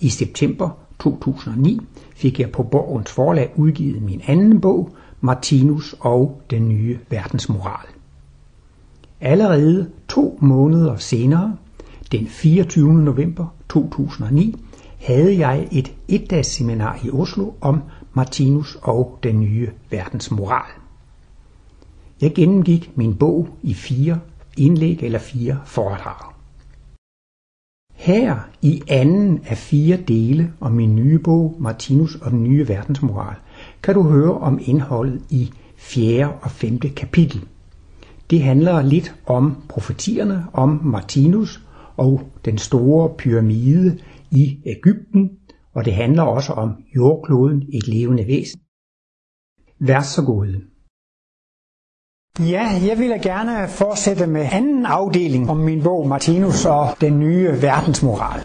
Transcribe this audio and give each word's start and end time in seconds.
i 0.00 0.08
september 0.08 0.70
2009 0.98 1.80
fik 2.14 2.40
jeg 2.40 2.52
på 2.52 2.62
Borgens 2.62 3.10
forlag 3.10 3.52
udgivet 3.56 4.02
min 4.02 4.20
anden 4.26 4.60
bog, 4.60 4.90
Martinus 5.20 5.94
og 6.00 6.42
den 6.50 6.68
nye 6.68 6.98
verdensmoral. 7.10 7.86
Allerede 9.20 9.90
to 10.08 10.38
måneder 10.42 10.96
senere, 10.96 11.56
den 12.12 12.26
24. 12.26 12.94
november 12.94 13.46
2009, 13.68 14.64
havde 15.00 15.38
jeg 15.38 15.68
et 15.72 15.92
etdags 16.08 16.48
seminar 16.48 16.98
i 17.04 17.10
Oslo 17.10 17.50
om 17.60 17.82
Martinus 18.14 18.78
og 18.82 19.18
den 19.22 19.40
nye 19.40 19.70
verdensmoral. 19.90 20.70
Jeg 22.20 22.34
gennemgik 22.34 22.90
min 22.94 23.14
bog 23.14 23.48
i 23.62 23.74
fire 23.74 24.18
indlæg 24.56 25.02
eller 25.02 25.18
fire 25.18 25.58
foredrag. 25.64 26.35
Her 27.96 28.36
i 28.62 28.82
anden 28.88 29.40
af 29.46 29.56
fire 29.56 29.96
dele 29.96 30.52
om 30.60 30.72
min 30.72 30.94
nye 30.94 31.18
bog 31.18 31.56
Martinus 31.58 32.14
og 32.14 32.30
den 32.30 32.44
nye 32.44 32.68
verdensmoral, 32.68 33.36
kan 33.82 33.94
du 33.94 34.02
høre 34.02 34.34
om 34.34 34.58
indholdet 34.62 35.22
i 35.30 35.50
fjerde 35.76 36.32
og 36.42 36.50
femte 36.50 36.88
kapitel. 36.88 37.44
Det 38.30 38.42
handler 38.42 38.82
lidt 38.82 39.14
om 39.26 39.56
profetierne 39.68 40.46
om 40.52 40.80
Martinus 40.84 41.62
og 41.96 42.22
den 42.44 42.58
store 42.58 43.14
pyramide 43.18 43.98
i 44.30 44.58
Ægypten, 44.66 45.30
og 45.74 45.84
det 45.84 45.92
handler 45.94 46.22
også 46.22 46.52
om 46.52 46.72
jordkloden, 46.96 47.62
et 47.72 47.88
levende 47.88 48.26
væsen. 48.26 48.60
Vær 49.78 50.00
så 50.00 50.22
god. 50.24 50.75
Ja, 52.40 52.68
jeg 52.86 52.98
vil 52.98 53.12
gerne 53.22 53.68
fortsætte 53.68 54.26
med 54.26 54.48
anden 54.52 54.86
afdeling 54.86 55.50
om 55.50 55.56
min 55.56 55.82
bog 55.82 56.08
Martinus 56.08 56.64
og 56.64 56.88
den 57.00 57.20
nye 57.20 57.62
verdensmoral. 57.62 58.40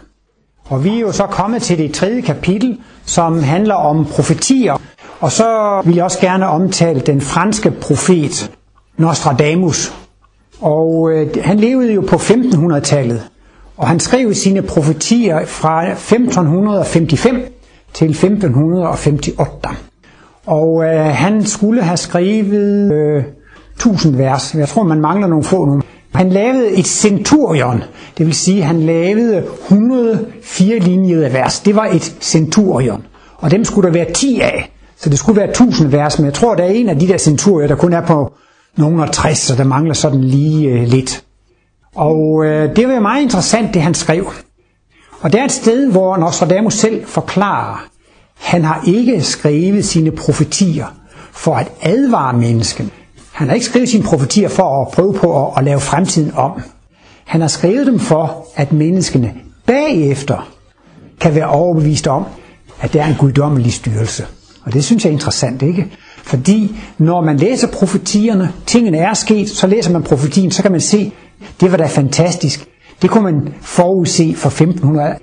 Og 0.64 0.84
vi 0.84 0.96
er 0.96 1.00
jo 1.00 1.12
så 1.12 1.26
kommet 1.26 1.62
til 1.62 1.78
det 1.78 1.94
tredje 1.94 2.20
kapitel, 2.20 2.78
som 3.04 3.42
handler 3.42 3.74
om 3.74 4.04
profetier. 4.04 4.76
Og 5.20 5.32
så 5.32 5.80
vil 5.84 5.94
jeg 5.94 6.04
også 6.04 6.20
gerne 6.20 6.46
omtale 6.48 7.00
den 7.00 7.20
franske 7.20 7.70
profet 7.70 8.50
Nostradamus. 8.96 9.94
Og 10.60 11.10
øh, 11.12 11.28
han 11.44 11.58
levede 11.60 11.92
jo 11.94 12.00
på 12.00 12.16
1500-tallet. 12.16 13.28
Og 13.76 13.88
han 13.88 14.00
skrev 14.00 14.34
sine 14.34 14.62
profetier 14.62 15.46
fra 15.46 15.90
1555 15.90 17.38
til 17.94 18.10
1558. 18.10 19.76
Og 20.46 20.84
øh, 20.84 21.04
han 21.04 21.44
skulle 21.44 21.82
have 21.82 21.96
skrevet 21.96 22.92
øh, 22.92 23.24
1000 23.76 24.16
vers. 24.16 24.54
Jeg 24.54 24.68
tror, 24.68 24.82
man 24.82 25.00
mangler 25.00 25.26
nogle 25.26 25.44
få 25.44 25.64
nu. 25.64 25.82
Han 26.14 26.28
lavede 26.28 26.70
et 26.70 26.86
centurion, 26.86 27.82
det 28.18 28.26
vil 28.26 28.34
sige, 28.34 28.62
han 28.62 28.80
lavede 28.80 29.44
104 29.62 30.78
linjede 30.78 31.32
vers. 31.32 31.60
Det 31.60 31.76
var 31.76 31.86
et 31.86 32.16
centurion, 32.20 33.06
og 33.36 33.50
dem 33.50 33.64
skulle 33.64 33.86
der 33.86 33.92
være 33.92 34.12
10 34.14 34.40
af. 34.40 34.72
Så 34.96 35.10
det 35.10 35.18
skulle 35.18 35.40
være 35.40 35.50
1000 35.50 35.90
vers, 35.90 36.18
men 36.18 36.26
jeg 36.26 36.34
tror, 36.34 36.54
der 36.54 36.64
er 36.64 36.68
en 36.70 36.88
af 36.88 36.98
de 36.98 37.08
der 37.08 37.18
centurier, 37.18 37.68
der 37.68 37.74
kun 37.74 37.92
er 37.92 38.06
på 38.06 38.32
nogen 38.76 39.08
60, 39.12 39.38
så 39.38 39.54
der 39.56 39.64
mangler 39.64 39.94
sådan 39.94 40.24
lige 40.24 40.68
øh, 40.68 40.88
lidt. 40.88 41.24
Og 41.94 42.44
øh, 42.44 42.76
det 42.76 42.88
var 42.88 43.00
meget 43.00 43.22
interessant, 43.22 43.74
det 43.74 43.82
han 43.82 43.94
skrev. 43.94 44.32
Og 45.20 45.32
det 45.32 45.40
er 45.40 45.44
et 45.44 45.52
sted, 45.52 45.90
hvor 45.90 46.16
Nostradamus 46.16 46.74
selv 46.74 47.06
forklarer, 47.06 47.86
han 48.34 48.64
har 48.64 48.84
ikke 48.86 49.22
skrevet 49.22 49.84
sine 49.84 50.10
profetier 50.10 50.86
for 51.32 51.54
at 51.54 51.72
advare 51.82 52.32
mennesken. 52.38 52.90
Han 53.32 53.48
har 53.48 53.54
ikke 53.54 53.66
skrevet 53.66 53.88
sine 53.88 54.04
profetier 54.04 54.48
for 54.48 54.82
at 54.82 54.88
prøve 54.88 55.14
på 55.14 55.46
at, 55.46 55.52
at 55.56 55.64
lave 55.64 55.80
fremtiden 55.80 56.32
om. 56.34 56.62
Han 57.24 57.40
har 57.40 57.48
skrevet 57.48 57.86
dem 57.86 57.98
for, 57.98 58.46
at 58.56 58.72
menneskene 58.72 59.34
bagefter 59.66 60.48
kan 61.20 61.34
være 61.34 61.48
overbevist 61.48 62.06
om, 62.06 62.24
at 62.80 62.92
det 62.92 63.00
er 63.00 63.06
en 63.06 63.16
guddommelig 63.18 63.72
styrelse. 63.72 64.26
Og 64.64 64.72
det 64.72 64.84
synes 64.84 65.04
jeg 65.04 65.10
er 65.10 65.14
interessant, 65.14 65.62
ikke? 65.62 65.86
Fordi 66.22 66.76
når 66.98 67.20
man 67.20 67.36
læser 67.36 67.68
profetierne, 67.68 68.52
tingene 68.66 68.98
er 68.98 69.14
sket, 69.14 69.48
så 69.48 69.66
læser 69.66 69.92
man 69.92 70.02
profetien, 70.02 70.50
så 70.50 70.62
kan 70.62 70.72
man 70.72 70.80
se, 70.80 71.12
det 71.60 71.70
var 71.70 71.76
da 71.76 71.86
fantastisk. 71.86 72.68
Det 73.02 73.10
kunne 73.10 73.24
man 73.24 73.54
forudse 73.60 74.34
for 74.34 74.48
1500 74.48 75.14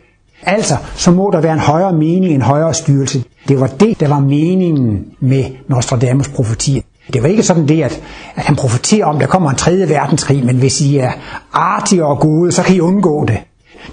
Altså, 0.44 0.78
så 0.96 1.12
må 1.12 1.30
der 1.34 1.42
være 1.42 1.53
en 1.53 1.59
højere 1.59 1.94
mening, 1.94 2.25
en 2.25 2.42
højere 2.42 2.74
styrelse. 2.74 3.24
Det 3.48 3.59
var 3.59 3.68
det, 3.68 4.00
der 4.00 4.08
var 4.08 4.19
meningen 4.19 5.06
med 5.19 5.44
Nostradamus 5.68 6.28
profetier. 6.28 6.81
Det 7.14 7.24
var 7.24 7.30
ikke 7.30 7.44
sådan 7.44 7.68
det, 7.68 7.84
at, 7.84 8.02
at 8.36 8.44
han 8.44 8.56
profeterer 8.56 9.06
om, 9.06 9.16
at 9.16 9.22
der 9.22 9.28
kommer 9.28 9.50
en 9.50 9.56
tredje 9.56 9.90
verdenskrig, 9.90 10.46
men 10.46 10.56
hvis 10.56 10.81
I 10.81 10.97
er 10.97 11.12
artige 11.53 12.06
og 12.06 12.20
gode, 12.20 12.52
så 12.52 12.64
kan 12.64 12.75
I 12.75 12.80
undgå 12.80 13.25
det. 13.25 13.38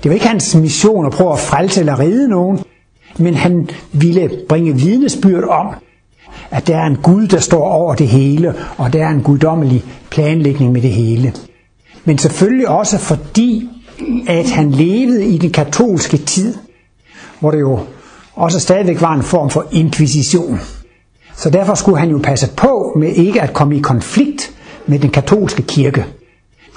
Det 0.03 0.09
var 0.11 0.15
ikke 0.15 0.29
hans 0.29 0.55
mission 0.55 1.07
at 1.07 1.13
prøve 1.13 1.33
at 1.33 1.39
frelse 1.39 1.81
eller 1.81 2.01
redde 2.01 2.29
nogen, 2.29 2.59
men 3.19 3.35
han 3.35 3.71
ville 3.93 4.31
bringe 4.49 4.77
vidnesbyrd 4.77 5.45
om, 5.45 5.67
at 6.51 6.67
der 6.67 6.77
er 6.77 6.87
en 6.87 6.97
Gud, 7.03 7.27
der 7.27 7.41
står 7.41 7.65
over 7.69 7.95
det 7.95 8.09
hele, 8.09 8.55
og 8.79 8.93
der 8.93 9.05
er 9.05 9.11
en 9.11 9.23
guddommelig 9.23 9.85
planlægning 10.11 10.73
med 10.73 10.83
det 10.83 10.91
hele. 10.91 11.33
Men 12.05 12.19
selvfølgelig 12.19 12.69
også 12.69 12.99
fordi, 12.99 13.69
at 14.29 14.51
han 14.51 14.71
levede 14.71 15.25
i 15.27 15.39
den 15.39 15.51
katolske 15.51 16.17
tid, 16.17 16.55
hvor 17.41 17.51
det 17.51 17.61
jo 17.61 17.79
også 18.35 18.61
stadigvæk 18.61 19.01
var 19.01 19.15
en 19.15 19.23
form 19.23 19.51
for 19.51 19.67
inkvisition. 19.73 20.61
Så 21.37 21.51
derfor 21.51 21.75
skulle 21.75 21.99
han 21.99 22.11
jo 22.11 22.21
passe 22.23 22.49
på 22.57 22.93
med 22.97 23.09
ikke 23.09 23.43
at 23.43 23.53
komme 23.53 23.77
i 23.77 23.81
konflikt 23.81 24.53
med 24.87 24.99
den 24.99 25.11
katolske 25.11 25.63
kirke. 25.63 26.07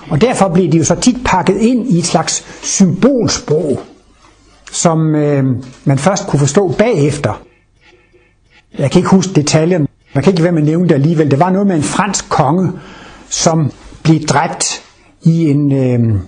Og 0.10 0.22
derfor 0.22 0.50
blev 0.54 0.72
de 0.72 0.78
jo 0.78 0.84
så 0.84 0.96
tit 0.96 1.18
pakket 1.26 1.58
ind 1.58 1.88
i 1.88 1.98
et 1.98 2.06
slags 2.06 2.46
symbolsprog, 2.64 3.80
som 4.72 5.16
øh, 5.16 5.44
man 5.86 5.98
først 5.98 6.28
kunne 6.28 6.40
forstå 6.40 6.68
bagefter. 6.78 7.42
Jeg 8.78 8.92
kan 8.92 9.00
ikke 9.00 9.10
huske 9.10 9.34
detaljerne. 9.34 9.88
Man 10.14 10.24
kan 10.24 10.34
ikke 10.34 10.44
være 10.44 10.52
med 10.52 10.62
at 10.62 10.68
nævne 10.68 10.88
det 10.88 10.96
alligevel. 10.96 11.32
Det 11.32 11.40
var 11.40 11.50
noget 11.50 11.68
med 11.68 11.76
en 11.76 11.84
fransk 11.84 12.30
konge, 12.30 12.72
som 13.30 13.72
blev 14.04 14.20
dræbt 14.20 14.84
i 15.24 15.50
en, 15.50 15.72
øh, 15.72 16.20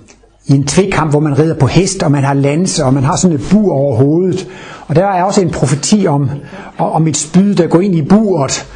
i 0.45 0.51
en 0.53 0.67
tvekamp, 0.67 1.11
hvor 1.11 1.19
man 1.19 1.39
rider 1.39 1.55
på 1.59 1.67
hest, 1.67 2.03
og 2.03 2.11
man 2.11 2.23
har 2.23 2.33
lanse, 2.33 2.85
og 2.85 2.93
man 2.93 3.03
har 3.03 3.15
sådan 3.15 3.35
et 3.35 3.47
bur 3.51 3.73
over 3.73 3.95
hovedet. 3.95 4.47
Og 4.91 4.95
der 4.95 5.05
er 5.05 5.23
også 5.23 5.41
en 5.41 5.49
profeti 5.49 6.07
om, 6.07 6.29
om 6.77 7.07
et 7.07 7.17
spyd, 7.17 7.55
der 7.55 7.67
går 7.67 7.79
ind 7.81 7.95
i 7.95 8.01
buret, 8.01 8.67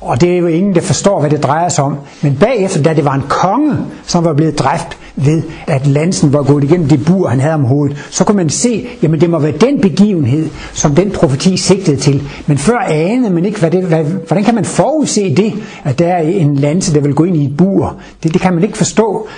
og 0.00 0.20
det 0.20 0.32
er 0.32 0.38
jo 0.38 0.46
ingen, 0.46 0.74
der 0.74 0.80
forstår, 0.80 1.20
hvad 1.20 1.30
det 1.30 1.42
drejer 1.42 1.68
sig 1.68 1.84
om. 1.84 1.96
Men 2.22 2.36
bagefter, 2.36 2.82
da 2.82 2.94
det 2.94 3.04
var 3.04 3.14
en 3.14 3.22
konge, 3.28 3.76
som 4.06 4.24
var 4.24 4.32
blevet 4.32 4.58
dræbt 4.58 4.98
ved, 5.16 5.42
at 5.66 5.86
lansen 5.86 6.32
var 6.32 6.42
gået 6.42 6.64
igennem 6.64 6.88
det 6.88 7.04
bur, 7.04 7.28
han 7.28 7.40
havde 7.40 7.54
om 7.54 7.64
hovedet, 7.64 8.06
så 8.10 8.24
kunne 8.24 8.36
man 8.36 8.50
se, 8.50 8.86
jamen 9.02 9.20
det 9.20 9.30
må 9.30 9.38
være 9.38 9.52
den 9.52 9.80
begivenhed, 9.80 10.48
som 10.72 10.94
den 10.94 11.10
profeti 11.10 11.56
sigtede 11.56 11.96
til. 11.96 12.22
Men 12.46 12.58
før 12.58 12.78
anede 12.78 13.34
man 13.34 13.44
ikke, 13.44 13.60
hvad 13.60 13.70
det, 13.70 13.84
hvad, 13.84 14.04
hvordan 14.04 14.44
kan 14.44 14.54
man 14.54 14.64
forudse 14.64 15.34
det, 15.34 15.52
at 15.84 15.98
der 15.98 16.08
er 16.08 16.22
en 16.22 16.56
lanse, 16.56 16.94
der 16.94 17.00
vil 17.00 17.14
gå 17.14 17.24
ind 17.24 17.36
i 17.36 17.44
et 17.44 17.56
bur. 17.56 17.96
Det, 18.22 18.32
det 18.32 18.40
kan 18.40 18.54
man 18.54 18.64
ikke 18.64 18.78
forstå. 18.78 19.28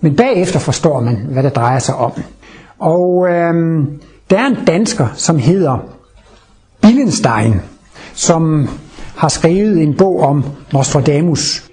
Men 0.00 0.16
bagefter 0.16 0.58
forstår 0.58 1.00
man, 1.00 1.18
hvad 1.30 1.42
det 1.42 1.56
drejer 1.56 1.78
sig 1.78 1.94
om. 1.94 2.12
Og 2.78 3.28
øhm, 3.30 3.86
der 4.30 4.38
er 4.38 4.46
en 4.46 4.56
dansker, 4.66 5.08
som 5.14 5.38
hedder 5.38 5.78
Billenstein, 6.82 7.54
som 8.14 8.68
har 9.16 9.28
skrevet 9.28 9.82
en 9.82 9.94
bog 9.96 10.20
om 10.20 10.44
Nostradamus, 10.72 11.70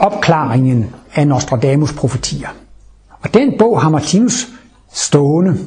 opklaringen 0.00 0.94
af 1.14 1.26
Nostradamus 1.28 1.92
profetier. 1.92 2.48
Og 3.22 3.34
den 3.34 3.52
bog 3.58 3.82
har 3.82 3.88
Martinus 3.88 4.48
stående, 4.92 5.58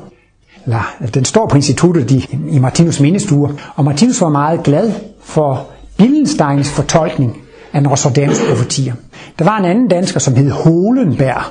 eller 0.66 0.82
den 1.14 1.26
står 1.26 1.48
på 1.48 1.56
instituttet 1.56 2.12
i, 2.12 2.38
i 2.50 2.60
Martinus 2.60 3.00
mindestue, 3.00 3.58
og 3.76 3.86
Martinus 3.86 4.22
var 4.22 4.30
meget 4.30 4.64
glad 4.64 4.92
for 5.24 5.68
Billensteins 5.98 6.70
fortolkning 6.72 7.38
af 7.74 7.84
Nostradamus 7.84 8.40
profetier. 8.50 8.94
Der 9.40 9.46
var 9.46 9.58
en 9.58 9.66
anden 9.66 9.88
dansker, 9.88 10.20
som 10.20 10.36
hed 10.36 10.52
Holenberg, 10.52 11.44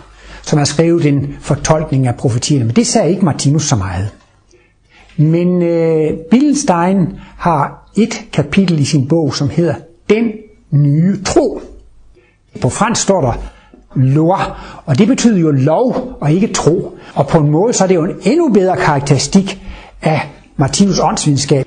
som 0.42 0.58
har 0.58 0.64
skrevet 0.64 1.06
en 1.06 1.36
fortolkning 1.40 2.06
af 2.06 2.14
profetierne, 2.14 2.64
men 2.64 2.76
det 2.76 2.86
sagde 2.86 3.10
ikke 3.10 3.24
Martinus 3.24 3.68
så 3.68 3.76
meget. 3.76 4.10
Men 5.16 5.62
øh, 5.62 6.12
Billenstein 6.30 7.06
har 7.36 7.90
et 7.96 8.24
kapitel 8.32 8.80
i 8.80 8.84
sin 8.84 9.08
bog, 9.08 9.34
som 9.34 9.48
hedder 9.48 9.74
Den 10.10 10.32
nye 10.70 11.22
tro. 11.24 11.60
På 12.60 12.68
fransk 12.68 13.02
står 13.02 13.20
der 13.20 13.32
loi, 13.94 14.40
og 14.86 14.98
det 14.98 15.08
betyder 15.08 15.38
jo 15.38 15.50
lov 15.50 16.16
og 16.20 16.32
ikke 16.32 16.46
tro. 16.46 16.98
Og 17.14 17.26
på 17.26 17.38
en 17.38 17.50
måde 17.50 17.72
så 17.72 17.84
er 17.84 17.88
det 17.88 17.94
jo 17.94 18.04
en 18.04 18.16
endnu 18.22 18.48
bedre 18.48 18.76
karakteristik 18.76 19.62
af 20.02 20.20
Martinus 20.56 21.00
åndsvidenskab. 21.00 21.66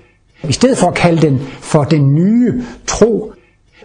I 0.49 0.51
stedet 0.51 0.77
for 0.77 0.87
at 0.87 0.93
kalde 0.93 1.21
den 1.21 1.39
for 1.61 1.83
den 1.83 2.15
nye 2.15 2.63
tro, 2.87 3.33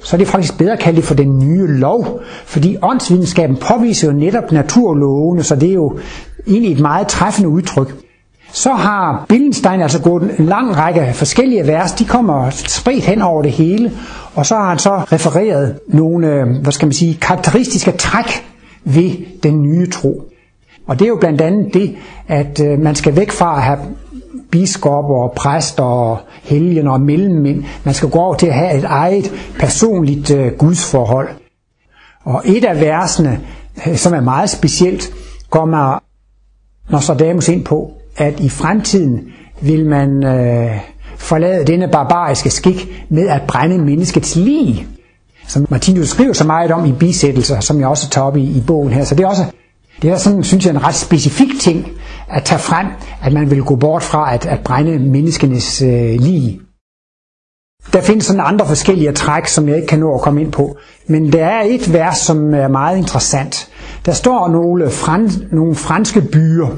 så 0.01 0.17
er 0.17 0.19
det 0.19 0.29
faktisk 0.29 0.59
bedre 0.59 0.73
at 0.73 0.79
kalde 0.79 0.97
det 0.97 1.05
for 1.05 1.15
den 1.15 1.39
nye 1.39 1.67
lov, 1.67 2.21
fordi 2.45 2.77
åndsvidenskaben 2.83 3.56
påviser 3.56 4.09
jo 4.09 4.13
netop 4.13 4.53
naturlovene, 4.53 5.43
så 5.43 5.56
det 5.56 5.69
er 5.69 5.75
jo 5.75 5.99
egentlig 6.47 6.73
et 6.73 6.81
meget 6.81 7.09
træffende 7.09 7.49
udtryk. 7.49 7.95
Så 8.52 8.73
har 8.73 9.25
Billenstein 9.29 9.81
altså 9.81 10.02
gået 10.02 10.38
en 10.38 10.47
lang 10.47 10.76
række 10.76 11.12
forskellige 11.14 11.67
vers, 11.67 11.93
de 11.93 12.05
kommer 12.05 12.50
spredt 12.50 13.05
hen 13.05 13.23
over 13.23 13.43
det 13.43 13.52
hele, 13.52 13.93
og 14.35 14.47
så 14.47 14.55
har 14.55 14.69
han 14.69 14.79
så 14.79 14.91
refereret 14.97 15.79
nogle, 15.88 16.26
øh, 16.26 16.62
hvad 16.62 16.73
skal 16.73 16.87
man 16.87 16.93
sige, 16.93 17.14
karakteristiske 17.14 17.91
træk 17.91 18.47
ved 18.85 19.11
den 19.43 19.62
nye 19.62 19.91
tro. 19.91 20.23
Og 20.87 20.99
det 20.99 21.05
er 21.05 21.08
jo 21.08 21.17
blandt 21.20 21.41
andet 21.41 21.75
det, 21.75 21.97
at 22.29 22.61
øh, 22.61 22.79
man 22.79 22.94
skal 22.94 23.17
væk 23.17 23.31
fra 23.31 23.56
at 23.56 23.62
have 23.62 23.79
biskopper 24.50 25.14
og 25.14 25.32
præster 25.37 25.82
og 25.82 26.19
helgen 26.43 26.88
og 26.88 27.00
mellemmænd. 27.00 27.64
Man 27.85 27.94
skal 27.94 28.11
gå 28.11 28.19
over 28.19 28.35
til 28.35 28.46
at 28.46 28.55
have 28.55 28.79
et 28.79 28.85
eget 28.85 29.32
personligt 29.58 30.31
øh, 30.31 30.53
gudsforhold. 30.53 31.29
Og 32.25 32.43
et 32.44 32.64
af 32.64 32.81
versene, 32.81 33.41
som 33.94 34.14
er 34.14 34.20
meget 34.20 34.50
specielt, 34.50 35.12
kommer 35.50 35.99
Nostradamus 36.91 37.49
ind 37.49 37.64
på, 37.64 37.93
at 38.20 38.40
i 38.40 38.49
fremtiden 38.49 39.20
vil 39.61 39.87
man 39.87 40.25
øh, 40.25 40.81
forlade 41.17 41.64
denne 41.64 41.88
barbariske 41.88 42.50
skik 42.50 43.05
med 43.08 43.28
at 43.28 43.43
brænde 43.49 43.78
menneskets 43.78 44.37
lig. 44.37 44.87
Som 45.49 45.67
Martinus 45.70 46.08
skriver 46.08 46.32
så 46.32 46.46
meget 46.46 46.70
om 46.70 46.84
i 46.84 46.93
bisættelser, 46.93 47.61
som 47.61 47.81
jeg 47.81 47.88
også 47.88 48.11
tager 48.11 48.26
op 48.26 48.37
i, 48.37 48.43
i 48.43 48.62
bogen 48.67 48.93
her. 48.93 49.05
Så 49.05 49.14
det 49.14 49.25
er 49.25 49.28
også 49.28 49.44
det 50.02 50.11
er 50.11 50.17
sådan, 50.17 50.44
synes 50.44 50.67
jeg, 50.67 50.70
en 50.70 50.84
ret 50.84 50.94
specifik 50.94 51.61
ting 51.61 51.87
at 52.28 52.44
tage 52.44 52.58
frem, 52.58 52.87
at 53.22 53.32
man 53.32 53.50
vil 53.50 53.62
gå 53.62 53.76
bort 53.76 54.02
fra 54.02 54.34
at, 54.34 54.46
at 54.46 54.61
brænde 54.64 54.99
menneskenes 54.99 55.82
øh, 55.82 56.14
lig. 56.20 56.61
Der 57.93 58.00
findes 58.00 58.25
sådan 58.26 58.43
andre 58.44 58.67
forskellige 58.67 59.12
træk, 59.12 59.46
som 59.46 59.69
jeg 59.69 59.76
ikke 59.76 59.88
kan 59.88 59.99
nå 59.99 60.14
at 60.14 60.20
komme 60.20 60.40
ind 60.40 60.52
på. 60.52 60.76
Men 61.06 61.32
der 61.32 61.46
er 61.46 61.62
et 61.67 61.93
vers, 61.93 62.19
som 62.19 62.55
er 62.55 62.69
meget 62.69 62.99
interessant. 62.99 63.69
Der 64.06 64.12
står 64.12 64.49
nogle, 64.49 64.90
frans, 64.90 65.38
nogle 65.52 65.75
franske 65.75 66.20
byer, 66.20 66.69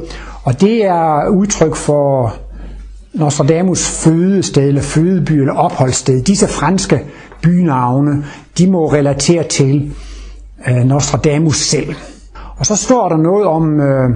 og 0.42 0.60
det 0.60 0.84
er 0.84 1.28
udtryk 1.28 1.74
for 1.76 2.34
Nostradamus 3.14 3.88
fødested, 3.88 4.68
eller 4.68 4.82
fødeby, 4.82 5.32
eller 5.32 5.54
opholdssted. 5.54 6.22
Disse 6.22 6.48
franske 6.48 7.00
bynavne, 7.42 8.24
de 8.58 8.70
må 8.70 8.92
relatere 8.92 9.44
til 9.44 9.92
øh, 10.68 10.84
Nostradamus 10.84 11.56
selv. 11.56 11.94
Og 12.56 12.66
så 12.66 12.76
står 12.76 13.08
der 13.08 13.16
noget 13.16 13.46
om 13.46 13.80
øh, 13.80 14.10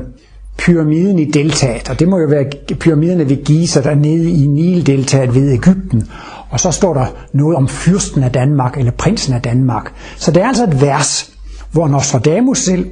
pyramiden 0.59 1.19
i 1.19 1.25
deltaet, 1.25 1.91
og 1.91 2.01
det 2.01 2.09
må 2.09 2.19
jo 2.19 2.27
være 2.27 2.45
pyramiderne 2.81 3.29
ved 3.29 3.45
Giza, 3.45 3.83
der 3.83 3.95
nede 3.95 4.31
i 4.31 4.47
Nildeltaet 4.47 5.35
ved 5.35 5.53
Ægypten. 5.53 6.09
Og 6.51 6.61
så 6.61 6.71
står 6.71 6.95
der 6.95 7.07
noget 7.33 7.57
om 7.57 7.69
fyrsten 7.69 8.23
af 8.23 8.33
Danmark, 8.33 8.79
eller 8.79 8.93
prinsen 8.93 9.35
af 9.35 9.43
Danmark. 9.43 9.93
Så 10.17 10.31
det 10.31 10.43
er 10.43 10.47
altså 10.47 10.65
et 10.65 10.81
vers, 10.81 11.33
hvor 11.73 11.89
Nostradamus 11.89 12.59
selv, 12.59 12.87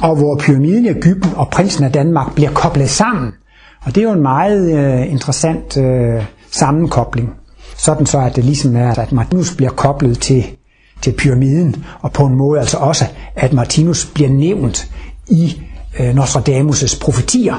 og 0.00 0.16
hvor 0.16 0.36
pyramiden 0.36 0.84
i 0.84 0.88
Ægypten 0.88 1.30
og 1.36 1.48
prinsen 1.48 1.84
af 1.84 1.92
Danmark 1.92 2.34
bliver 2.34 2.50
koblet 2.50 2.90
sammen. 2.90 3.32
Og 3.84 3.94
det 3.94 3.98
er 4.00 4.04
jo 4.04 4.12
en 4.12 4.22
meget 4.22 4.78
øh, 4.78 5.12
interessant 5.12 5.76
øh, 5.76 6.24
sammenkobling. 6.50 7.30
Sådan 7.76 8.06
så, 8.06 8.18
at 8.18 8.36
det 8.36 8.44
ligesom 8.44 8.76
er, 8.76 8.94
at 8.94 9.12
Martinus 9.12 9.54
bliver 9.56 9.70
koblet 9.70 10.18
til, 10.18 10.44
til 11.02 11.12
pyramiden, 11.12 11.84
og 12.00 12.12
på 12.12 12.26
en 12.26 12.34
måde 12.34 12.60
altså 12.60 12.76
også, 12.76 13.04
at 13.36 13.52
Martinus 13.52 14.06
bliver 14.14 14.30
nævnt 14.30 14.90
i 15.28 15.62
øh, 16.00 16.10
Nostradamus' 16.14 17.00
profetier. 17.00 17.54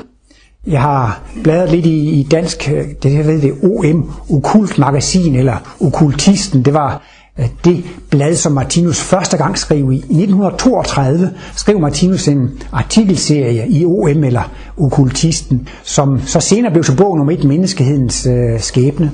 Jeg 0.68 0.82
har 0.82 1.22
bladret 1.44 1.72
lidt 1.72 1.86
i, 1.86 2.20
i 2.20 2.24
dansk, 2.24 2.70
øh, 2.74 2.86
det 3.04 3.14
jeg 3.14 3.26
ved 3.28 3.42
det, 3.42 3.54
OM, 3.64 4.12
Okult 4.30 4.78
Magasin, 4.78 5.36
eller 5.36 5.76
Okultisten. 5.82 6.66
Det 6.66 6.74
var 6.74 7.02
Øh, 7.40 7.46
det 7.66 7.84
blad, 8.10 8.36
som 8.36 8.52
Martinus 8.52 9.02
første 9.02 9.38
gang 9.38 9.58
skrev 9.58 9.92
i. 9.92 9.96
I 9.96 9.98
1932 9.98 11.32
skrev 11.56 11.80
Martinus 11.80 12.28
en 12.28 12.50
artikelserie 12.72 13.70
i 13.70 13.86
OM, 13.86 14.24
eller 14.24 14.52
Okultisten, 14.78 15.68
som 15.84 16.22
så 16.26 16.40
senere 16.40 16.72
blev 16.72 16.84
til 16.84 16.96
bogen 16.98 17.22
om 17.22 17.30
et, 17.30 17.44
Menneskehedens 17.44 18.26
øh, 18.26 18.60
skæbne. 18.60 19.12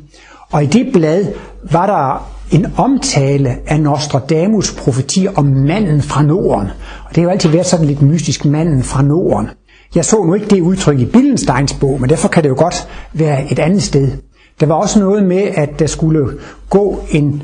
Og 0.51 0.63
i 0.63 0.66
det 0.66 0.89
blad 0.94 1.25
var 1.72 1.86
der 1.86 2.30
en 2.51 2.66
omtale 2.77 3.57
af 3.68 3.80
Nostradamus 3.80 4.74
profetier 4.74 5.31
om 5.36 5.45
manden 5.45 6.01
fra 6.01 6.24
Norden. 6.24 6.68
Og 7.06 7.10
det 7.10 7.18
har 7.18 7.24
jo 7.24 7.30
altid 7.30 7.50
været 7.50 7.66
sådan 7.66 7.86
lidt 7.86 8.01
mystisk, 8.01 8.45
manden 8.45 8.83
fra 8.83 9.01
Norden. 9.01 9.48
Jeg 9.95 10.06
så 10.06 10.24
nu 10.24 10.33
ikke 10.33 10.48
det 10.48 10.62
udtryk 10.62 11.00
i 11.00 11.06
Billensteins 11.06 11.74
bog, 11.74 12.01
men 12.01 12.10
derfor 12.10 12.27
kan 12.27 12.44
det 12.44 12.50
jo 12.50 12.56
godt 12.57 12.88
være 13.13 13.51
et 13.51 13.60
andet 13.60 13.83
sted. 13.83 14.12
Der 14.60 14.66
var 14.66 14.75
også 14.75 15.00
noget 15.00 15.24
med, 15.24 15.42
at 15.56 15.80
der 15.80 15.88
skulle 15.88 16.27
gå 16.69 17.00
en 17.10 17.44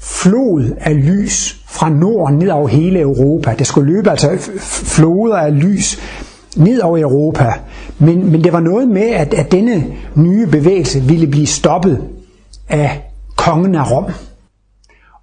flod 0.00 0.74
af 0.80 0.96
lys 1.06 1.56
fra 1.66 1.88
Norden 1.88 2.38
ned 2.38 2.48
over 2.50 2.68
hele 2.68 3.00
Europa. 3.00 3.54
Der 3.58 3.64
skulle 3.64 3.92
løbe 3.94 4.10
altså 4.10 4.30
floder 4.84 5.36
af 5.36 5.60
lys 5.62 5.98
ned 6.56 6.80
over 6.80 6.98
Europa. 6.98 7.52
Men, 7.98 8.30
men 8.32 8.44
det 8.44 8.52
var 8.52 8.60
noget 8.60 8.88
med, 8.88 9.10
at, 9.10 9.34
at 9.34 9.52
denne 9.52 9.86
nye 10.14 10.46
bevægelse 10.46 11.00
ville 11.02 11.26
blive 11.26 11.46
stoppet 11.46 12.02
af 12.68 13.02
kongen 13.36 13.74
af 13.74 13.90
Rom. 13.90 14.04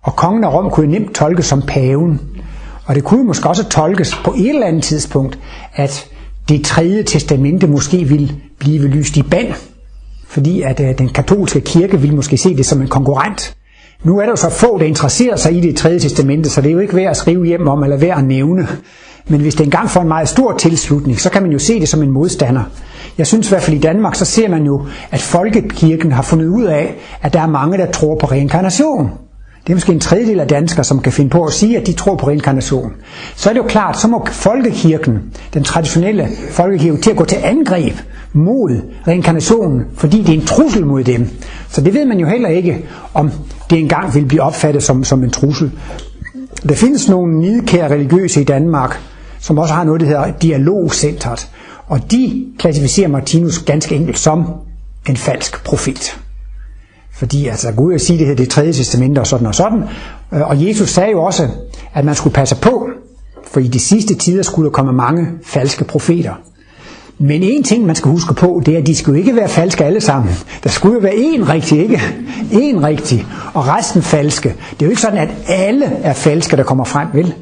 Og 0.01 0.15
kongen 0.15 0.43
af 0.43 0.53
Rom 0.53 0.69
kunne 0.69 0.91
nemt 0.91 1.15
tolkes 1.15 1.45
som 1.45 1.61
paven. 1.67 2.21
Og 2.85 2.95
det 2.95 3.03
kunne 3.03 3.23
måske 3.23 3.49
også 3.49 3.69
tolkes 3.69 4.15
på 4.25 4.33
et 4.37 4.49
eller 4.49 4.67
andet 4.67 4.83
tidspunkt, 4.83 5.39
at 5.75 6.09
det 6.49 6.65
tredje 6.65 7.03
testamente 7.03 7.67
måske 7.67 8.03
ville 8.03 8.35
blive 8.59 8.87
lyst 8.87 9.17
i 9.17 9.21
band, 9.23 9.53
fordi 10.27 10.61
at 10.61 10.79
øh, 10.79 10.97
den 10.97 11.09
katolske 11.09 11.61
kirke 11.61 11.99
ville 12.01 12.15
måske 12.15 12.37
se 12.37 12.55
det 12.57 12.65
som 12.65 12.81
en 12.81 12.87
konkurrent. 12.87 13.55
Nu 14.05 14.17
er 14.17 14.21
der 14.21 14.29
jo 14.29 14.35
så 14.35 14.49
få, 14.49 14.77
der 14.77 14.85
interesserer 14.85 15.35
sig 15.35 15.53
i 15.57 15.61
det 15.61 15.75
tredje 15.75 15.99
testamente, 15.99 16.49
så 16.49 16.61
det 16.61 16.69
er 16.69 16.73
jo 16.73 16.79
ikke 16.79 16.95
værd 16.95 17.09
at 17.09 17.17
skrive 17.17 17.45
hjem 17.45 17.67
om, 17.67 17.83
eller 17.83 17.97
værd 17.97 18.17
at 18.17 18.23
nævne. 18.23 18.67
Men 19.27 19.41
hvis 19.41 19.55
det 19.55 19.63
engang 19.63 19.89
får 19.89 20.01
en 20.01 20.07
meget 20.07 20.29
stor 20.29 20.57
tilslutning, 20.57 21.19
så 21.19 21.29
kan 21.29 21.41
man 21.41 21.51
jo 21.51 21.59
se 21.59 21.79
det 21.79 21.89
som 21.89 22.03
en 22.03 22.11
modstander. 22.11 22.63
Jeg 23.17 23.27
synes 23.27 23.47
i 23.47 23.49
hvert 23.49 23.61
fald 23.61 23.77
i 23.77 23.79
Danmark, 23.79 24.15
så 24.15 24.25
ser 24.25 24.49
man 24.49 24.63
jo, 24.63 24.85
at 25.11 25.21
folkekirken 25.21 26.11
har 26.11 26.21
fundet 26.21 26.47
ud 26.47 26.63
af, 26.63 26.95
at 27.21 27.33
der 27.33 27.41
er 27.41 27.47
mange, 27.47 27.77
der 27.77 27.91
tror 27.91 28.15
på 28.15 28.25
reinkarnation. 28.25 29.11
Det 29.67 29.73
er 29.73 29.75
måske 29.75 29.91
en 29.91 29.99
tredjedel 29.99 30.39
af 30.39 30.47
danskere, 30.47 30.83
som 30.83 30.99
kan 30.99 31.11
finde 31.11 31.29
på 31.29 31.43
at 31.43 31.53
sige, 31.53 31.77
at 31.77 31.87
de 31.87 31.93
tror 31.93 32.15
på 32.15 32.27
reinkarnation. 32.27 32.91
Så 33.35 33.49
er 33.49 33.53
det 33.53 33.59
jo 33.59 33.67
klart, 33.67 33.99
så 33.99 34.07
må 34.07 34.27
folkekirken, 34.31 35.19
den 35.53 35.63
traditionelle 35.63 36.27
folkekirke, 36.51 37.01
til 37.01 37.11
at 37.11 37.17
gå 37.17 37.25
til 37.25 37.37
angreb 37.43 37.93
mod 38.33 38.81
reinkarnationen, 39.07 39.85
fordi 39.95 40.21
det 40.21 40.29
er 40.29 40.39
en 40.39 40.45
trussel 40.45 40.85
mod 40.85 41.03
dem. 41.03 41.27
Så 41.69 41.81
det 41.81 41.93
ved 41.93 42.05
man 42.05 42.19
jo 42.19 42.27
heller 42.27 42.49
ikke, 42.49 42.85
om 43.13 43.31
det 43.69 43.79
engang 43.79 44.15
vil 44.15 44.25
blive 44.25 44.41
opfattet 44.41 44.83
som, 44.83 45.03
som 45.03 45.23
en 45.23 45.29
trussel. 45.31 45.71
Der 46.69 46.75
findes 46.75 47.09
nogle 47.09 47.39
nidkære 47.39 47.91
religiøse 47.93 48.41
i 48.41 48.43
Danmark, 48.43 48.99
som 49.39 49.57
også 49.57 49.73
har 49.73 49.83
noget, 49.83 50.01
der 50.01 50.07
hedder 50.07 50.31
dialogcentret. 50.41 51.49
Og 51.87 52.11
de 52.11 52.45
klassificerer 52.59 53.07
Martinus 53.07 53.59
ganske 53.59 53.95
enkelt 53.95 54.19
som 54.19 54.45
en 55.09 55.17
falsk 55.17 55.63
profet. 55.63 56.17
Fordi 57.15 57.47
altså 57.47 57.71
Gud 57.71 57.91
vil 57.91 57.99
sige, 57.99 58.19
det 58.19 58.27
her 58.27 58.35
det 58.35 58.49
tredje 58.49 58.73
testament 58.73 59.17
og 59.17 59.27
sådan 59.27 59.47
og 59.47 59.55
sådan. 59.55 59.83
Øh, 60.33 60.49
og 60.49 60.67
Jesus 60.67 60.89
sagde 60.89 61.11
jo 61.11 61.23
også, 61.23 61.47
at 61.93 62.05
man 62.05 62.15
skulle 62.15 62.33
passe 62.33 62.55
på, 62.55 62.89
for 63.51 63.59
i 63.59 63.67
de 63.67 63.79
sidste 63.79 64.15
tider 64.15 64.43
skulle 64.43 64.65
der 64.65 64.71
komme 64.71 64.93
mange 64.93 65.27
falske 65.43 65.83
profeter. 65.83 66.33
Men 67.17 67.43
en 67.43 67.63
ting, 67.63 67.85
man 67.85 67.95
skal 67.95 68.11
huske 68.11 68.33
på, 68.33 68.61
det 68.65 68.73
er, 68.73 68.77
at 68.77 68.87
de 68.87 68.95
skulle 68.95 69.19
ikke 69.19 69.35
være 69.35 69.49
falske 69.49 69.85
alle 69.85 70.01
sammen. 70.01 70.35
Der 70.63 70.69
skulle 70.69 70.93
jo 70.95 70.99
være 70.99 71.13
én 71.13 71.53
rigtig, 71.53 71.79
ikke? 71.79 72.01
En 72.51 72.83
rigtig, 72.83 73.25
og 73.53 73.67
resten 73.67 74.01
falske. 74.01 74.49
Det 74.49 74.81
er 74.81 74.85
jo 74.85 74.89
ikke 74.89 75.01
sådan, 75.01 75.17
at 75.17 75.29
alle 75.47 75.85
er 75.85 76.13
falske, 76.13 76.57
der 76.57 76.63
kommer 76.63 76.83
frem, 76.83 77.07
vel? 77.13 77.33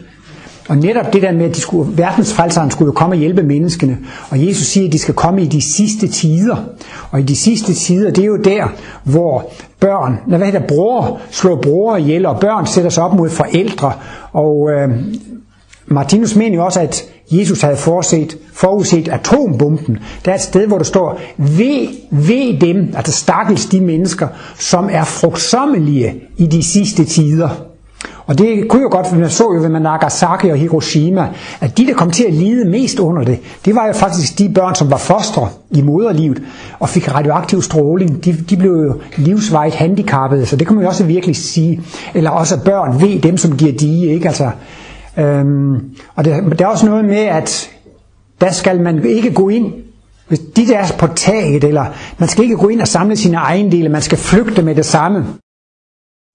Og 0.69 0.77
netop 0.77 1.13
det 1.13 1.21
der 1.21 1.31
med, 1.31 1.45
at 1.45 1.55
de 1.55 1.61
skulle, 1.61 1.97
verdensfrelseren 1.97 2.71
skulle 2.71 2.87
jo 2.87 2.91
komme 2.91 3.15
og 3.15 3.19
hjælpe 3.19 3.43
menneskene. 3.43 3.97
Og 4.29 4.47
Jesus 4.47 4.67
siger, 4.67 4.87
at 4.87 4.93
de 4.93 4.99
skal 4.99 5.13
komme 5.13 5.41
i 5.41 5.45
de 5.45 5.61
sidste 5.61 6.07
tider. 6.07 6.55
Og 7.11 7.19
i 7.19 7.23
de 7.23 7.35
sidste 7.35 7.73
tider, 7.73 8.11
det 8.11 8.21
er 8.21 8.27
jo 8.27 8.37
der, 8.37 8.67
hvor 9.03 9.51
børn, 9.79 10.19
hvad 10.27 10.39
hedder 10.39 10.67
bror, 10.67 11.19
slår 11.31 11.55
bror 11.55 11.97
ihjel, 11.97 12.25
og 12.25 12.39
børn 12.39 12.67
sætter 12.67 12.89
sig 12.89 13.03
op 13.03 13.13
mod 13.13 13.29
forældre. 13.29 13.93
Og 14.31 14.69
øh, 14.71 14.89
Martinus 15.87 16.35
mener 16.35 16.55
jo 16.55 16.65
også, 16.65 16.79
at 16.79 17.03
Jesus 17.31 17.61
havde 17.61 17.77
forset, 17.77 18.37
forudset 18.53 19.07
atombomben. 19.07 19.97
Der 20.25 20.31
er 20.31 20.35
et 20.35 20.41
sted, 20.41 20.67
hvor 20.67 20.77
der 20.77 20.85
står, 20.85 21.19
ved, 21.37 21.87
ved 22.11 22.59
dem, 22.59 22.93
altså 22.95 23.13
stakkels 23.13 23.65
de 23.65 23.81
mennesker, 23.81 24.27
som 24.59 24.89
er 24.91 25.03
frugtsommelige 25.03 26.13
i 26.37 26.45
de 26.47 26.63
sidste 26.63 27.05
tider. 27.05 27.72
Og 28.25 28.37
det 28.37 28.67
kunne 28.69 28.81
jo 28.81 28.87
godt, 28.91 29.07
for 29.07 29.15
man 29.15 29.29
så 29.29 29.43
jo 29.43 29.61
ved 29.61 29.69
Nagasaki 29.69 30.49
og 30.49 30.57
Hiroshima, 30.57 31.27
at 31.61 31.77
de, 31.77 31.87
der 31.87 31.93
kom 31.93 32.11
til 32.11 32.23
at 32.23 32.33
lide 32.33 32.69
mest 32.69 32.99
under 32.99 33.23
det, 33.23 33.39
det 33.65 33.75
var 33.75 33.87
jo 33.87 33.93
faktisk 33.93 34.39
de 34.39 34.49
børn, 34.49 34.75
som 34.75 34.91
var 34.91 34.97
fostre 34.97 35.49
i 35.71 35.81
moderlivet 35.81 36.41
og 36.79 36.89
fik 36.89 37.15
radioaktiv 37.15 37.61
stråling. 37.61 38.25
De, 38.25 38.33
de 38.49 38.57
blev 38.57 38.71
jo 38.71 38.95
livsvejt 39.17 39.73
handicappede, 39.73 40.45
så 40.45 40.55
det 40.55 40.67
kan 40.67 40.75
man 40.75 40.83
jo 40.83 40.89
også 40.89 41.03
virkelig 41.03 41.35
sige. 41.35 41.81
Eller 42.13 42.29
også 42.29 42.63
børn 42.63 43.01
ved 43.01 43.19
dem, 43.19 43.37
som 43.37 43.57
giver 43.57 43.73
de, 43.73 44.05
ikke? 44.05 44.27
Altså, 44.27 44.49
øhm, 45.17 45.75
og 46.15 46.25
det, 46.25 46.59
der 46.59 46.65
er 46.65 46.69
også 46.69 46.85
noget 46.85 47.05
med, 47.05 47.17
at 47.17 47.69
der 48.41 48.51
skal 48.51 48.81
man 48.81 49.05
ikke 49.05 49.33
gå 49.33 49.49
ind 49.49 49.73
hvis 50.27 50.39
de 50.55 50.67
der 50.67 50.77
er 50.77 50.87
på 50.99 51.07
taget, 51.07 51.63
eller 51.63 51.85
man 52.17 52.29
skal 52.29 52.43
ikke 52.43 52.57
gå 52.57 52.67
ind 52.67 52.81
og 52.81 52.87
samle 52.87 53.15
sine 53.15 53.37
ejendele, 53.37 53.89
man 53.89 54.01
skal 54.01 54.17
flygte 54.17 54.61
med 54.61 54.75
det 54.75 54.85
samme. 54.85 55.25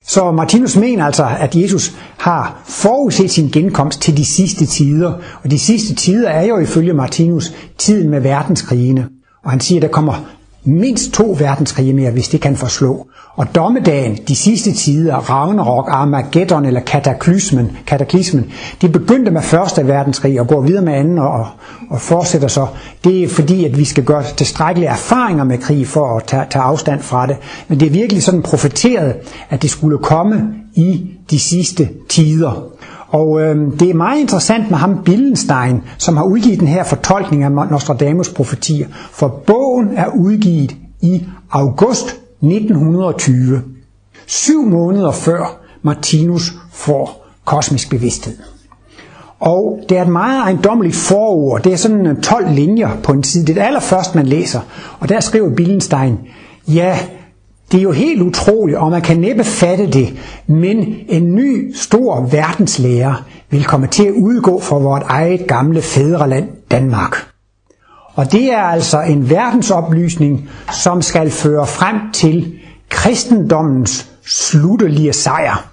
Så 0.05 0.33
Martinus 0.33 0.77
mener 0.77 1.05
altså, 1.05 1.29
at 1.39 1.55
Jesus 1.55 1.97
har 2.19 2.63
forudset 2.65 3.31
sin 3.31 3.51
genkomst 3.51 4.01
til 4.01 4.17
de 4.17 4.25
sidste 4.25 4.67
tider. 4.67 5.13
Og 5.45 5.51
de 5.51 5.59
sidste 5.59 5.95
tider 5.95 6.29
er 6.29 6.47
jo 6.47 6.59
ifølge 6.59 6.93
Martinus 6.93 7.53
tiden 7.79 8.11
med 8.11 8.21
verdenskrigene. 8.21 9.09
Og 9.45 9.51
han 9.51 9.61
siger, 9.61 9.79
at 9.79 9.83
der 9.83 9.89
kommer 9.89 10.38
mindst 10.65 11.13
to 11.13 11.37
verdenskrige 11.39 11.93
mere, 11.93 12.11
hvis 12.11 12.29
det 12.29 12.41
kan 12.41 12.57
forslå. 12.57 13.07
Og 13.37 13.55
dommedagen, 13.55 14.19
de 14.29 14.37
sidste 14.37 14.73
tider, 14.73 15.17
Ragnarok, 15.17 15.89
Armageddon 15.89 16.65
eller 16.65 16.81
kataklysmen, 16.81 17.77
kataklysmen, 17.87 18.51
de 18.83 18.89
begyndte 18.89 19.31
med 19.31 19.43
første 19.43 19.87
verdenskrig 19.87 20.41
og 20.41 20.47
går 20.49 20.61
videre 20.61 20.85
med 20.85 20.93
anden 20.93 21.19
og, 21.19 21.47
og 21.91 22.01
fortsætter 22.01 22.49
så. 22.49 22.67
Det 23.05 23.25
er 23.25 23.29
fordi, 23.29 23.65
at 23.65 23.79
vi 23.79 23.85
skal 23.85 24.05
gøre 24.05 24.25
tilstrækkelige 24.37 24.89
erfaringer 24.89 25.45
med 25.45 25.59
krig 25.59 25.87
for 25.87 26.17
at 26.17 26.25
tage, 26.25 26.45
tage 26.51 26.63
afstand 26.63 27.01
fra 27.03 27.27
det. 27.27 27.37
Men 27.69 27.81
det 27.81 27.87
er 27.87 27.91
virkelig 27.91 28.23
sådan 28.23 28.43
profeteret, 28.43 29.15
at 29.51 29.63
det 29.63 29.71
skulle 29.71 29.99
komme 29.99 30.55
i 30.75 31.11
de 31.31 31.39
sidste 31.39 31.89
tider. 32.09 32.78
Og 33.09 33.41
øh, 33.41 33.57
det 33.81 33.91
er 33.91 33.95
meget 33.95 34.21
interessant 34.21 34.71
med 34.71 34.79
ham 34.79 35.03
Billenstein, 35.05 35.83
som 35.99 36.17
har 36.17 36.25
udgivet 36.25 36.61
den 36.61 36.69
her 36.69 36.85
fortolkning 36.85 37.43
af 37.43 37.53
Nostradamus 37.53 38.29
profetier. 38.29 38.87
For 39.11 39.43
bogen 39.47 39.89
er 39.97 40.07
udgivet 40.17 40.77
i 41.01 41.27
august 41.51 42.07
1920. 42.43 43.63
Syv 44.27 44.63
måneder 44.63 45.11
før 45.11 45.61
Martinus 45.83 46.53
får 46.73 47.27
kosmisk 47.45 47.91
bevidsthed. 47.91 48.37
Og 49.41 49.81
det 49.89 49.99
er 49.99 50.03
et 50.03 50.09
meget 50.09 50.43
ejendommeligt 50.43 50.97
forord. 50.97 51.63
Det 51.63 51.73
er 51.73 51.77
sådan 51.77 52.07
øh, 52.07 52.21
12 52.23 52.51
linjer 52.51 52.91
på 53.03 53.13
en 53.13 53.23
side. 53.25 53.47
Det 53.47 53.51
er 53.51 53.55
det 53.55 53.67
allerførste, 53.67 54.17
man 54.17 54.27
læser. 54.27 54.61
Og 55.01 55.09
der 55.09 55.21
skriver 55.21 55.55
Billenstein, 55.55 56.19
ja, 56.69 56.99
det 57.73 57.79
er 57.79 57.83
jo 57.83 57.93
helt 57.93 58.23
utroligt, 58.23 58.79
og 58.79 58.91
man 58.91 59.03
kan 59.03 59.17
næppe 59.17 59.45
fatte 59.45 59.87
det, 59.87 60.15
men 60.47 60.95
en 61.09 61.35
ny 61.35 61.75
stor 61.75 62.21
verdenslærer 62.21 63.25
vil 63.51 63.65
komme 63.65 63.87
til 63.87 64.05
at 64.07 64.13
udgå 64.13 64.61
fra 64.61 64.79
vort 64.79 65.03
eget 65.07 65.47
gamle 65.47 65.83
fædreland 65.83 66.49
Danmark. 66.71 67.27
Og 68.15 68.33
det 68.33 68.53
er 68.53 68.63
altså 68.63 69.01
en 69.01 69.31
verdensoplysning, 69.31 70.51
som 70.73 71.03
skal 71.03 71.31
føre 71.31 71.67
frem 71.67 71.97
til 72.13 72.53
kristendommens 72.89 74.11
sluttelige 74.27 75.13
sejr. 75.13 75.71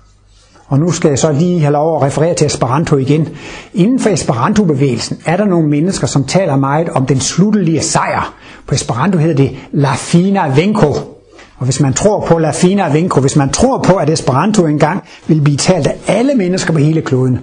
Og 0.67 0.79
nu 0.79 0.91
skal 0.91 1.09
jeg 1.09 1.19
så 1.19 1.31
lige 1.31 1.59
have 1.59 1.71
lov 1.71 1.95
at 1.95 2.03
referere 2.03 2.33
til 2.33 2.45
Esperanto 2.45 2.97
igen. 2.97 3.27
Inden 3.73 3.99
for 3.99 4.09
Esperanto-bevægelsen 4.09 5.17
er 5.25 5.37
der 5.37 5.45
nogle 5.45 5.67
mennesker, 5.67 6.07
som 6.07 6.23
taler 6.23 6.55
meget 6.55 6.89
om 6.89 7.05
den 7.05 7.19
sluttelige 7.19 7.81
sejr. 7.81 8.33
På 8.67 8.75
Esperanto 8.75 9.17
hedder 9.17 9.35
det 9.35 9.51
La 9.71 9.93
Fina 9.95 10.55
Venko, 10.55 11.14
og 11.57 11.65
hvis 11.65 11.79
man 11.79 11.93
tror 11.93 12.25
på 12.27 12.37
La 12.37 12.51
Fina 12.51 12.91
Vinco, 12.91 13.21
hvis 13.21 13.35
man 13.35 13.49
tror 13.49 13.81
på, 13.81 13.95
at 13.95 14.09
Esperanto 14.09 14.65
engang 14.65 15.03
vil 15.27 15.41
blive 15.41 15.57
talt 15.57 15.87
af 15.87 15.95
alle 16.07 16.35
mennesker 16.35 16.73
på 16.73 16.79
hele 16.79 17.01
kloden, 17.01 17.39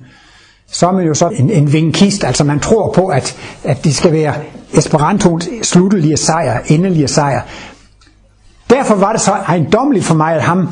så 0.72 0.86
er 0.88 0.92
man 0.92 1.06
jo 1.06 1.14
så 1.14 1.28
en, 1.28 1.50
en 1.50 1.72
vinkist, 1.72 2.24
altså 2.24 2.44
man 2.44 2.60
tror 2.60 2.92
på, 2.92 3.06
at, 3.06 3.36
at 3.64 3.84
det 3.84 3.94
skal 3.94 4.12
være 4.12 4.34
Esperantos 4.74 5.48
sluttelige 5.62 6.16
sejr, 6.16 6.60
endelige 6.66 7.08
sejr. 7.08 7.42
Derfor 8.70 8.94
var 8.94 9.12
det 9.12 9.20
så 9.20 9.30
ejendommeligt 9.30 10.04
for 10.04 10.14
mig, 10.14 10.34
at 10.34 10.42
ham, 10.42 10.68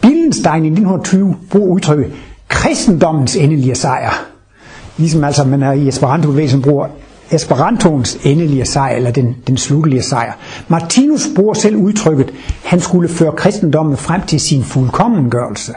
Billenstein 0.00 0.64
i 0.64 0.68
1920, 0.68 1.36
bruger 1.50 1.74
udtrykket 1.74 2.12
kristendommens 2.48 3.36
endelige 3.36 3.74
sejr. 3.74 4.10
Ligesom 4.96 5.24
altså 5.24 5.44
man 5.44 5.62
er 5.62 5.72
i 5.72 5.88
Esperanto-bevægelsen 5.88 6.62
bruger 6.62 6.88
Esperantoens 7.32 8.18
endelige 8.24 8.64
sejr, 8.64 8.96
eller 8.96 9.10
den, 9.10 9.36
den 9.46 9.56
sluttelige 9.56 10.02
sejr. 10.02 10.32
Martinus 10.68 11.28
bruger 11.36 11.54
selv 11.54 11.76
udtrykket, 11.76 12.32
han 12.64 12.80
skulle 12.80 13.08
føre 13.08 13.32
kristendommen 13.32 13.96
frem 13.96 14.20
til 14.26 14.40
sin 14.40 14.64
fuldkommengørelse. 14.64 15.72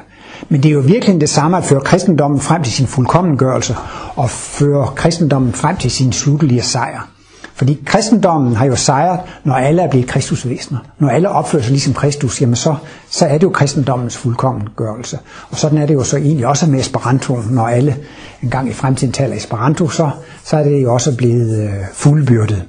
Men 0.49 0.63
det 0.63 0.69
er 0.69 0.73
jo 0.73 0.79
virkelig 0.79 1.21
det 1.21 1.29
samme 1.29 1.57
at 1.57 1.63
føre 1.63 1.81
kristendommen 1.81 2.39
frem 2.39 2.63
til 2.63 2.73
sin 2.73 2.87
fuldkommengørelse, 2.87 3.75
og 4.15 4.29
føre 4.29 4.87
kristendommen 4.95 5.53
frem 5.53 5.77
til 5.77 5.91
sin 5.91 6.11
sluttelige 6.11 6.61
sejr. 6.61 7.14
Fordi 7.55 7.83
kristendommen 7.85 8.55
har 8.55 8.65
jo 8.65 8.75
sejret, 8.75 9.19
når 9.43 9.55
alle 9.55 9.81
er 9.81 9.89
blevet 9.89 10.07
kristusvæsener. 10.07 10.79
Når 10.99 11.09
alle 11.09 11.29
opfører 11.29 11.63
sig 11.63 11.71
ligesom 11.71 11.93
Kristus, 11.93 12.41
jamen 12.41 12.55
så, 12.55 12.75
så 13.09 13.25
er 13.25 13.33
det 13.33 13.43
jo 13.43 13.49
kristendommens 13.49 14.17
fuldkommengørelse. 14.17 15.19
Og 15.49 15.57
sådan 15.57 15.77
er 15.77 15.85
det 15.85 15.93
jo 15.93 16.03
så 16.03 16.17
egentlig 16.17 16.47
også 16.47 16.69
med 16.69 16.79
Esperanto. 16.79 17.37
Når 17.51 17.67
alle 17.67 17.97
engang 18.43 18.69
i 18.69 18.73
fremtiden 18.73 19.13
taler 19.13 19.35
Esperanto, 19.35 19.89
så, 19.89 20.09
så 20.43 20.57
er 20.57 20.63
det 20.63 20.83
jo 20.83 20.93
også 20.93 21.17
blevet 21.17 21.63
øh, 21.63 21.73
fuldbyrdet. 21.93 22.63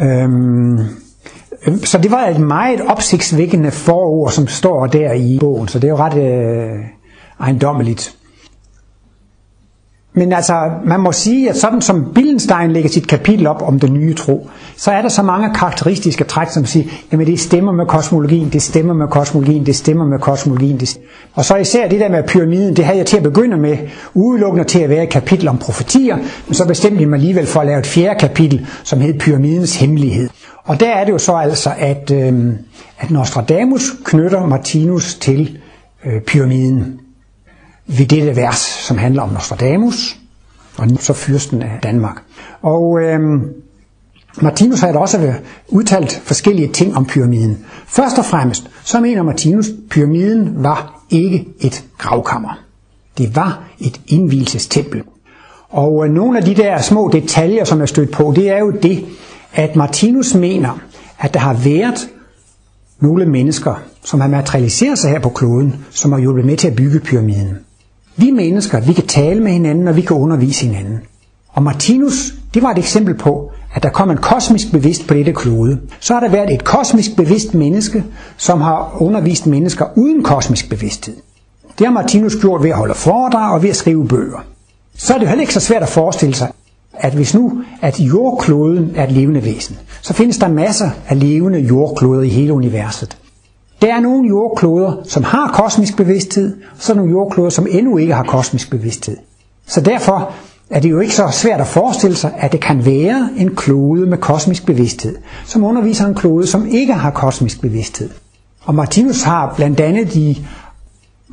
Øhm, 0.00 0.78
så 1.84 1.98
det 1.98 2.10
var 2.10 2.26
et 2.26 2.40
meget 2.40 2.80
opsigtsvækkende 2.80 3.70
forord, 3.70 4.30
som 4.30 4.46
står 4.46 4.86
der 4.86 5.12
i 5.12 5.38
bogen, 5.40 5.68
så 5.68 5.78
det 5.78 5.84
er 5.84 5.92
jo 5.92 5.96
ret 5.96 6.16
øh, 6.16 6.84
ejendommeligt. 7.40 8.16
Men 10.16 10.32
altså, 10.32 10.70
man 10.84 11.00
må 11.00 11.12
sige, 11.12 11.50
at 11.50 11.56
sådan 11.56 11.80
som 11.80 12.12
Billenstein 12.14 12.72
lægger 12.72 12.90
sit 12.90 13.08
kapitel 13.08 13.46
op 13.46 13.62
om 13.62 13.80
den 13.80 13.92
nye 13.92 14.14
tro, 14.14 14.48
så 14.76 14.90
er 14.90 15.02
der 15.02 15.08
så 15.08 15.22
mange 15.22 15.54
karakteristiske 15.54 16.24
træk, 16.24 16.48
som 16.48 16.66
siger, 16.66 16.86
jamen 17.12 17.26
det 17.26 17.40
stemmer 17.40 17.72
med 17.72 17.86
kosmologien, 17.86 18.48
det 18.48 18.62
stemmer 18.62 18.94
med 18.94 19.08
kosmologien, 19.08 19.66
det 19.66 19.76
stemmer 19.76 20.04
med 20.04 20.18
kosmologien. 20.18 20.80
Det 20.80 20.98
og 21.34 21.44
så 21.44 21.56
især 21.56 21.88
det 21.88 22.00
der 22.00 22.08
med 22.08 22.22
pyramiden, 22.22 22.76
det 22.76 22.84
havde 22.84 22.98
jeg 22.98 23.06
til 23.06 23.16
at 23.16 23.22
begynde 23.22 23.56
med, 23.56 23.76
udelukkende 24.14 24.64
til 24.64 24.78
at 24.78 24.90
være 24.90 25.02
et 25.02 25.08
kapitel 25.10 25.48
om 25.48 25.58
profetier, 25.58 26.16
men 26.46 26.54
så 26.54 26.66
bestemte 26.66 27.00
jeg 27.00 27.08
mig 27.08 27.16
alligevel 27.16 27.46
for 27.46 27.60
at 27.60 27.66
lave 27.66 27.78
et 27.78 27.86
fjerde 27.86 28.18
kapitel, 28.20 28.66
som 28.84 29.00
hed 29.00 29.18
Pyramidens 29.18 29.76
Hemmelighed. 29.76 30.28
Og 30.64 30.80
der 30.80 30.90
er 30.90 31.04
det 31.04 31.12
jo 31.12 31.18
så 31.18 31.32
altså, 31.32 31.70
at, 31.78 32.10
øh, 32.10 32.52
at 32.98 33.10
Nostradamus 33.10 33.90
knytter 34.04 34.46
Martinus 34.46 35.14
til 35.14 35.58
øh, 36.06 36.20
pyramiden 36.20 37.00
ved 37.86 38.06
dette 38.06 38.36
vers, 38.36 38.58
som 38.58 38.98
handler 38.98 39.22
om 39.22 39.28
Nostradamus, 39.28 40.16
og 40.76 40.88
så 41.00 41.12
fyrsten 41.12 41.62
af 41.62 41.78
Danmark. 41.82 42.22
Og 42.62 43.00
øhm, 43.02 43.42
Martinus 44.42 44.80
har 44.80 44.92
også 44.92 45.34
udtalt 45.68 46.22
forskellige 46.24 46.68
ting 46.68 46.96
om 46.96 47.06
pyramiden. 47.06 47.58
Først 47.86 48.18
og 48.18 48.24
fremmest, 48.24 48.70
så 48.84 49.00
mener 49.00 49.22
Martinus, 49.22 49.66
pyramiden 49.90 50.64
var 50.64 51.04
ikke 51.10 51.46
et 51.60 51.84
gravkammer. 51.98 52.58
Det 53.18 53.36
var 53.36 53.64
et 53.80 54.00
indvielsestempel. 54.06 55.02
Og 55.68 56.06
øh, 56.06 56.12
nogle 56.12 56.38
af 56.38 56.44
de 56.44 56.54
der 56.54 56.80
små 56.80 57.10
detaljer, 57.12 57.64
som 57.64 57.80
er 57.80 57.86
stødt 57.86 58.10
på, 58.10 58.32
det 58.36 58.50
er 58.50 58.58
jo 58.58 58.70
det, 58.70 59.04
at 59.52 59.76
Martinus 59.76 60.34
mener, 60.34 60.78
at 61.18 61.34
der 61.34 61.40
har 61.40 61.54
været 61.54 62.08
nogle 63.00 63.26
mennesker, 63.26 63.74
som 64.04 64.20
har 64.20 64.28
materialiseret 64.28 64.98
sig 64.98 65.10
her 65.10 65.20
på 65.20 65.28
kloden, 65.28 65.84
som 65.90 66.12
har 66.12 66.18
hjulpet 66.18 66.44
med 66.44 66.56
til 66.56 66.68
at 66.68 66.76
bygge 66.76 67.00
pyramiden. 67.00 67.58
Vi 68.16 68.30
mennesker, 68.30 68.80
vi 68.80 68.92
kan 68.92 69.06
tale 69.06 69.40
med 69.40 69.52
hinanden, 69.52 69.88
og 69.88 69.96
vi 69.96 70.00
kan 70.00 70.16
undervise 70.16 70.66
hinanden. 70.66 71.00
Og 71.52 71.62
Martinus, 71.62 72.34
det 72.54 72.62
var 72.62 72.70
et 72.70 72.78
eksempel 72.78 73.14
på, 73.14 73.50
at 73.74 73.82
der 73.82 73.88
kom 73.88 74.10
en 74.10 74.16
kosmisk 74.16 74.72
bevidst 74.72 75.06
på 75.06 75.14
dette 75.14 75.32
klode. 75.32 75.80
Så 76.00 76.14
har 76.14 76.20
der 76.20 76.28
været 76.28 76.54
et 76.54 76.64
kosmisk 76.64 77.16
bevidst 77.16 77.54
menneske, 77.54 78.04
som 78.36 78.60
har 78.60 78.96
undervist 79.00 79.46
mennesker 79.46 79.86
uden 79.96 80.22
kosmisk 80.22 80.70
bevidsthed. 80.70 81.16
Det 81.78 81.86
har 81.86 81.94
Martinus 81.94 82.36
gjort 82.40 82.62
ved 82.62 82.70
at 82.70 82.76
holde 82.76 82.94
foredrag 82.94 83.54
og 83.54 83.62
ved 83.62 83.70
at 83.70 83.76
skrive 83.76 84.08
bøger. 84.08 84.44
Så 84.96 85.14
er 85.14 85.18
det 85.18 85.28
heller 85.28 85.42
ikke 85.42 85.54
så 85.54 85.60
svært 85.60 85.82
at 85.82 85.88
forestille 85.88 86.34
sig, 86.34 86.52
at 86.92 87.12
hvis 87.12 87.34
nu 87.34 87.62
at 87.82 88.00
jordkloden 88.00 88.92
er 88.96 89.04
et 89.04 89.12
levende 89.12 89.44
væsen, 89.44 89.76
så 90.02 90.12
findes 90.14 90.38
der 90.38 90.48
masser 90.48 90.90
af 91.08 91.20
levende 91.20 91.58
jordkloder 91.58 92.22
i 92.22 92.28
hele 92.28 92.52
universet. 92.52 93.16
Der 93.84 93.94
er 93.94 94.00
nogle 94.00 94.28
jordkloder, 94.28 94.96
som 95.04 95.22
har 95.22 95.48
kosmisk 95.48 95.96
bevidsthed, 95.96 96.56
og 96.70 96.76
så 96.78 96.92
er 96.92 96.96
nogle 96.96 97.10
jordkloder, 97.10 97.50
som 97.50 97.66
endnu 97.70 97.96
ikke 97.96 98.14
har 98.14 98.22
kosmisk 98.22 98.70
bevidsthed. 98.70 99.16
Så 99.66 99.80
derfor 99.80 100.32
er 100.70 100.80
det 100.80 100.90
jo 100.90 101.00
ikke 101.00 101.14
så 101.14 101.28
svært 101.32 101.60
at 101.60 101.66
forestille 101.66 102.16
sig, 102.16 102.34
at 102.36 102.52
det 102.52 102.60
kan 102.60 102.86
være 102.86 103.28
en 103.36 103.54
klode 103.56 104.06
med 104.06 104.18
kosmisk 104.18 104.66
bevidsthed, 104.66 105.16
som 105.44 105.64
underviser 105.64 106.06
en 106.06 106.14
klode, 106.14 106.46
som 106.46 106.66
ikke 106.66 106.92
har 106.92 107.10
kosmisk 107.10 107.60
bevidsthed. 107.60 108.10
Og 108.64 108.74
Martinus 108.74 109.22
har 109.22 109.54
blandt 109.56 109.80
andet 109.80 110.14
i 110.14 110.46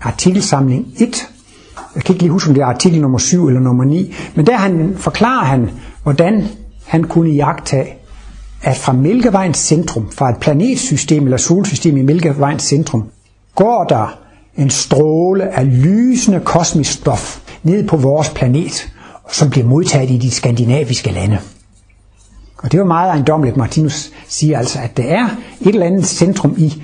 artikelsamling 0.01 0.87
1, 0.97 1.29
jeg 1.95 2.03
kan 2.03 2.13
ikke 2.13 2.23
lige 2.23 2.31
huske, 2.31 2.49
om 2.49 2.53
det 2.53 2.61
er 2.61 2.67
artikel 2.67 3.01
nummer 3.01 3.17
7 3.17 3.47
eller 3.47 3.61
nummer 3.61 3.83
9, 3.83 4.13
men 4.35 4.45
der 4.45 4.57
han, 4.57 4.93
forklarer 4.97 5.45
han, 5.45 5.69
hvordan 6.03 6.47
han 6.85 7.03
kunne 7.03 7.29
jagtage 7.29 8.00
at 8.63 8.77
fra 8.77 8.93
Mælkevejens 8.93 9.57
centrum, 9.57 10.11
fra 10.11 10.29
et 10.29 10.37
planetsystem 10.37 11.23
eller 11.23 11.37
solsystem 11.37 11.97
i 11.97 12.01
Mælkevejens 12.01 12.63
centrum, 12.63 13.03
går 13.55 13.83
der 13.83 14.17
en 14.57 14.69
stråle 14.69 15.57
af 15.59 15.83
lysende 15.83 16.39
kosmisk 16.39 16.91
stof 16.91 17.39
ned 17.63 17.87
på 17.87 17.97
vores 17.97 18.29
planet, 18.29 18.91
som 19.31 19.49
bliver 19.49 19.67
modtaget 19.67 20.09
i 20.09 20.17
de 20.17 20.31
skandinaviske 20.31 21.11
lande. 21.11 21.37
Og 22.57 22.71
det 22.71 22.79
var 22.79 22.85
meget 22.85 23.09
ejendomligt, 23.09 23.57
Martinus 23.57 24.11
siger 24.27 24.57
altså, 24.57 24.79
at 24.79 24.97
det 24.97 25.11
er 25.11 25.25
et 25.61 25.67
eller 25.67 25.85
andet 25.85 26.05
centrum 26.05 26.55
i, 26.57 26.83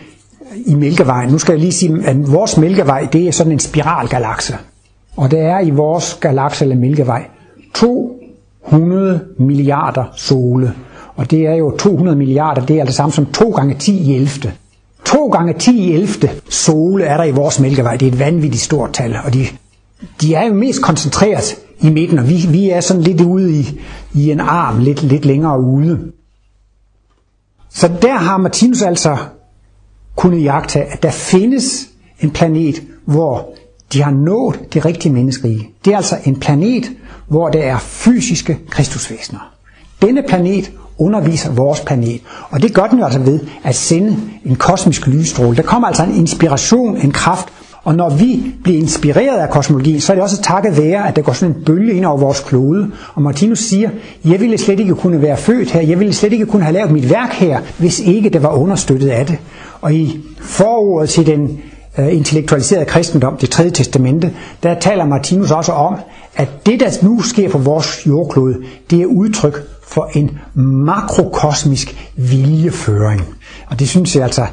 i 0.66 0.76
Mælkevejen. 0.76 1.30
Nu 1.30 1.38
skal 1.38 1.54
jeg 1.54 1.60
lige 1.60 1.72
sige, 1.72 2.04
at 2.06 2.32
vores 2.32 2.58
Mælkevej, 2.58 3.08
det 3.14 3.28
er 3.28 3.32
sådan 3.32 3.52
en 3.52 3.60
spiralgalakse. 3.60 4.58
Og 5.18 5.32
der 5.32 5.38
er 5.42 5.60
i 5.60 5.70
vores 5.70 6.18
galakse 6.22 6.66
eller 6.66 6.76
Mælkevej 6.76 7.28
200 7.76 9.26
milliarder 9.40 10.04
sole. 10.16 10.74
Og 11.18 11.32
det 11.32 11.48
er 11.48 11.54
jo 11.54 11.78
200 11.78 12.18
milliarder, 12.18 12.66
det 12.66 12.76
er 12.76 12.82
altså 12.82 12.96
samme 12.96 13.14
som 13.14 13.26
2 13.26 13.50
gange 13.50 13.76
10 13.76 13.98
i 13.98 14.16
11. 14.16 14.30
2 15.06 15.28
gange 15.28 15.54
10 15.54 15.78
i 15.78 15.94
11 15.94 16.30
sole 16.50 17.04
er 17.04 17.18
der 17.18 17.24
i 17.24 17.32
vores 17.32 17.60
mælkevej. 17.60 17.98
Det 17.98 18.08
er 18.08 18.12
et 18.12 18.20
vanvittigt 18.20 18.64
stort 18.64 18.94
tal, 18.94 19.16
og 19.26 19.34
de, 19.34 19.46
de 20.22 20.36
er 20.36 20.48
jo 20.48 20.54
mest 20.54 20.82
koncentreret 20.82 21.56
i 21.80 21.90
midten, 21.90 22.20
og 22.20 22.30
vi, 22.30 22.46
vi 22.50 22.70
er 22.70 22.82
sådan 22.82 23.02
lidt 23.02 23.22
ude 23.22 23.60
i, 23.60 23.80
i 24.14 24.32
en 24.32 24.40
arm, 24.40 24.80
lidt, 24.80 25.04
lidt 25.04 25.26
længere 25.26 25.62
ude. 25.62 26.00
Så 27.70 27.92
der 28.02 28.14
har 28.14 28.38
Martinus 28.38 28.82
altså 28.82 29.18
kunnet 30.16 30.44
jagte, 30.44 30.80
at 30.80 31.04
der 31.04 31.12
findes 31.12 31.88
en 32.20 32.32
planet, 32.32 32.84
hvor 33.06 33.56
de 33.94 34.04
har 34.04 34.12
nået 34.12 34.60
det 34.74 34.86
rigtige 34.86 35.14
menneskerige. 35.14 35.70
Det 35.86 35.94
er 35.94 35.98
altså 35.98 36.18
en 36.26 36.40
planet, 36.40 36.92
hvor 37.28 37.50
der 37.50 37.60
er 37.60 37.78
fysiske 37.80 38.60
kristusvæsener. 38.70 39.54
Denne 40.02 40.24
planet 40.28 40.72
underviser 41.00 41.52
vores 41.52 41.82
planet. 41.82 42.22
Og 42.50 42.62
det 42.62 42.74
gør 42.74 42.88
den 42.88 43.00
jo 43.00 43.06
altså 43.06 43.20
ved 43.20 43.40
at 43.64 43.76
sende 43.76 44.18
en 44.46 44.56
kosmisk 44.56 45.08
lysstråle. 45.08 45.58
Der 45.58 45.64
kommer 45.64 45.88
altså 45.88 46.04
en 46.04 46.16
inspiration, 46.16 46.98
en 46.98 47.12
kraft. 47.12 47.48
Og 47.84 47.96
når 47.96 48.10
vi 48.10 48.56
bliver 48.64 48.80
inspireret 48.80 49.38
af 49.38 49.50
kosmologien, 49.50 50.02
så 50.02 50.14
er 50.14 50.16
det 50.16 50.24
også 50.24 50.42
takket 50.42 50.78
være, 50.78 51.08
at 51.08 51.16
der 51.16 51.22
går 51.22 51.34
sådan 51.34 51.56
en 51.56 51.64
bølge 51.64 51.94
ind 51.94 52.06
over 52.06 52.18
vores 52.18 52.40
klode. 52.40 52.92
Og 53.14 53.22
Martinus 53.22 53.60
siger, 53.60 53.90
jeg 54.26 54.40
ville 54.40 54.58
slet 54.58 54.80
ikke 54.80 54.96
kunne 54.96 55.22
være 55.22 55.38
født 55.38 55.72
her, 55.72 55.82
jeg 55.82 56.00
ville 56.00 56.14
slet 56.14 56.34
ikke 56.34 56.46
kunne 56.46 56.64
have 56.64 56.74
lavet 56.74 56.92
mit 56.92 57.10
værk 57.10 57.32
her, 57.32 57.60
hvis 57.78 58.00
ikke 58.00 58.30
det 58.30 58.44
var 58.44 58.50
understøttet 58.50 59.10
af 59.10 59.26
det. 59.26 59.38
Og 59.82 59.94
i 59.94 60.20
forordet 60.42 61.10
til 61.10 61.26
den 61.26 61.60
øh, 61.98 62.16
intellektualiserede 62.16 62.86
kristendom, 62.86 63.38
det 63.38 63.50
tredje 63.50 63.72
testamente, 63.72 64.32
der 64.64 64.80
taler 64.80 65.06
Martinus 65.06 65.52
også 65.52 65.72
om, 65.72 65.96
at 66.36 66.66
det, 66.66 66.80
der 66.80 66.90
nu 67.02 67.22
sker 67.22 67.50
på 67.50 67.58
vores 67.58 68.08
jordklode, 68.08 68.56
det 68.90 69.02
er 69.02 69.06
udtryk 69.06 69.77
for 69.88 70.10
en 70.14 70.40
makrokosmisk 70.54 72.12
viljeføring. 72.16 73.22
Og 73.68 73.80
det 73.80 73.90
synes 73.90 74.16
jeg 74.16 74.24
altså, 74.24 74.46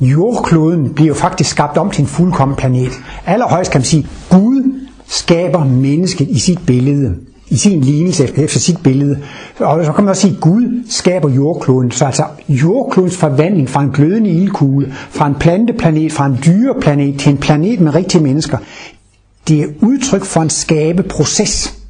jordkloden 0.00 0.94
bliver 0.94 1.08
jo 1.08 1.14
faktisk 1.14 1.50
skabt 1.50 1.78
om 1.78 1.90
til 1.90 2.02
en 2.02 2.08
fuldkommen 2.08 2.56
planet. 2.56 2.92
Allerhøjst 3.26 3.70
kan 3.70 3.78
man 3.78 3.86
sige, 3.86 4.06
Gud 4.30 4.80
skaber 5.06 5.64
mennesket 5.64 6.28
i 6.28 6.38
sit 6.38 6.58
billede 6.66 7.16
i 7.52 7.56
sin 7.56 7.80
lignelse 7.80 8.38
efter 8.38 8.60
sit 8.60 8.82
billede. 8.82 9.18
Og 9.58 9.84
så 9.84 9.92
kan 9.92 10.04
man 10.04 10.10
også 10.10 10.22
sige, 10.22 10.34
at 10.34 10.40
Gud 10.40 10.84
skaber 10.90 11.30
jordkloden. 11.30 11.90
Så 11.90 12.04
altså 12.04 12.24
jordklodens 12.48 13.16
forvandling 13.16 13.68
fra 13.68 13.82
en 13.82 13.90
glødende 13.90 14.30
ildkugle, 14.30 14.94
fra 15.10 15.26
en 15.26 15.34
planteplanet, 15.34 16.12
fra 16.12 16.26
en 16.26 16.38
dyreplanet 16.44 17.20
til 17.20 17.32
en 17.32 17.38
planet 17.38 17.80
med 17.80 17.94
rigtige 17.94 18.22
mennesker, 18.22 18.58
det 19.48 19.60
er 19.60 19.66
udtryk 19.80 20.24
for 20.24 20.40
en 20.40 20.50
skabeproces. 20.50 21.81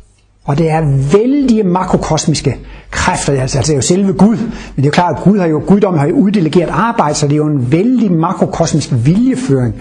Og 0.45 0.59
det 0.59 0.71
er 0.71 0.81
vældige 1.13 1.63
makrokosmiske 1.63 2.57
kræfter, 2.91 3.41
altså, 3.41 3.59
altså 3.59 3.73
det 3.73 3.75
er 3.75 3.77
jo 3.77 3.83
selve 3.83 4.13
Gud, 4.13 4.37
men 4.37 4.77
det 4.77 4.83
er 4.83 4.87
jo 4.87 4.91
klart, 4.91 5.17
at 5.17 5.25
Gud 5.25 5.39
har 5.39 5.47
jo, 5.47 5.63
Guddom 5.67 5.99
har 5.99 6.07
jo 6.07 6.15
uddelegeret 6.15 6.69
arbejde, 6.71 7.15
så 7.15 7.27
det 7.27 7.33
er 7.33 7.37
jo 7.37 7.47
en 7.47 7.73
vældig 7.73 8.13
makrokosmisk 8.13 8.89
viljeføring, 8.93 9.75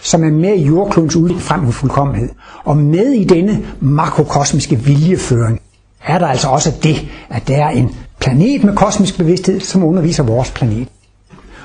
som 0.00 0.24
er 0.24 0.30
med 0.30 0.54
i 0.54 0.66
jordklodens 0.66 1.16
udvikling 1.16 1.42
frem 1.42 1.60
mod 1.60 1.72
fuldkommenhed. 1.72 2.28
Og 2.64 2.76
med 2.76 3.06
i 3.06 3.24
denne 3.24 3.62
makrokosmiske 3.80 4.76
viljeføring 4.76 5.60
er 6.04 6.18
der 6.18 6.26
altså 6.26 6.48
også 6.48 6.72
det, 6.82 7.08
at 7.30 7.48
der 7.48 7.56
er 7.56 7.68
en 7.68 7.90
planet 8.20 8.64
med 8.64 8.76
kosmisk 8.76 9.18
bevidsthed, 9.18 9.60
som 9.60 9.84
underviser 9.84 10.22
vores 10.22 10.50
planet. 10.50 10.88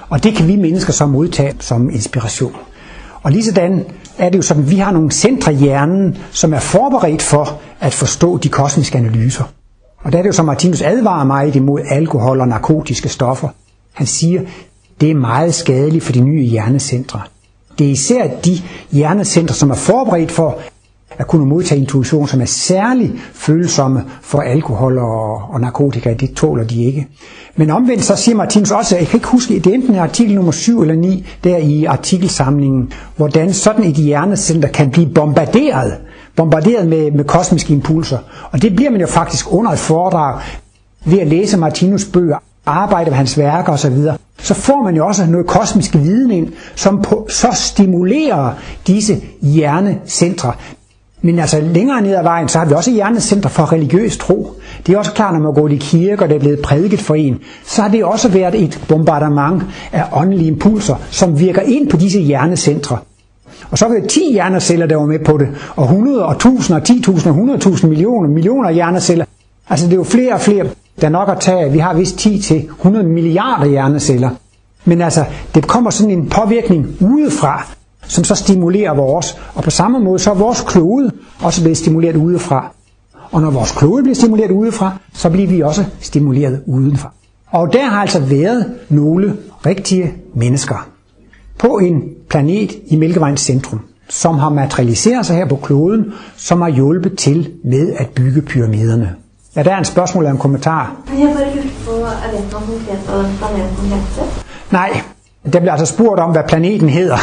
Og 0.10 0.24
det 0.24 0.36
kan 0.36 0.48
vi 0.48 0.56
mennesker 0.56 0.94
så 0.94 1.06
modtage 1.06 1.54
som 1.60 1.90
inspiration. 1.90 2.56
Og 3.24 3.32
lige 3.32 3.44
sådan 3.44 3.86
er 4.20 4.30
det 4.30 4.38
jo 4.38 4.42
sådan, 4.42 4.64
at 4.64 4.72
vi 4.72 4.76
har 4.76 4.92
nogle 4.92 5.12
centre 5.12 5.54
i 5.54 5.56
hjernen, 5.56 6.18
som 6.32 6.54
er 6.54 6.60
forberedt 6.60 7.22
for 7.22 7.60
at 7.80 7.94
forstå 7.94 8.38
de 8.38 8.50
kosmiske 8.50 8.98
analyser. 8.98 9.44
Og 10.04 10.12
der 10.12 10.18
er 10.18 10.22
det 10.22 10.28
jo 10.28 10.34
som 10.34 10.46
Martinus 10.46 10.82
advarer 10.82 11.24
mig 11.24 11.56
imod 11.56 11.82
alkohol 11.90 12.42
og 12.42 12.48
narkotiske 12.48 13.10
stoffer. 13.10 13.50
Han 13.94 14.08
siger, 14.08 14.42
det 15.02 15.12
er 15.12 15.16
meget 15.16 15.54
skadeligt 15.54 16.04
for 16.04 16.12
de 16.12 16.22
nye 16.22 16.44
hjernecentre. 16.44 17.22
Det 17.80 17.88
er 17.88 17.92
især 17.92 18.28
de 18.46 18.62
hjernecentre, 18.92 19.56
som 19.56 19.70
er 19.70 19.76
forberedt 19.76 20.32
for 20.32 20.58
at 21.18 21.28
kunne 21.28 21.46
modtage 21.46 21.82
intuition, 21.82 22.28
som 22.28 22.42
er 22.42 22.46
særlig 22.46 23.14
følsomme 23.34 24.04
for 24.22 24.40
alkohol 24.40 24.98
og, 24.98 25.42
og 25.54 25.62
narkotika. 25.62 26.14
Det 26.14 26.34
tåler 26.34 26.64
de 26.64 26.84
ikke. 26.84 27.08
Men 27.56 27.70
omvendt 27.70 28.04
så 28.04 28.16
siger 28.16 28.36
Martinus 28.36 28.72
også, 28.72 28.98
jeg 28.98 29.08
kan 29.08 29.18
ikke 29.18 29.28
huske, 29.28 29.54
det 29.60 29.68
er 29.68 29.74
enten 29.74 29.96
artikel 29.96 30.36
nummer 30.36 30.52
7 30.52 30.82
eller 30.82 30.96
9, 30.96 31.26
der 31.44 31.58
i 31.58 31.86
artikelsamlingen, 31.86 32.92
hvordan 33.18 33.54
sådan 33.54 33.84
et 33.84 33.96
hjernecenter 33.96 34.68
kan 34.68 34.92
blive 34.92 35.10
bombarderet 35.14 35.98
bombarderet 36.40 36.88
med, 36.88 37.12
med 37.12 37.24
kosmiske 37.24 37.74
impulser. 37.74 38.18
Og 38.52 38.62
det 38.62 38.76
bliver 38.76 38.92
man 38.92 39.02
jo 39.02 39.08
faktisk 39.08 39.54
under 39.54 39.72
et 39.72 39.80
foredrag 39.80 40.40
ved 41.06 41.20
at 41.20 41.28
læse 41.28 41.58
Martinus 41.58 42.06
bøger, 42.06 42.38
arbejde 42.66 43.10
med 43.10 43.18
hans 43.18 43.38
værker 43.38 43.74
osv. 43.74 43.98
Så 44.38 44.54
får 44.54 44.84
man 44.84 44.96
jo 44.96 45.08
også 45.08 45.26
noget 45.26 45.48
kosmisk 45.48 45.96
viden 45.96 46.32
ind, 46.32 46.48
som 46.76 47.02
på, 47.02 47.28
så 47.30 47.48
stimulerer 47.54 48.54
disse 48.88 49.22
hjernecentre. 49.42 50.54
Men 51.22 51.40
altså 51.40 51.62
længere 51.62 52.02
ned 52.02 52.16
ad 52.16 52.24
vejen, 52.24 52.48
så 52.48 52.60
har 52.60 52.66
vi 52.66 52.74
også 52.74 52.92
hjernecenter 52.92 53.50
for 53.50 53.74
religiøs 53.74 54.18
tro. 54.18 54.54
Det 54.88 54.94
er 54.94 54.98
også 54.98 55.14
klart, 55.14 55.34
når 55.34 55.40
man 55.42 55.54
går 55.54 55.68
i 55.68 56.10
og 56.20 56.30
der 56.30 56.36
er 56.36 56.40
blevet 56.40 56.60
prædiket 56.60 57.00
for 57.00 57.16
en, 57.16 57.40
så 57.66 57.82
har 57.82 57.90
det 57.90 58.04
også 58.04 58.30
været 58.30 58.64
et 58.64 58.80
bombardement 58.88 59.64
af 59.92 60.04
åndelige 60.14 60.48
impulser, 60.48 60.96
som 61.10 61.40
virker 61.40 61.62
ind 61.62 61.90
på 61.90 61.98
disse 61.98 62.20
hjernecentre. 62.20 62.98
Og 63.72 63.78
så 63.78 63.88
var 63.88 63.94
det 63.94 64.10
10 64.10 64.32
hjerneceller, 64.32 64.86
der 64.86 64.96
var 64.96 65.06
med 65.06 65.20
på 65.20 65.38
det, 65.38 65.48
og 65.76 65.84
100 65.84 66.26
og 66.26 66.32
1000 66.32 66.78
og 66.78 66.84
10.000 66.90 67.30
og 67.30 67.36
100.000 67.36 67.88
millioner, 67.88 68.30
millioner 68.30 68.72
hjerneceller. 68.72 69.26
Altså 69.70 69.86
det 69.86 69.94
er 69.94 69.98
jo 69.98 70.04
flere 70.04 70.34
og 70.34 70.42
flere, 70.42 70.66
der 71.02 71.10
nok 71.10 71.30
at 71.30 71.40
tage. 71.40 71.72
Vi 71.72 71.80
har 71.80 71.94
vist 71.94 72.18
10 72.18 72.40
til 72.42 72.58
100 72.58 73.06
milliarder 73.06 73.66
hjerneceller. 73.66 74.30
Men 74.86 75.02
altså, 75.02 75.26
det 75.56 75.68
kommer 75.68 75.90
sådan 75.90 76.12
en 76.12 76.30
påvirkning 76.30 76.88
udefra, 77.00 77.68
som 78.10 78.24
så 78.24 78.36
stimulerer 78.36 78.94
vores. 78.94 79.38
Og 79.56 79.64
på 79.64 79.70
samme 79.70 80.00
måde, 80.00 80.20
så 80.20 80.32
er 80.32 80.36
vores 80.36 80.62
klode 80.68 81.12
også 81.42 81.62
blevet 81.62 81.78
stimuleret 81.78 82.16
udefra. 82.16 82.72
Og 83.32 83.42
når 83.42 83.52
vores 83.52 83.72
klode 83.72 84.04
bliver 84.04 84.16
stimuleret 84.16 84.52
udefra, 84.52 84.98
så 85.14 85.30
bliver 85.30 85.48
vi 85.48 85.62
også 85.62 85.86
stimuleret 86.02 86.62
udenfra. 86.66 87.12
Og 87.52 87.74
der 87.74 87.86
har 87.86 88.02
altså 88.02 88.20
været 88.20 88.66
nogle 88.90 89.38
rigtige 89.66 90.14
mennesker 90.34 90.90
på 91.60 91.78
en 91.78 92.04
planet 92.30 92.72
i 92.88 92.96
Mælkevejens 92.96 93.42
centrum, 93.42 93.80
som 94.10 94.38
har 94.38 94.50
materialiseret 94.50 95.26
sig 95.26 95.36
her 95.36 95.46
på 95.46 95.56
kloden, 95.56 96.14
som 96.38 96.62
har 96.62 96.70
hjulpet 96.70 97.18
til 97.18 97.52
med 97.64 97.94
at 97.98 98.10
bygge 98.10 98.42
pyramiderne. 98.42 99.16
Er 99.56 99.64
der 99.64 99.78
en 99.78 99.86
spørgsmål 99.86 100.24
eller 100.24 100.32
en 100.32 100.40
kommentar? 100.40 100.96
Jeg 101.20 101.36
bare 101.36 101.46
på, 101.86 101.92
er 101.92 102.32
det 102.32 102.52
noget 102.52 102.54
konkret, 102.54 102.98
hvad 102.98 103.38
planeten 103.38 103.86
heter? 103.86 104.24
Nej, 104.72 105.02
der 105.54 105.60
bliver 105.60 105.72
altså 105.72 105.86
spurgt 105.86 106.20
om, 106.20 106.32
hvad 106.32 106.44
planeten 106.48 106.90
hedder. 106.90 107.18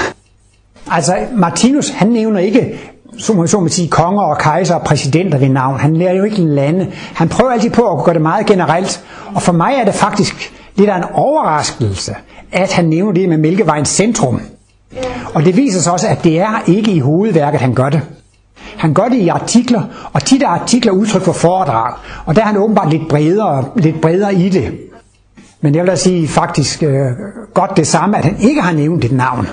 Altså, 0.90 1.16
Martinus, 1.34 1.88
han 1.88 2.08
nævner 2.08 2.40
ikke 2.40 2.78
så 3.18 3.32
må, 3.32 3.46
så 3.46 3.60
må 3.60 3.68
sige, 3.68 3.88
konger 3.88 4.22
og 4.22 4.38
kejser 4.38 4.74
og 4.74 4.82
præsidenter 4.82 5.38
ved 5.38 5.48
navn. 5.48 5.80
Han 5.80 5.96
lærer 5.96 6.14
jo 6.14 6.24
ikke 6.24 6.40
lande. 6.40 6.86
Han 7.14 7.28
prøver 7.28 7.52
altid 7.52 7.70
på 7.70 7.98
at 7.98 8.04
gøre 8.04 8.14
det 8.14 8.22
meget 8.22 8.46
generelt. 8.46 9.04
Og 9.34 9.42
for 9.42 9.52
mig 9.52 9.74
er 9.80 9.84
det 9.84 9.94
faktisk 9.94 10.52
lidt 10.76 10.90
af 10.90 10.96
en 10.96 11.04
overraskelse, 11.12 12.14
at 12.52 12.72
han 12.72 12.84
nævner 12.84 13.12
det 13.12 13.28
med 13.28 13.38
Mælkevejens 13.38 13.88
centrum. 13.88 14.40
Og 15.34 15.44
det 15.44 15.56
viser 15.56 15.80
sig 15.80 15.92
også, 15.92 16.06
at 16.08 16.24
det 16.24 16.40
er 16.40 16.62
ikke 16.66 16.90
i 16.90 16.98
hovedværket, 16.98 17.60
han 17.60 17.74
gør 17.74 17.90
det. 17.90 18.00
Han 18.76 18.94
gør 18.94 19.08
det 19.08 19.16
i 19.16 19.28
artikler, 19.28 19.82
og 20.12 20.24
tit 20.24 20.42
er 20.42 20.48
artikler 20.48 20.92
udtryk 20.92 21.22
for 21.22 21.32
foredrag. 21.32 21.92
Og 22.26 22.36
der 22.36 22.42
er 22.42 22.46
han 22.46 22.56
åbenbart 22.56 22.90
lidt 22.90 23.08
bredere, 23.08 23.64
lidt 23.76 24.00
bredere 24.00 24.34
i 24.34 24.48
det. 24.48 24.78
Men 25.60 25.74
jeg 25.74 25.82
vil 25.82 25.90
da 25.90 25.96
sige 25.96 26.28
faktisk 26.28 26.82
øh, 26.82 27.06
godt 27.54 27.76
det 27.76 27.86
samme, 27.86 28.18
at 28.18 28.24
han 28.24 28.36
ikke 28.40 28.60
har 28.60 28.72
nævnt 28.72 29.04
et 29.04 29.12
navn. 29.12 29.48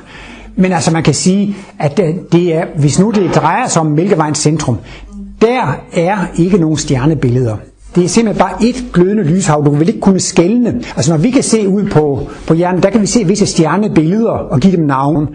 Men 0.55 0.71
altså 0.71 0.91
man 0.91 1.03
kan 1.03 1.13
sige, 1.13 1.55
at 1.79 1.99
øh, 1.99 2.15
det 2.31 2.55
er, 2.55 2.65
hvis 2.75 2.99
nu 2.99 3.11
det 3.11 3.35
drejer 3.35 3.67
sig 3.67 3.81
om 3.81 3.87
Mælkevejens 3.87 4.37
centrum, 4.37 4.77
der 5.41 5.83
er 5.93 6.17
ikke 6.35 6.57
nogen 6.57 6.77
stjernebilleder. 6.77 7.57
Det 7.95 8.03
er 8.03 8.07
simpelthen 8.07 8.39
bare 8.39 8.63
et 8.63 8.85
glødende 8.93 9.23
lyshav. 9.23 9.65
Du 9.65 9.69
vil 9.75 9.87
ikke 9.87 9.99
kunne 9.99 10.19
skælne. 10.19 10.83
Altså 10.95 11.11
når 11.11 11.17
vi 11.17 11.31
kan 11.31 11.43
se 11.43 11.67
ud 11.67 11.89
på, 11.89 12.27
på 12.47 12.53
hjernen, 12.53 12.83
der 12.83 12.89
kan 12.89 13.01
vi 13.01 13.05
se 13.05 13.23
visse 13.23 13.45
stjernebilleder 13.45 14.31
og 14.31 14.59
give 14.59 14.77
dem 14.77 14.85
navn. 14.85 15.27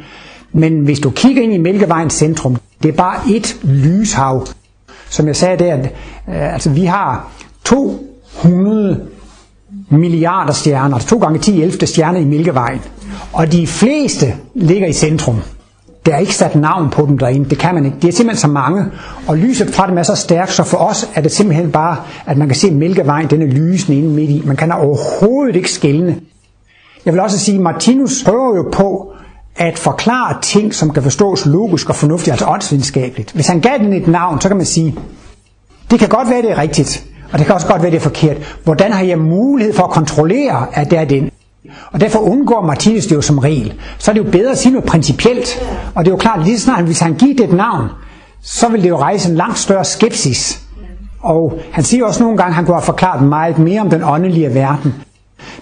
Men 0.53 0.81
hvis 0.81 1.01
du 1.01 1.11
kigger 1.11 1.43
ind 1.43 1.53
i 1.53 1.59
Mælkevejens 1.59 2.15
centrum, 2.15 2.57
det 2.83 2.89
er 2.89 2.93
bare 2.93 3.21
et 3.31 3.57
lyshav. 3.63 4.47
Som 5.11 5.27
jeg 5.27 5.37
sagde 5.37 5.65
der, 5.65 5.79
øh, 5.79 6.55
altså 6.55 6.71
vi 6.71 6.85
har 6.85 7.33
200 7.65 9.01
milliarder 9.91 10.53
stjerner, 10.53 10.95
altså 10.95 11.09
2 11.09 11.19
gange 11.19 11.39
10 11.39 11.63
11 11.63 11.87
stjerner 11.87 12.21
i 12.21 12.25
Mælkevejen. 12.25 12.81
Og 13.33 13.53
de 13.53 13.67
fleste 13.67 14.35
ligger 14.55 14.89
i 14.89 14.93
centrum. 14.93 15.37
Der 16.07 16.15
er 16.15 16.19
ikke 16.19 16.35
sat 16.35 16.55
navn 16.55 16.91
på 16.91 17.07
dem 17.07 17.19
derinde. 17.19 17.51
Det 17.51 17.59
kan 17.59 17.75
man 17.75 17.85
ikke. 17.85 17.97
Det 18.03 18.09
er 18.09 18.13
simpelthen 18.13 18.41
så 18.41 18.49
mange. 18.49 18.85
Og 19.27 19.37
lyset 19.37 19.75
fra 19.75 19.87
dem 19.87 19.99
er 19.99 20.03
så 20.03 20.15
stærkt, 20.15 20.53
så 20.53 20.63
for 20.63 20.79
os 20.79 21.09
er 21.15 21.21
det 21.21 21.33
simpelthen 21.33 21.73
bare, 21.73 21.97
at 22.27 22.37
man 22.37 22.49
kan 22.49 22.57
se 22.57 22.71
Mælkevejen, 22.71 23.31
den 23.31 23.43
er 23.43 23.47
lysende 23.47 23.99
inde 23.99 24.09
midt 24.09 24.31
i. 24.31 24.43
Man 24.47 24.57
kan 24.57 24.73
overhovedet 24.73 25.57
ikke 25.57 25.71
skælne. 25.71 26.17
Jeg 27.05 27.13
vil 27.13 27.21
også 27.21 27.39
sige, 27.39 27.55
at 27.55 27.61
Martinus 27.63 28.25
prøver 28.25 28.57
jo 28.57 28.69
på 28.73 29.13
at 29.57 29.79
forklare 29.79 30.37
ting, 30.43 30.75
som 30.75 30.91
kan 30.91 31.03
forstås 31.03 31.47
logisk 31.47 31.89
og 31.89 31.95
fornuftigt, 31.95 32.33
altså 32.33 32.47
åndsvidenskabeligt. 32.47 33.33
Hvis 33.33 33.47
han 33.47 33.61
gav 33.61 33.79
den 33.79 33.93
et 33.93 34.09
navn, 34.09 34.41
så 34.41 34.49
kan 34.49 34.57
man 34.57 34.67
sige, 34.67 34.95
det 35.91 35.99
kan 35.99 36.09
godt 36.09 36.31
være, 36.31 36.43
det 36.43 36.51
er 36.51 36.59
rigtigt, 36.59 37.05
og 37.33 37.39
det 37.39 37.47
kan 37.47 37.55
også 37.55 37.67
godt 37.67 37.83
være, 37.83 37.91
det 37.91 37.97
er 37.97 38.01
forkert. 38.01 38.37
Hvordan 38.65 38.93
har 38.93 39.05
jeg 39.05 39.19
mulighed 39.19 39.75
for 39.75 39.83
at 39.83 39.91
kontrollere, 39.91 40.67
at 40.73 40.91
det 40.91 40.99
er 40.99 41.05
den? 41.05 41.31
Og 41.93 42.01
derfor 42.01 42.19
undgår 42.19 42.67
Martinus 42.67 43.07
det 43.07 43.17
jo 43.17 43.21
som 43.21 43.39
regel. 43.39 43.75
Så 43.99 44.11
er 44.11 44.13
det 44.15 44.25
jo 44.25 44.31
bedre 44.31 44.51
at 44.51 44.59
sige 44.59 44.73
noget 44.73 44.87
principielt. 44.87 45.63
Og 45.95 46.05
det 46.05 46.11
er 46.11 46.13
jo 46.13 46.17
klart, 46.17 46.45
lige 46.45 46.61
snart 46.61 46.85
hvis 46.85 46.99
han 47.01 47.15
giver 47.15 47.35
det 47.35 47.45
et 47.45 47.53
navn, 47.53 47.89
så 48.43 48.69
vil 48.69 48.83
det 48.83 48.89
jo 48.89 48.99
rejse 48.99 49.31
en 49.31 49.37
langt 49.37 49.59
større 49.59 49.85
skepsis. 49.85 50.61
Og 51.21 51.59
han 51.73 51.85
siger 51.85 52.05
også 52.05 52.23
nogle 52.23 52.37
gange, 52.39 52.49
at 52.51 52.55
han 52.55 52.65
kunne 52.65 52.75
have 52.77 52.85
forklaret 52.85 53.23
meget 53.23 53.59
mere 53.59 53.81
om 53.81 53.91
den 53.91 54.03
åndelige 54.03 54.55
verden. 54.55 54.95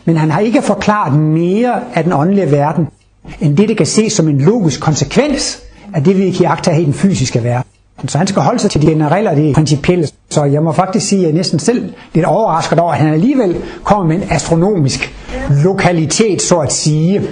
Men 0.04 0.16
han 0.16 0.30
har 0.30 0.40
ikke 0.40 0.62
forklaret 0.62 1.12
mere 1.18 1.80
af 1.94 2.04
den 2.04 2.12
åndelige 2.12 2.50
verden, 2.50 2.88
end 3.40 3.56
det, 3.56 3.68
det 3.68 3.76
kan 3.76 3.86
ses 3.86 4.12
som 4.12 4.28
en 4.28 4.38
logisk 4.38 4.80
konsekvens 4.80 5.58
af 5.94 6.04
det, 6.04 6.16
vi 6.18 6.30
kan 6.30 6.40
jagte 6.42 6.80
i 6.80 6.84
den 6.84 6.94
fysiske 6.94 7.44
verden. 7.44 7.70
Så 8.08 8.18
han 8.18 8.26
skal 8.26 8.42
holde 8.42 8.58
sig 8.58 8.70
til 8.70 8.82
de 8.82 8.86
generelle 8.86 9.30
og 9.30 9.36
de 9.36 9.52
principielle. 9.54 10.08
Så 10.30 10.44
jeg 10.44 10.62
må 10.62 10.72
faktisk 10.72 11.06
sige, 11.06 11.20
at 11.20 11.26
jeg 11.26 11.34
næsten 11.34 11.58
selv 11.58 11.92
lidt 12.14 12.26
overrasket 12.26 12.78
over, 12.78 12.92
at 12.92 12.98
han 12.98 13.12
alligevel 13.12 13.56
kommer 13.84 14.04
med 14.06 14.16
en 14.16 14.28
astronomisk 14.30 15.14
lokalitet, 15.64 16.42
så 16.42 16.58
at 16.58 16.72
sige. 16.72 17.22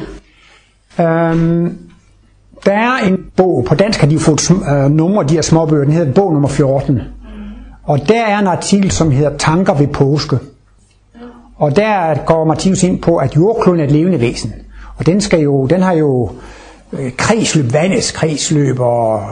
Øhm, 1.01 1.79
der 2.65 2.73
er 2.73 2.97
en 3.07 3.19
bog, 3.37 3.65
på 3.69 3.75
dansk 3.75 4.01
har 4.01 4.09
de 4.09 4.19
fået 4.19 4.51
øh, 4.51 4.91
numre, 4.91 5.25
de 5.25 5.35
her 5.35 5.43
småbøger, 5.43 5.85
den 5.85 5.93
hedder 5.93 6.13
bog 6.13 6.33
nummer 6.33 6.49
14. 6.49 7.01
Og 7.85 8.09
der 8.09 8.25
er 8.25 8.39
en 8.39 8.47
artikel, 8.47 8.91
som 8.91 9.11
hedder 9.11 9.37
Tanker 9.39 9.75
ved 9.75 9.87
påske. 9.87 10.39
Og 11.57 11.77
der 11.77 12.25
går 12.27 12.45
Martinus 12.45 12.83
ind 12.83 13.03
på, 13.03 13.17
at 13.17 13.37
jordkloden 13.37 13.81
er 13.81 13.85
et 13.85 13.91
levende 13.91 14.21
væsen. 14.21 14.53
Og 14.97 15.07
den, 15.07 15.21
skal 15.21 15.41
jo, 15.41 15.67
den 15.67 15.83
har 15.83 15.93
jo 15.93 16.31
øh, 16.93 17.13
kredsløb, 17.17 17.73
vandets 17.73 18.13
kredsløb, 18.13 18.81
og 18.81 19.23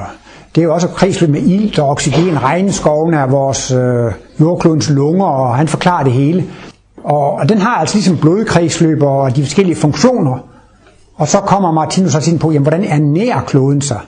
det 0.55 0.61
er 0.61 0.65
jo 0.65 0.75
også 0.75 0.89
kredsløb 0.89 1.31
med 1.31 1.43
ilt 1.43 1.79
og 1.79 1.89
oxygen. 1.89 2.43
Regnskoven 2.43 3.15
er 3.15 3.27
vores 3.27 3.71
øh, 3.71 4.13
jordklodens 4.41 4.91
lunger, 4.91 5.27
og 5.27 5.57
han 5.57 5.69
forklarer 5.69 6.05
det 6.05 6.13
hele. 6.13 6.45
Og, 7.05 7.33
og 7.33 7.49
den 7.49 7.59
har 7.59 7.77
altså 7.77 7.97
ligesom 7.97 8.17
blodkredsløb 8.17 9.03
og 9.03 9.37
de 9.37 9.43
forskellige 9.43 9.77
funktioner. 9.77 10.39
Og 11.15 11.29
så 11.29 11.39
kommer 11.39 11.73
Martinus 11.73 12.15
også 12.15 12.31
ind 12.31 12.39
på, 12.39 12.51
jamen, 12.51 12.69
hvordan 12.69 12.85
ernærer 12.85 13.41
kloden 13.41 13.81
sig? 13.81 14.01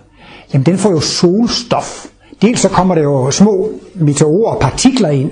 Jamen 0.52 0.66
den 0.66 0.78
får 0.78 0.90
jo 0.90 1.00
solstof. 1.00 2.07
Dels 2.42 2.61
så 2.61 2.68
kommer 2.68 2.94
der 2.94 3.02
jo 3.02 3.30
små 3.30 3.70
meteorer 3.94 4.54
og 4.54 4.61
partikler 4.61 5.09
ind, 5.09 5.30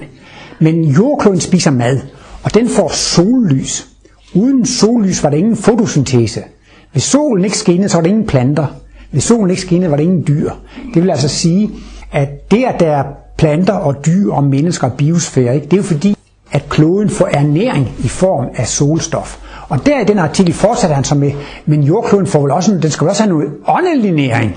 men 0.61 0.85
jordkloden 0.85 1.41
spiser 1.41 1.71
mad, 1.71 2.01
og 2.43 2.55
den 2.55 2.69
får 2.69 2.89
sollys. 2.89 3.87
Uden 4.35 4.67
sollys 4.67 5.23
var 5.23 5.31
der 5.31 5.37
ingen 5.37 5.57
fotosyntese. 5.57 6.41
Hvis 6.93 7.03
solen 7.03 7.45
ikke 7.45 7.59
skinnede, 7.59 7.89
så 7.89 7.97
var 7.97 8.03
der 8.03 8.11
ingen 8.11 8.27
planter. 8.27 8.67
Hvis 9.13 9.25
solen 9.25 9.51
ikke 9.51 9.63
skinnede, 9.63 9.91
var 9.91 9.97
der 9.97 10.05
ingen 10.05 10.25
dyr. 10.29 10.51
Det 10.95 11.03
vil 11.03 11.11
altså 11.11 11.29
sige, 11.29 11.71
at 12.13 12.51
det, 12.51 12.65
at 12.65 12.81
der 12.81 12.87
er 12.87 13.05
planter 13.39 13.73
og 13.75 14.07
dyr 14.07 14.33
og 14.33 14.45
mennesker 14.45 14.87
og 14.87 14.93
biosfære, 14.97 15.55
ikke, 15.55 15.65
det 15.67 15.73
er 15.73 15.77
jo 15.77 15.83
fordi, 15.83 16.17
at 16.53 16.69
kloden 16.69 17.11
får 17.11 17.29
ernæring 17.33 17.89
i 18.05 18.09
form 18.09 18.47
af 18.55 18.67
solstof. 18.67 19.39
Og 19.69 19.87
der 19.87 20.01
i 20.01 20.05
den 20.05 20.19
artikel 20.19 20.55
fortsætter 20.55 20.95
han 20.95 21.05
så 21.05 21.15
med, 21.15 21.33
men 21.67 21.83
jordkloden 21.83 22.27
får 22.27 22.41
vel 22.43 22.51
også, 22.51 22.79
den 22.83 22.91
skal 22.91 23.09
også 23.09 23.23
have 23.23 23.35
noget 23.35 23.53
åndelig 23.67 24.13
næring. 24.13 24.57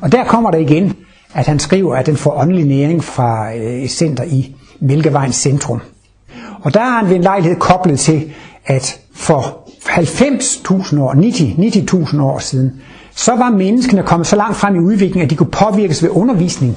Og 0.00 0.12
der 0.12 0.24
kommer 0.24 0.50
der 0.50 0.58
igen, 0.58 0.96
at 1.34 1.46
han 1.46 1.58
skriver, 1.58 1.96
at 1.96 2.06
den 2.06 2.16
får 2.16 2.40
åndelig 2.40 2.64
næring 2.64 3.04
fra 3.04 3.54
øh, 3.54 3.82
et 3.82 3.90
center 3.90 4.24
i 4.24 4.54
Mælkevejens 4.80 5.36
centrum. 5.36 5.80
Og 6.62 6.74
der 6.74 6.80
har 6.80 6.98
han 6.98 7.08
ved 7.08 7.16
en 7.16 7.22
lejlighed 7.22 7.56
koblet 7.56 7.98
til, 7.98 8.30
at 8.66 9.00
for 9.14 9.40
90.000 9.86 11.00
år, 11.00 11.14
90.000 11.14 11.62
90 11.62 12.14
år 12.14 12.38
siden, 12.38 12.72
så 13.14 13.36
var 13.36 13.50
menneskene 13.50 14.02
kommet 14.02 14.26
så 14.26 14.36
langt 14.36 14.56
frem 14.56 14.74
i 14.74 14.78
udviklingen, 14.78 15.22
at 15.24 15.30
de 15.30 15.36
kunne 15.36 15.50
påvirkes 15.50 16.02
ved 16.02 16.10
undervisning. 16.10 16.76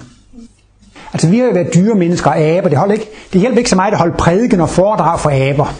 Altså 1.13 1.27
vi 1.27 1.37
har 1.39 1.45
jo 1.45 1.51
været 1.51 1.73
dyre 1.75 1.95
mennesker 1.95 2.29
og 2.31 2.37
aber, 2.37 2.69
det, 2.69 2.77
holder 2.77 2.93
ikke, 2.93 3.09
det 3.33 3.41
hjælper 3.41 3.57
ikke 3.57 3.69
så 3.69 3.75
meget 3.75 3.91
at 3.91 3.97
holde 3.97 4.15
prædiken 4.17 4.61
og 4.61 4.69
foredrag 4.69 5.19
for 5.19 5.49
aber. 5.49 5.73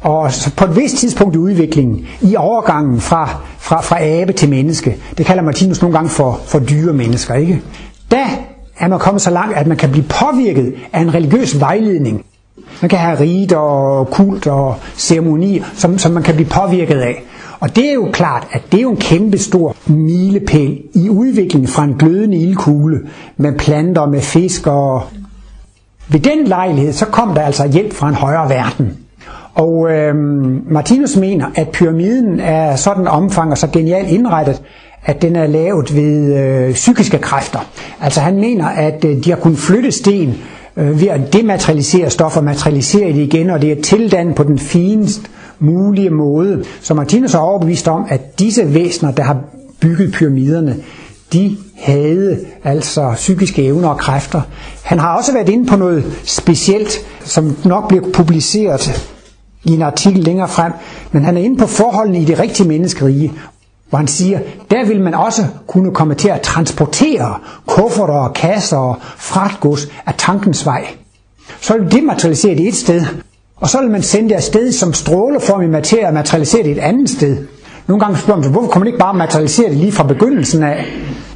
Og 0.00 0.30
på 0.56 0.64
et 0.64 0.76
vist 0.76 0.96
tidspunkt 0.96 1.34
i 1.34 1.38
udviklingen, 1.38 2.06
i 2.20 2.36
overgangen 2.36 3.00
fra, 3.00 3.36
fra, 3.58 3.80
fra 3.80 4.04
abe 4.04 4.32
til 4.32 4.48
menneske, 4.48 4.96
det 5.18 5.26
kalder 5.26 5.42
Martinus 5.42 5.82
nogle 5.82 5.96
gange 5.96 6.10
for, 6.10 6.40
for 6.46 6.58
dyre 6.58 6.92
mennesker, 6.92 7.34
ikke? 7.34 7.62
Da 8.10 8.24
er 8.78 8.88
man 8.88 8.98
kommet 8.98 9.22
så 9.22 9.30
langt, 9.30 9.56
at 9.56 9.66
man 9.66 9.76
kan 9.76 9.90
blive 9.90 10.04
påvirket 10.04 10.74
af 10.92 11.00
en 11.00 11.14
religiøs 11.14 11.60
vejledning. 11.60 12.24
Man 12.82 12.88
kan 12.88 12.98
have 12.98 13.20
rigt 13.20 13.52
og 13.52 14.10
kult 14.10 14.46
og 14.46 14.76
ceremoni, 14.96 15.62
som, 15.74 15.98
som 15.98 16.12
man 16.12 16.22
kan 16.22 16.34
blive 16.34 16.48
påvirket 16.48 16.98
af. 17.00 17.22
Og 17.60 17.76
det 17.76 17.88
er 17.90 17.94
jo 17.94 18.08
klart, 18.12 18.46
at 18.52 18.62
det 18.72 18.78
er 18.78 18.82
jo 18.82 18.90
en 18.90 18.96
kæmpe 18.96 19.38
stor 19.38 19.76
milepæl 19.86 20.82
i 20.94 21.08
udviklingen 21.08 21.68
fra 21.68 21.84
en 21.84 21.94
glødende 21.94 22.36
ildkugle 22.36 23.00
med 23.36 23.52
planter, 23.58 24.06
med 24.06 24.20
fisk 24.20 24.66
og... 24.66 25.02
Ved 26.08 26.20
den 26.20 26.46
lejlighed, 26.46 26.92
så 26.92 27.06
kom 27.06 27.34
der 27.34 27.42
altså 27.42 27.68
hjælp 27.68 27.92
fra 27.92 28.08
en 28.08 28.14
højere 28.14 28.48
verden. 28.48 28.96
Og 29.54 29.90
øhm, 29.90 30.62
Martinus 30.70 31.16
mener, 31.16 31.46
at 31.54 31.68
pyramiden 31.68 32.40
er 32.40 32.76
sådan 32.76 33.08
omfang 33.08 33.50
og 33.50 33.58
så 33.58 33.66
genialt 33.66 34.08
indrettet, 34.08 34.62
at 35.04 35.22
den 35.22 35.36
er 35.36 35.46
lavet 35.46 35.96
ved 35.96 36.34
øh, 36.36 36.72
psykiske 36.74 37.18
kræfter. 37.18 37.58
Altså 38.00 38.20
han 38.20 38.36
mener, 38.36 38.66
at 38.66 39.04
øh, 39.04 39.24
de 39.24 39.30
har 39.30 39.36
kunnet 39.36 39.58
flytte 39.58 39.92
sten 39.92 40.34
øh, 40.76 41.00
ved 41.00 41.08
at 41.08 41.32
dematerialisere 41.32 42.10
stoffer, 42.10 42.40
materialisere 42.40 43.08
det 43.12 43.16
igen, 43.34 43.50
og 43.50 43.62
det 43.62 43.72
er 43.72 43.82
tildannet 43.82 44.34
på 44.34 44.42
den 44.42 44.58
finest 44.58 45.20
mulige 45.58 46.10
måde. 46.10 46.64
Så 46.80 46.94
Martinus 46.94 47.34
er 47.34 47.38
overbevist 47.38 47.88
om, 47.88 48.04
at 48.08 48.38
disse 48.38 48.74
væsener, 48.74 49.10
der 49.12 49.22
har 49.22 49.38
bygget 49.80 50.12
pyramiderne, 50.12 50.76
de 51.32 51.56
havde 51.76 52.38
altså 52.64 53.12
psykiske 53.14 53.62
evner 53.64 53.88
og 53.88 53.98
kræfter. 53.98 54.40
Han 54.82 54.98
har 54.98 55.16
også 55.16 55.32
været 55.32 55.48
inde 55.48 55.66
på 55.66 55.76
noget 55.76 56.04
specielt, 56.24 56.98
som 57.24 57.56
nok 57.64 57.88
bliver 57.88 58.04
publiceret 58.12 59.10
i 59.64 59.70
en 59.72 59.82
artikel 59.82 60.24
længere 60.24 60.48
frem, 60.48 60.72
men 61.12 61.24
han 61.24 61.36
er 61.36 61.40
inde 61.40 61.58
på 61.58 61.66
forholdene 61.66 62.20
i 62.20 62.24
det 62.24 62.38
rigtige 62.38 62.68
menneskerige, 62.68 63.32
hvor 63.88 63.98
han 63.98 64.08
siger, 64.08 64.40
der 64.70 64.86
vil 64.86 65.00
man 65.00 65.14
også 65.14 65.46
kunne 65.66 65.94
komme 65.94 66.14
til 66.14 66.28
at 66.28 66.40
transportere 66.40 67.34
kufferter 67.66 68.14
og 68.14 68.34
kasser 68.34 68.76
og 68.76 68.96
fragtgods 69.16 69.88
af 70.06 70.14
tankens 70.18 70.66
vej. 70.66 70.86
Så 71.60 71.78
vil 71.78 71.92
det 71.92 72.04
materialisere 72.04 72.54
det 72.54 72.68
et 72.68 72.74
sted, 72.74 73.02
og 73.56 73.68
så 73.68 73.80
vil 73.80 73.90
man 73.90 74.02
sende 74.02 74.28
det 74.28 74.34
afsted 74.34 74.72
som 74.72 74.92
stråleform 74.92 75.62
i 75.62 75.66
materie 75.66 76.06
og 76.06 76.14
materialisere 76.14 76.62
det 76.62 76.72
et 76.72 76.78
andet 76.78 77.10
sted. 77.10 77.36
Nogle 77.86 78.00
gange 78.00 78.18
spørger 78.18 78.36
man 78.36 78.44
sig, 78.44 78.52
hvorfor 78.52 78.68
kunne 78.68 78.80
man 78.80 78.86
ikke 78.86 78.98
bare 78.98 79.14
materialisere 79.14 79.68
det 79.68 79.76
lige 79.76 79.92
fra 79.92 80.04
begyndelsen 80.06 80.62
af? 80.62 80.84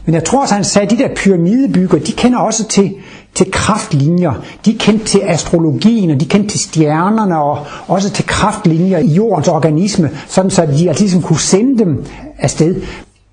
Men 0.04 0.14
jeg 0.14 0.24
tror 0.24 0.42
også, 0.42 0.54
han 0.54 0.64
sagde, 0.64 0.86
at 0.86 0.90
de 0.90 1.02
der 1.02 1.08
pyramidebygger, 1.16 1.98
de 1.98 2.12
kender 2.12 2.38
også 2.38 2.68
til, 2.68 2.94
til 3.34 3.50
kraftlinjer. 3.52 4.32
De 4.64 4.74
kendte 4.78 5.04
til 5.04 5.20
astrologien, 5.26 6.10
og 6.10 6.20
de 6.20 6.24
kendte 6.24 6.48
til 6.48 6.60
stjernerne, 6.60 7.42
og 7.42 7.58
også 7.88 8.10
til 8.10 8.26
kraftlinjer 8.26 8.98
i 8.98 9.06
jordens 9.06 9.48
organisme, 9.48 10.10
sådan 10.28 10.50
så 10.50 10.66
de 10.66 10.88
altså 10.88 11.02
ligesom 11.04 11.22
kunne 11.22 11.38
sende 11.38 11.78
dem 11.78 12.04
afsted. 12.38 12.82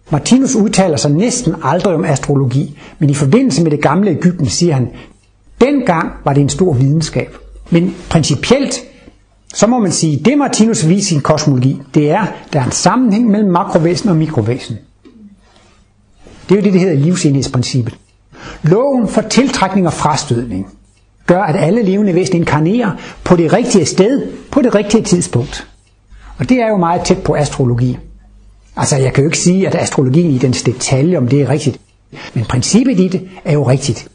Martinus 0.09 0.55
udtaler 0.55 0.97
sig 0.97 1.11
næsten 1.11 1.55
aldrig 1.63 1.95
om 1.95 2.05
astrologi, 2.05 2.79
men 2.99 3.09
i 3.09 3.13
forbindelse 3.13 3.63
med 3.63 3.71
det 3.71 3.81
gamle 3.81 4.11
Ægypten 4.11 4.45
siger 4.45 4.73
han, 4.73 4.87
dengang 5.61 6.11
var 6.25 6.33
det 6.33 6.41
en 6.41 6.49
stor 6.49 6.73
videnskab. 6.73 7.37
Men 7.69 7.95
principielt, 8.09 8.79
så 9.53 9.67
må 9.67 9.79
man 9.79 9.91
sige, 9.91 10.21
det 10.25 10.37
Martinus 10.37 10.87
viser 10.87 10.97
i 10.97 11.01
sin 11.01 11.21
kosmologi, 11.21 11.81
det 11.93 12.11
er, 12.11 12.25
der 12.53 12.59
er 12.59 12.65
en 12.65 12.71
sammenhæng 12.71 13.29
mellem 13.29 13.51
makrovæsen 13.51 14.09
og 14.09 14.15
mikrovæsen. 14.15 14.77
Det 16.49 16.55
er 16.55 16.59
jo 16.59 16.65
det, 16.65 16.73
der 16.73 16.79
hedder 16.79 16.95
livsenhedsprincippet. 16.95 17.97
Loven 18.63 19.07
for 19.07 19.21
tiltrækning 19.21 19.87
og 19.87 19.93
frastødning 19.93 20.67
gør, 21.25 21.43
at 21.43 21.55
alle 21.55 21.83
levende 21.83 22.15
væsener 22.15 22.39
inkarnerer 22.39 22.91
på 23.23 23.35
det 23.35 23.53
rigtige 23.53 23.85
sted, 23.85 24.27
på 24.51 24.61
det 24.61 24.75
rigtige 24.75 25.03
tidspunkt. 25.03 25.67
Og 26.37 26.49
det 26.49 26.61
er 26.61 26.67
jo 26.67 26.77
meget 26.77 27.01
tæt 27.01 27.17
på 27.23 27.35
astrologi. 27.35 27.97
Altså, 28.75 28.97
jeg 28.97 29.13
kan 29.13 29.23
jo 29.23 29.27
ikke 29.27 29.37
sige, 29.37 29.67
at 29.67 29.75
astrologien 29.75 30.31
i 30.31 30.37
dens 30.37 30.63
detalje, 30.63 31.17
om 31.17 31.27
det 31.27 31.41
er 31.41 31.49
rigtigt. 31.49 31.79
Men 32.33 32.45
princippet 32.45 32.99
i 32.99 33.07
det 33.07 33.29
er 33.45 33.53
jo 33.53 33.69
rigtigt. 33.69 34.07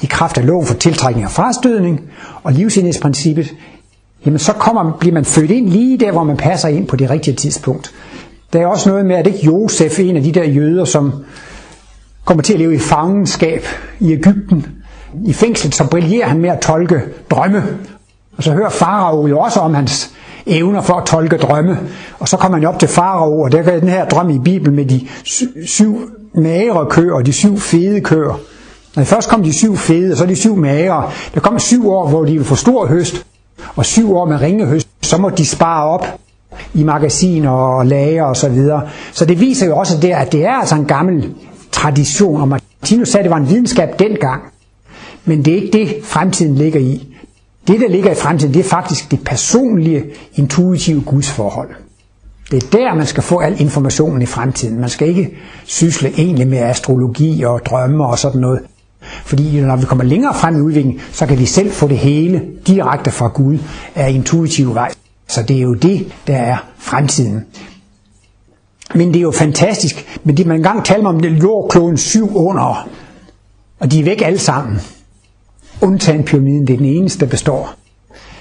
I 0.00 0.06
kraft 0.06 0.38
af 0.38 0.46
loven 0.46 0.66
for 0.66 0.74
tiltrækning 0.74 1.26
og 1.26 1.32
frastødning 1.32 2.00
og 2.42 2.52
livsenhedsprincippet, 2.52 3.54
jamen 4.26 4.38
så 4.38 4.52
kommer, 4.52 4.96
bliver 5.00 5.14
man 5.14 5.24
født 5.24 5.50
ind 5.50 5.68
lige 5.68 5.98
der, 5.98 6.12
hvor 6.12 6.24
man 6.24 6.36
passer 6.36 6.68
ind 6.68 6.88
på 6.88 6.96
det 6.96 7.10
rigtige 7.10 7.34
tidspunkt. 7.34 7.92
Der 8.52 8.60
er 8.60 8.66
også 8.66 8.88
noget 8.88 9.06
med, 9.06 9.16
at 9.16 9.26
ikke 9.26 9.38
Josef, 9.46 10.00
en 10.00 10.16
af 10.16 10.22
de 10.22 10.32
der 10.32 10.44
jøder, 10.44 10.84
som 10.84 11.12
kommer 12.24 12.42
til 12.42 12.52
at 12.52 12.58
leve 12.58 12.74
i 12.74 12.78
fangenskab 12.78 13.64
i 14.00 14.12
Ægypten. 14.12 14.66
I 15.24 15.32
fængslet 15.32 15.74
så 15.74 15.84
brillerer 15.90 16.26
han 16.26 16.38
med 16.38 16.50
at 16.50 16.60
tolke 16.60 17.00
drømme. 17.30 17.62
Og 18.36 18.42
så 18.42 18.52
hører 18.52 18.70
farao 18.70 19.26
jo 19.26 19.38
også 19.38 19.60
om 19.60 19.74
hans 19.74 20.10
evner 20.46 20.82
for 20.82 20.94
at 20.94 21.06
tolke 21.06 21.36
drømme. 21.36 21.78
Og 22.18 22.28
så 22.28 22.36
kommer 22.36 22.58
han 22.58 22.66
op 22.66 22.78
til 22.78 22.88
farao, 22.88 23.40
og 23.42 23.52
der 23.52 23.62
er 23.62 23.80
den 23.80 23.88
her 23.88 24.04
drøm 24.08 24.30
i 24.30 24.38
Bibelen 24.38 24.76
med 24.76 24.84
de 24.84 25.06
syv 25.66 26.10
magre 26.34 26.86
køer 26.90 27.14
og 27.14 27.26
de 27.26 27.32
syv 27.32 27.58
fede 27.58 28.00
køer. 28.00 28.40
Når 28.96 29.04
først 29.04 29.28
kom 29.28 29.42
de 29.42 29.52
syv 29.52 29.76
fede, 29.76 30.12
og 30.12 30.18
så 30.18 30.26
de 30.26 30.36
syv 30.36 30.56
magre. 30.56 31.10
Der 31.34 31.40
kom 31.40 31.58
syv 31.58 31.90
år, 31.90 32.08
hvor 32.08 32.24
de 32.24 32.32
ville 32.32 32.44
få 32.44 32.54
stor 32.54 32.86
høst, 32.86 33.26
og 33.76 33.86
syv 33.86 34.16
år 34.16 34.24
med 34.24 34.40
ringe 34.40 34.66
høst. 34.66 34.88
Så 35.02 35.18
må 35.18 35.30
de 35.30 35.46
spare 35.46 35.84
op 35.84 36.06
i 36.74 36.84
magasiner 36.84 37.50
og 37.50 37.86
lager 37.86 38.24
og 38.24 38.36
så 38.36 38.48
videre. 38.48 38.88
Så 39.12 39.24
det 39.24 39.40
viser 39.40 39.66
jo 39.66 39.76
også 39.76 39.98
der, 40.02 40.16
at 40.16 40.32
det 40.32 40.46
er 40.46 40.52
altså 40.52 40.74
en 40.74 40.84
gammel 40.84 41.34
tradition, 41.72 42.40
og 42.40 42.48
Martinus 42.48 43.08
sagde, 43.08 43.18
at 43.18 43.24
det 43.24 43.30
var 43.30 43.36
en 43.36 43.48
videnskab 43.48 43.98
dengang. 43.98 44.42
Men 45.24 45.44
det 45.44 45.52
er 45.52 45.56
ikke 45.56 45.78
det, 45.78 45.96
fremtiden 46.04 46.54
ligger 46.54 46.80
i. 46.80 47.16
Det, 47.68 47.80
der 47.80 47.88
ligger 47.88 48.10
i 48.10 48.14
fremtiden, 48.14 48.54
det 48.54 48.60
er 48.60 48.68
faktisk 48.68 49.10
det 49.10 49.20
personlige, 49.24 50.04
intuitive 50.34 51.02
gudsforhold. 51.02 51.70
Det 52.50 52.62
er 52.62 52.68
der, 52.78 52.94
man 52.94 53.06
skal 53.06 53.22
få 53.22 53.38
al 53.38 53.60
informationen 53.60 54.22
i 54.22 54.26
fremtiden. 54.26 54.80
Man 54.80 54.88
skal 54.88 55.08
ikke 55.08 55.30
sysle 55.64 56.12
egentlig 56.18 56.48
med 56.48 56.58
astrologi 56.58 57.42
og 57.42 57.60
drømme 57.66 58.06
og 58.06 58.18
sådan 58.18 58.40
noget. 58.40 58.60
Fordi 59.24 59.60
når 59.60 59.76
vi 59.76 59.84
kommer 59.84 60.04
længere 60.04 60.34
frem 60.34 60.56
i 60.56 60.60
udviklingen, 60.60 61.00
så 61.12 61.26
kan 61.26 61.38
vi 61.38 61.46
selv 61.46 61.72
få 61.72 61.88
det 61.88 61.98
hele 61.98 62.42
direkte 62.66 63.10
fra 63.10 63.28
Gud 63.28 63.58
af 63.94 64.10
intuitiv 64.10 64.74
vej. 64.74 64.92
Så 65.28 65.42
det 65.42 65.56
er 65.56 65.60
jo 65.62 65.74
det, 65.74 66.12
der 66.26 66.36
er 66.36 66.56
fremtiden. 66.78 67.44
Men 68.94 69.08
det 69.08 69.16
er 69.16 69.22
jo 69.22 69.30
fantastisk. 69.30 70.20
Men 70.24 70.36
det, 70.36 70.46
man 70.46 70.56
engang 70.56 70.84
talte 70.84 71.06
om 71.06 71.20
det 71.20 71.42
jordkloden 71.42 71.96
syv 71.96 72.36
under, 72.36 72.88
og 73.80 73.92
de 73.92 74.00
er 74.00 74.04
væk 74.04 74.22
alle 74.22 74.38
sammen. 74.38 74.80
Undtagen 75.80 76.24
pyramiden, 76.24 76.66
det 76.66 76.72
er 76.72 76.76
den 76.76 76.86
eneste, 76.86 77.20
der 77.20 77.26
består. 77.26 77.74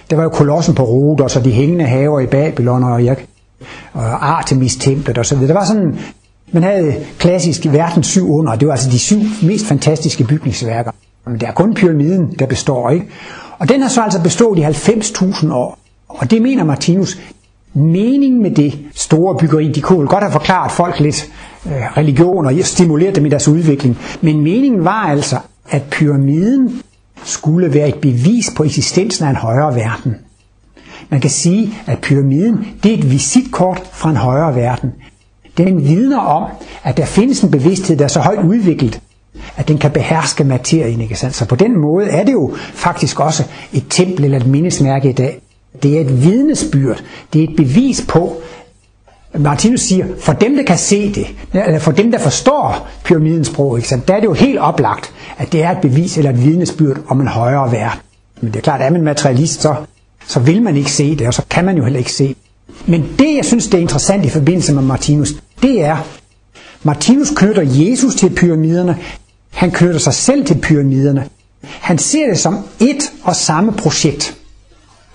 Der 0.10 0.15
var 0.15 0.23
jo 0.23 0.30
kolossen 0.30 0.75
på 0.75 0.84
Rhodos, 0.84 1.36
og 1.36 1.45
de 1.45 1.51
hængende 1.51 1.86
haver 1.86 2.19
i 2.19 2.25
Babylon, 2.25 2.84
og, 2.84 3.01
og 3.93 4.28
Artemis-templet 4.28 5.17
osv. 5.17 5.38
Der 5.38 5.54
var 5.54 5.65
sådan, 5.65 5.99
man 6.56 6.63
havde 6.63 6.96
klassisk 7.20 7.65
i 7.65 7.70
verdens 7.70 8.08
syv 8.08 8.32
under, 8.32 8.56
det 8.56 8.68
var 8.68 8.74
altså 8.74 8.89
de 8.89 9.00
syv 9.00 9.20
mest 9.44 9.65
fantastiske 9.65 10.24
bygningsværker. 10.24 10.91
Men 11.28 11.39
det 11.39 11.44
er 11.44 11.52
kun 11.52 11.74
pyramiden, 11.74 12.36
der 12.39 12.46
består, 12.46 12.89
ikke? 12.89 13.06
Og 13.60 13.70
den 13.70 13.82
har 13.82 13.89
så 13.89 14.02
altså 14.02 14.22
bestået 14.22 14.60
i 14.60 14.62
90.000 14.62 15.54
år. 15.54 15.80
Og 16.08 16.32
det 16.32 16.41
mener 16.41 16.63
Martinus, 16.63 17.20
meningen 17.74 18.41
med 18.41 18.52
det 18.52 18.80
store 18.94 19.38
byggeri, 19.38 19.72
de 19.72 19.82
kunne 19.82 20.08
godt 20.08 20.24
have 20.24 20.32
forklaret 20.32 20.72
folk 20.72 21.00
lidt 21.00 21.32
øh, 21.65 21.98
religion 21.98 22.46
og 22.46 22.54
stimuleret 22.62 23.15
dem 23.15 23.26
i 23.26 23.30
deres 23.30 23.48
udvikling, 23.48 23.98
men 24.22 24.41
meningen 24.41 24.86
var 24.86 25.08
altså, 25.08 25.38
at 25.70 25.84
pyramiden 25.91 26.82
skulle 27.24 27.74
være 27.74 27.88
et 27.88 27.96
bevis 28.02 28.52
på 28.56 28.63
eksistensen 28.63 29.26
af 29.26 29.30
en 29.30 29.36
højere 29.36 29.76
verden. 29.76 30.15
Man 31.10 31.22
kan 31.22 31.30
sige, 31.30 31.74
at 31.88 32.00
pyramiden 32.00 32.68
det 32.84 32.94
er 32.94 32.98
et 32.98 33.12
visitkort 33.12 33.84
fra 33.94 34.10
en 34.10 34.18
højere 34.18 34.56
verden. 34.56 34.91
Den 35.58 35.88
vidner 35.88 36.20
om, 36.20 36.50
at 36.84 36.98
der 36.98 37.06
findes 37.06 37.41
en 37.41 37.52
bevidsthed, 37.52 37.98
der 37.98 38.04
er 38.04 38.08
så 38.08 38.20
højt 38.20 38.46
udviklet, 38.46 39.02
at 39.58 39.68
den 39.68 39.78
kan 39.78 39.91
beherske 39.91 40.44
materien. 40.44 41.02
Ikke 41.02 41.15
sandt? 41.15 41.36
Så 41.36 41.46
på 41.46 41.56
den 41.56 41.80
måde 41.80 42.08
er 42.10 42.24
det 42.24 42.34
jo 42.34 42.54
faktisk 42.74 43.20
også 43.20 43.44
et 43.74 43.84
tempel 43.89 44.24
eller 44.24 44.39
et 44.39 44.48
mindesmærke 44.48 45.10
i 45.10 45.13
dag. 45.13 45.41
Det 45.84 45.98
er 45.98 46.02
et 46.02 46.24
vidnesbyrd. 46.24 47.04
Det 47.34 47.44
er 47.44 47.48
et 47.48 47.56
bevis 47.56 48.06
på, 48.08 48.41
Martinus 49.39 49.82
siger, 49.82 50.06
for 50.20 50.34
dem, 50.34 50.56
der 50.56 50.63
kan 50.63 50.78
se 50.78 51.13
det, 51.13 51.28
eller 51.54 51.80
for 51.80 51.91
dem, 51.91 52.12
der 52.12 52.20
forstår 52.20 52.88
pyramidens 53.04 53.48
sprog, 53.48 53.78
ikke 53.78 53.89
sandt? 53.89 54.08
der 54.08 54.13
er 54.13 54.20
det 54.20 54.26
jo 54.26 54.34
helt 54.34 54.60
oplagt, 54.60 55.13
at 55.38 55.52
det 55.52 55.63
er 55.63 55.72
et 55.72 55.78
bevis 55.82 56.18
eller 56.18 56.32
et 56.32 56.44
vidnesbyrd 56.44 56.98
om 57.08 57.22
en 57.22 57.28
højere 57.28 57.72
verden. 57.72 58.00
Men 58.41 58.52
det 58.52 58.58
er 58.58 58.62
klart, 58.62 58.82
at 58.82 58.88
er 58.88 58.91
man 58.91 59.04
materialist, 59.04 59.62
så, 59.62 59.76
så 60.28 60.39
vil 60.39 60.62
man 60.62 60.76
ikke 60.76 60.91
se 60.91 61.15
det, 61.15 61.28
og 61.28 61.34
så 61.34 61.41
kan 61.50 61.65
man 61.65 61.78
jo 61.78 61.84
heller 61.84 62.00
ikke 62.00 62.12
se 62.12 62.36
Men 62.86 63.06
det, 63.20 63.36
jeg 63.36 63.46
synes, 63.46 63.68
det 63.68 63.74
er 63.74 63.82
interessant 63.82 64.26
i 64.26 64.30
forbindelse 64.30 64.74
med 64.74 64.84
Martinus, 64.84 65.34
det 65.62 65.82
er, 65.82 65.98
Martinus 66.84 67.30
knytter 67.36 67.62
Jesus 67.62 68.15
til 68.15 68.30
pyramiderne, 68.30 68.98
han 69.52 69.72
knytter 69.72 70.00
sig 70.00 70.13
selv 70.13 70.46
til 70.46 70.56
pyramiderne. 70.62 71.30
Han 71.63 71.98
ser 71.98 72.28
det 72.28 72.39
som 72.39 72.58
et 72.80 73.12
og 73.24 73.36
samme 73.36 73.72
projekt. 73.72 74.38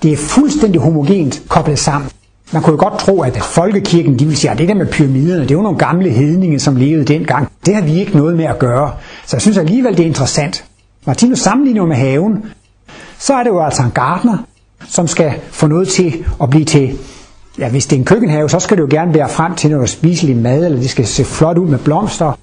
Det 0.03 0.13
er 0.13 0.17
fuldstændig 0.17 0.81
homogent 0.81 1.43
koblet 1.49 1.79
sammen. 1.79 2.11
Man 2.53 2.63
kunne 2.63 2.73
jo 2.73 2.89
godt 2.89 3.01
tro, 3.01 3.23
at 3.23 3.43
folkekirken, 3.43 4.19
de 4.19 4.27
vil 4.27 4.37
sige, 4.37 4.51
at 4.51 4.59
det 4.59 4.69
der 4.69 4.75
med 4.75 4.87
pyramiderne, 4.87 5.43
det 5.43 5.51
er 5.51 5.55
jo 5.55 5.63
nogle 5.63 5.79
gamle 5.79 6.11
hedninge, 6.11 6.59
som 6.61 6.77
levede 6.77 7.05
dengang. 7.05 7.49
Det 7.67 7.75
har 7.75 7.83
vi 7.83 8.01
ikke 8.01 8.17
noget 8.17 8.37
med 8.37 8.45
at 8.45 8.59
gøre. 8.59 8.93
Så 9.27 9.37
jeg 9.37 9.43
synes 9.43 9.59
alligevel, 9.59 9.97
det 9.97 10.03
er 10.03 10.07
interessant. 10.07 10.65
Martinus 11.07 11.39
sammenligner 11.39 11.87
med 11.87 11.97
haven, 11.97 12.45
så 13.19 13.35
er 13.35 13.43
det 13.43 13.51
jo 13.51 13.65
altså 13.65 13.83
en 13.83 13.91
gartner, 13.91 14.39
som 14.89 15.09
skal 15.09 15.33
få 15.51 15.67
noget 15.67 15.89
til 15.89 16.25
at 16.43 16.51
blive 16.51 16.65
til, 16.65 16.99
ja 17.59 17.69
hvis 17.69 17.87
det 17.87 17.97
er 17.97 18.01
en 18.01 18.05
køkkenhave, 18.05 18.51
så 18.51 18.59
skal 18.59 18.77
det 18.77 18.83
jo 18.83 18.89
gerne 18.91 19.15
være 19.15 19.29
frem 19.29 19.55
til 19.55 19.71
noget 19.71 19.91
spiselig 19.91 20.37
mad, 20.37 20.65
eller 20.65 20.81
det 20.81 20.91
skal 20.91 21.07
se 21.07 21.25
flot 21.25 21.59
ud 21.59 21.69
med 21.69 21.79
blomster. 21.79 22.39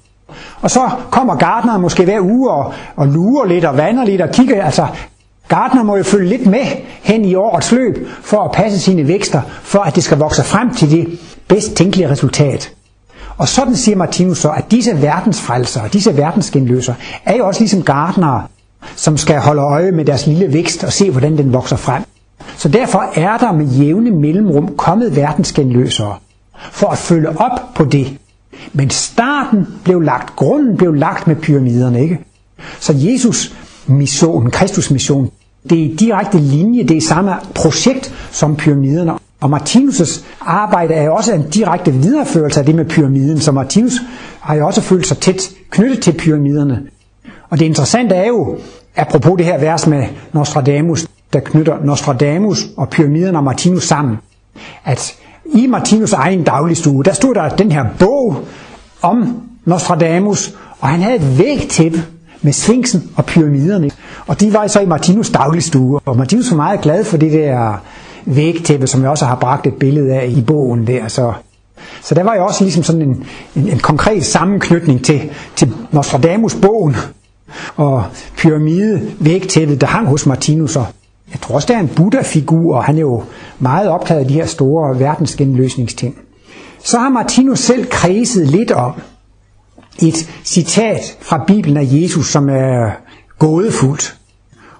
Og 0.60 0.70
så 0.70 0.90
kommer 1.10 1.36
gartneren 1.36 1.82
måske 1.82 2.04
hver 2.04 2.20
uge 2.20 2.50
og, 2.50 2.72
og 2.96 3.06
lurer 3.06 3.46
lidt 3.46 3.64
og 3.64 3.76
vander 3.76 4.04
lidt 4.04 4.20
og 4.20 4.30
kigger, 4.30 4.64
altså 4.64 4.86
Gardner 5.48 5.82
må 5.82 5.96
jo 5.96 6.02
følge 6.02 6.28
lidt 6.28 6.46
med 6.46 6.64
hen 7.02 7.24
i 7.24 7.34
årets 7.34 7.72
løb 7.72 8.08
for 8.22 8.42
at 8.42 8.52
passe 8.52 8.78
sine 8.78 9.08
vækster, 9.08 9.42
for 9.62 9.78
at 9.78 9.94
det 9.94 10.04
skal 10.04 10.18
vokse 10.18 10.42
frem 10.42 10.74
til 10.74 10.90
det 10.90 11.18
bedst 11.48 11.74
tænkelige 11.74 12.10
resultat. 12.10 12.72
Og 13.36 13.48
sådan 13.48 13.76
siger 13.76 13.96
Martinus 13.96 14.38
så, 14.38 14.50
at 14.50 14.70
disse 14.70 15.02
verdensfrelser 15.02 15.82
og 15.82 15.92
disse 15.92 16.16
verdensgenløser 16.16 16.94
er 17.24 17.36
jo 17.36 17.46
også 17.46 17.60
ligesom 17.60 17.82
gardnere, 17.82 18.42
som 18.96 19.16
skal 19.16 19.38
holde 19.38 19.62
øje 19.62 19.92
med 19.92 20.04
deres 20.04 20.26
lille 20.26 20.52
vækst 20.52 20.84
og 20.84 20.92
se, 20.92 21.10
hvordan 21.10 21.38
den 21.38 21.52
vokser 21.52 21.76
frem. 21.76 22.02
Så 22.58 22.68
derfor 22.68 23.12
er 23.14 23.38
der 23.38 23.52
med 23.52 23.66
jævne 23.66 24.10
mellemrum 24.10 24.76
kommet 24.76 25.16
verdensgenløsere 25.16 26.16
for 26.70 26.86
at 26.86 26.98
følge 26.98 27.28
op 27.28 27.74
på 27.74 27.84
det. 27.84 28.18
Men 28.72 28.90
starten 28.90 29.66
blev 29.84 30.00
lagt, 30.00 30.36
grunden 30.36 30.76
blev 30.76 30.94
lagt 30.94 31.26
med 31.26 31.36
pyramiderne, 31.36 32.02
ikke? 32.02 32.18
Så 32.80 32.94
Jesus 32.96 33.54
mission, 33.86 34.50
Kristus 34.50 34.90
mission, 34.90 35.30
det 35.70 35.84
er 35.92 35.96
direkte 35.96 36.38
linje, 36.38 36.82
det 36.82 36.96
er 36.96 37.00
samme 37.00 37.32
projekt 37.54 38.14
som 38.30 38.56
pyramiderne. 38.56 39.12
Og 39.40 39.56
Martinus' 39.56 40.24
arbejde 40.40 40.94
er 40.94 41.04
jo 41.04 41.14
også 41.14 41.32
en 41.34 41.50
direkte 41.50 41.92
videreførelse 41.92 42.60
af 42.60 42.66
det 42.66 42.74
med 42.74 42.84
pyramiden, 42.84 43.40
så 43.40 43.52
Martinus 43.52 43.92
har 44.40 44.54
jo 44.54 44.66
også 44.66 44.80
følt 44.80 45.06
sig 45.06 45.18
tæt 45.18 45.50
knyttet 45.70 46.02
til 46.02 46.12
pyramiderne. 46.12 46.82
Og 47.50 47.58
det 47.58 47.66
interessante 47.66 48.14
er 48.14 48.26
jo, 48.26 48.56
apropos 48.96 49.36
det 49.38 49.46
her 49.46 49.58
vers 49.58 49.86
med 49.86 50.04
Nostradamus, 50.32 51.06
der 51.32 51.40
knytter 51.40 51.84
Nostradamus 51.84 52.66
og 52.76 52.88
pyramiderne 52.88 53.38
og 53.38 53.44
Martinus 53.44 53.84
sammen, 53.84 54.18
at 54.84 55.16
i 55.44 55.66
Martinus 55.66 56.12
egen 56.12 56.44
dagligstue, 56.44 57.04
der 57.04 57.12
stod 57.12 57.34
der 57.34 57.48
den 57.48 57.72
her 57.72 57.84
bog 57.98 58.44
om 59.02 59.42
Nostradamus, 59.64 60.54
og 60.80 60.88
han 60.88 61.00
havde 61.00 61.16
et 61.16 61.38
vægtæppe 61.38 62.02
med 62.42 62.52
Sphinxen 62.52 63.10
og 63.16 63.26
pyramiderne. 63.26 63.90
Og 64.26 64.40
de 64.40 64.52
var 64.52 64.66
så 64.66 64.80
i 64.80 64.86
Martinus 64.86 65.30
dagligstue, 65.30 66.00
og 66.04 66.16
Martinus 66.16 66.50
var 66.50 66.56
meget 66.56 66.80
glad 66.80 67.04
for 67.04 67.16
det 67.16 67.32
der 67.32 67.82
vægtæppe, 68.24 68.86
som 68.86 69.02
jeg 69.02 69.10
også 69.10 69.24
har 69.24 69.36
bragt 69.36 69.66
et 69.66 69.74
billede 69.74 70.14
af 70.14 70.26
i 70.28 70.40
bogen 70.42 70.86
der. 70.86 71.08
Så, 71.08 71.32
så 72.02 72.14
der 72.14 72.22
var 72.22 72.34
jo 72.34 72.44
også 72.46 72.64
ligesom 72.64 72.82
sådan 72.82 73.02
en, 73.02 73.24
en, 73.56 73.68
en 73.68 73.78
konkret 73.78 74.24
sammenknytning 74.24 75.04
til, 75.04 75.30
til 75.56 75.72
Nostradamus-bogen 75.92 76.96
og 77.76 78.04
pyramide 78.36 79.00
vægtæppet, 79.18 79.80
der 79.80 79.86
hang 79.86 80.06
hos 80.06 80.26
Martinus. 80.26 80.76
Og 80.76 80.86
jeg 81.32 81.40
tror 81.40 81.54
også, 81.54 81.68
der 81.68 81.76
er 81.76 81.80
en 81.80 81.88
Buddha-figur, 81.88 82.76
og 82.76 82.84
han 82.84 82.96
er 82.96 83.00
jo 83.00 83.22
meget 83.58 83.88
optaget 83.88 84.20
af 84.20 84.28
de 84.28 84.34
her 84.34 84.46
store 84.46 85.00
verdensgenløsningsting. 85.00 86.16
Så 86.84 86.98
har 86.98 87.08
Martinus 87.08 87.58
selv 87.58 87.86
kredset 87.90 88.46
lidt 88.46 88.70
om, 88.70 88.92
et 90.02 90.30
citat 90.44 91.18
fra 91.20 91.44
Bibelen 91.46 91.76
af 91.76 91.88
Jesus, 91.90 92.26
som 92.26 92.48
er 92.48 92.90
gådefuldt. 93.38 94.18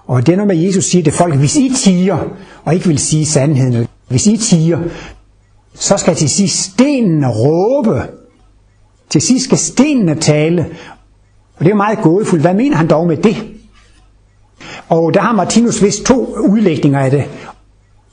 Og 0.07 0.25
det 0.25 0.31
er 0.31 0.35
noget 0.37 0.47
med, 0.47 0.57
at 0.57 0.63
Jesus 0.63 0.85
siger 0.85 1.03
til 1.03 1.13
folk, 1.13 1.35
hvis 1.35 1.55
I 1.55 1.71
tiger, 1.75 2.17
og 2.65 2.73
ikke 2.73 2.87
vil 2.87 2.99
sige 2.99 3.25
sandheden, 3.25 3.87
hvis 4.07 4.27
I 4.27 4.37
tiger, 4.37 4.79
så 5.73 5.97
skal 5.97 6.15
til 6.15 6.29
sidst 6.29 6.57
stenene 6.57 7.27
råbe. 7.27 8.01
Til 9.09 9.21
sidst 9.21 9.45
skal 9.45 9.57
stenene 9.57 10.15
tale. 10.15 10.65
Og 11.55 11.59
det 11.59 11.65
er 11.65 11.69
jo 11.69 11.75
meget 11.75 11.99
gådefuldt. 12.01 12.43
Hvad 12.43 12.53
mener 12.53 12.77
han 12.77 12.89
dog 12.89 13.07
med 13.07 13.17
det? 13.17 13.58
Og 14.89 15.13
der 15.13 15.21
har 15.21 15.33
Martinus 15.33 15.83
vist 15.83 16.05
to 16.05 16.25
udlægninger 16.25 16.99
af 16.99 17.11
det. 17.11 17.23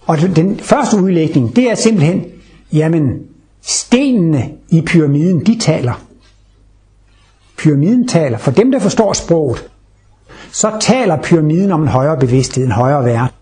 Og 0.07 0.19
den 0.19 0.61
første 0.61 0.97
udlægning, 0.97 1.57
det 1.57 1.71
er 1.71 1.75
simpelthen, 1.75 2.25
jamen, 2.73 3.19
stenene 3.63 4.51
i 4.69 4.83
pyramiden, 4.83 5.47
de 5.47 5.59
taler 5.59 6.07
pyramiden 7.57 8.09
taler, 8.09 8.39
for 8.39 8.51
dem 8.51 8.73
der 8.73 8.79
forstår 8.79 9.13
sproget, 9.13 9.69
så 10.53 10.73
taler 10.81 11.23
pyramiden 11.23 11.73
om 11.73 11.83
en 11.83 11.89
højere 11.89 12.19
bevidsthed, 12.19 12.65
en 12.65 12.73
højere 12.73 13.05
verden. 13.05 13.35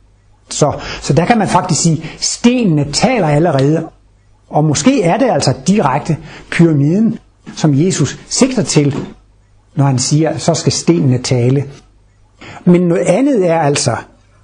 Så, 0.51 0.73
så 1.03 1.13
der 1.13 1.25
kan 1.25 1.39
man 1.39 1.49
faktisk 1.49 1.83
sige, 1.83 2.05
stenene 2.19 2.93
taler 2.93 3.29
allerede, 3.29 3.89
og 4.49 4.65
måske 4.65 5.03
er 5.03 5.19
det 5.19 5.31
altså 5.31 5.55
direkte 5.67 6.17
pyramiden, 6.51 7.19
som 7.57 7.75
Jesus 7.75 8.19
sigter 8.29 8.63
til, 8.63 8.97
når 9.75 9.85
han 9.85 9.99
siger, 9.99 10.39
så 10.39 10.55
skal 10.55 10.73
stenene 10.73 11.23
tale. 11.23 11.65
Men 12.65 12.81
noget 12.81 13.03
andet 13.07 13.51
er 13.51 13.59
altså, 13.59 13.97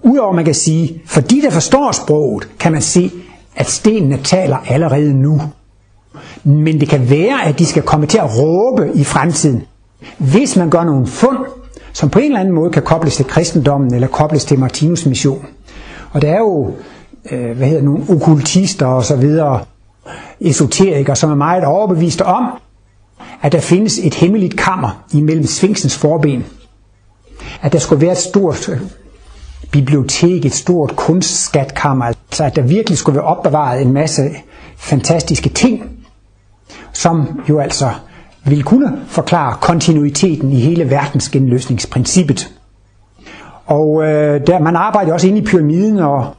udover 0.02 0.32
man 0.32 0.44
kan 0.44 0.54
sige, 0.54 1.02
for 1.06 1.20
de 1.20 1.42
der 1.42 1.50
forstår 1.50 1.92
sproget, 1.92 2.48
kan 2.58 2.72
man 2.72 2.82
se, 2.82 3.10
at 3.56 3.70
stenene 3.70 4.18
taler 4.24 4.56
allerede 4.68 5.14
nu. 5.14 5.40
Men 6.44 6.80
det 6.80 6.88
kan 6.88 7.10
være, 7.10 7.44
at 7.44 7.58
de 7.58 7.66
skal 7.66 7.82
komme 7.82 8.06
til 8.06 8.18
at 8.18 8.38
råbe 8.38 8.90
i 8.94 9.04
fremtiden, 9.04 9.62
hvis 10.18 10.56
man 10.56 10.70
gør 10.70 10.84
nogle 10.84 11.06
fund, 11.06 11.38
som 11.92 12.10
på 12.10 12.18
en 12.18 12.24
eller 12.24 12.40
anden 12.40 12.54
måde 12.54 12.70
kan 12.70 12.82
kobles 12.82 13.16
til 13.16 13.24
kristendommen 13.24 13.94
eller 13.94 14.08
kobles 14.08 14.44
til 14.44 14.58
Martinus 14.58 15.06
mission. 15.06 15.46
Og 16.12 16.22
der 16.22 16.30
er 16.30 16.38
jo 16.38 16.72
øh, 17.30 17.56
hvad 17.56 17.68
hedder, 17.68 17.82
nogle 17.82 18.04
okultister 18.08 18.86
og 18.86 19.04
så 19.04 19.16
videre, 19.16 19.60
esoterikere, 20.40 21.16
som 21.16 21.30
er 21.30 21.34
meget 21.34 21.64
overbeviste 21.64 22.26
om, 22.26 22.46
at 23.42 23.52
der 23.52 23.60
findes 23.60 23.98
et 23.98 24.14
hemmeligt 24.14 24.56
kammer 24.56 25.04
imellem 25.12 25.46
Sphinxens 25.46 25.98
forben. 25.98 26.44
At 27.62 27.72
der 27.72 27.78
skulle 27.78 28.00
være 28.02 28.12
et 28.12 28.18
stort 28.18 28.68
øh, 28.68 28.80
bibliotek, 29.70 30.44
et 30.44 30.54
stort 30.54 30.96
kunstskatkammer, 30.96 32.04
altså 32.04 32.44
at 32.44 32.56
der 32.56 32.62
virkelig 32.62 32.98
skulle 32.98 33.16
være 33.16 33.24
opbevaret 33.26 33.82
en 33.82 33.92
masse 33.92 34.22
fantastiske 34.76 35.48
ting, 35.48 35.82
som 36.92 37.40
jo 37.48 37.58
altså 37.58 37.90
ville 38.44 38.64
kunne 38.64 38.98
forklare 39.06 39.56
kontinuiteten 39.60 40.52
i 40.52 40.56
hele 40.60 40.90
verdensgenløsningsprincippet. 40.90 42.50
Og 43.66 44.02
øh, 44.02 44.46
der, 44.46 44.58
man 44.58 44.76
arbejder 44.76 45.12
også 45.12 45.26
inde 45.26 45.38
i 45.38 45.44
pyramiden, 45.44 45.98
og 45.98 46.34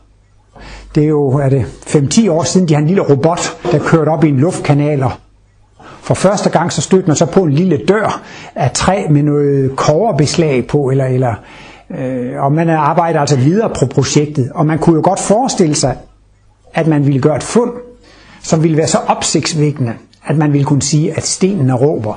Det 0.96 1.04
er 1.04 1.08
jo 1.08 1.28
er 1.30 1.50
det 1.50 1.66
5-10 1.88 2.30
år 2.32 2.44
siden, 2.44 2.68
de 2.68 2.74
har 2.74 2.82
en 2.82 2.88
lille 2.88 3.02
robot, 3.10 3.58
der 3.72 3.80
kørte 3.80 4.10
op 4.10 4.24
i 4.24 4.30
en 4.30 4.38
luftkanal. 4.40 5.04
Og 5.04 5.12
for 6.12 6.16
første 6.16 6.50
gang 6.50 6.72
så 6.74 6.82
stødte 6.82 7.08
man 7.08 7.16
så 7.16 7.26
på 7.26 7.44
en 7.44 7.52
lille 7.52 7.78
dør 7.88 8.22
af 8.56 8.72
træ 8.72 9.08
med 9.10 9.24
noget 9.24 9.76
koverbeslag 9.76 10.68
på, 10.68 10.90
eller, 10.90 11.06
eller, 11.06 11.34
øh, 12.00 12.44
og 12.44 12.52
man 12.52 12.70
arbejder 12.70 13.20
altså 13.20 13.36
videre 13.36 13.70
på 13.80 13.86
projektet. 13.86 14.52
Og 14.56 14.66
man 14.66 14.80
kunne 14.80 14.96
jo 14.96 15.02
godt 15.04 15.20
forestille 15.20 15.76
sig, 15.76 15.98
at 16.74 16.88
man 16.88 17.06
ville 17.06 17.22
gøre 17.22 17.36
et 17.36 17.44
fund, 17.44 17.72
som 18.44 18.64
ville 18.64 18.78
være 18.78 18.88
så 18.88 18.98
opsigtsvækkende, 19.08 19.94
at 20.26 20.38
man 20.38 20.54
ville 20.54 20.66
kunne 20.66 20.82
sige, 20.82 21.18
at 21.18 21.24
stenen 21.24 21.70
er 21.70 21.76
råber. 21.76 22.14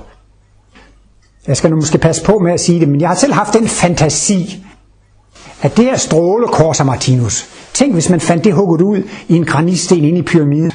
Jeg 1.46 1.56
skal 1.56 1.70
nu 1.70 1.76
måske 1.76 1.98
passe 1.98 2.24
på 2.24 2.38
med 2.38 2.52
at 2.52 2.60
sige 2.60 2.80
det, 2.80 2.88
men 2.88 3.00
jeg 3.00 3.08
har 3.08 3.16
selv 3.16 3.32
haft 3.32 3.54
den 3.54 3.68
fantasi, 3.68 4.64
at 5.62 5.76
det 5.76 5.84
her 5.84 5.96
strålekors 5.96 6.80
af 6.80 6.86
Martinus, 6.86 7.46
tænk 7.74 7.92
hvis 7.92 8.10
man 8.10 8.20
fandt 8.20 8.44
det 8.44 8.54
hugget 8.54 8.80
ud 8.80 9.02
i 9.28 9.36
en 9.36 9.44
granitsten 9.44 10.04
inde 10.04 10.18
i 10.18 10.22
pyramiden. 10.22 10.72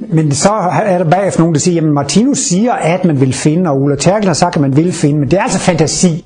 Men 0.00 0.32
så 0.32 0.52
er 0.84 0.98
der 0.98 1.10
bagefter 1.10 1.40
nogen, 1.40 1.54
der 1.54 1.60
siger, 1.60 1.82
at 1.82 1.88
Martinus 1.88 2.38
siger, 2.38 2.72
at 2.72 3.04
man 3.04 3.20
vil 3.20 3.32
finde, 3.32 3.70
og 3.70 3.80
Ulla 3.82 3.96
Terkel 3.96 4.26
har 4.26 4.34
sagt, 4.34 4.56
at 4.56 4.62
man 4.62 4.76
vil 4.76 4.92
finde, 4.92 5.20
men 5.20 5.30
det 5.30 5.38
er 5.38 5.42
altså 5.42 5.58
fantasi. 5.58 6.24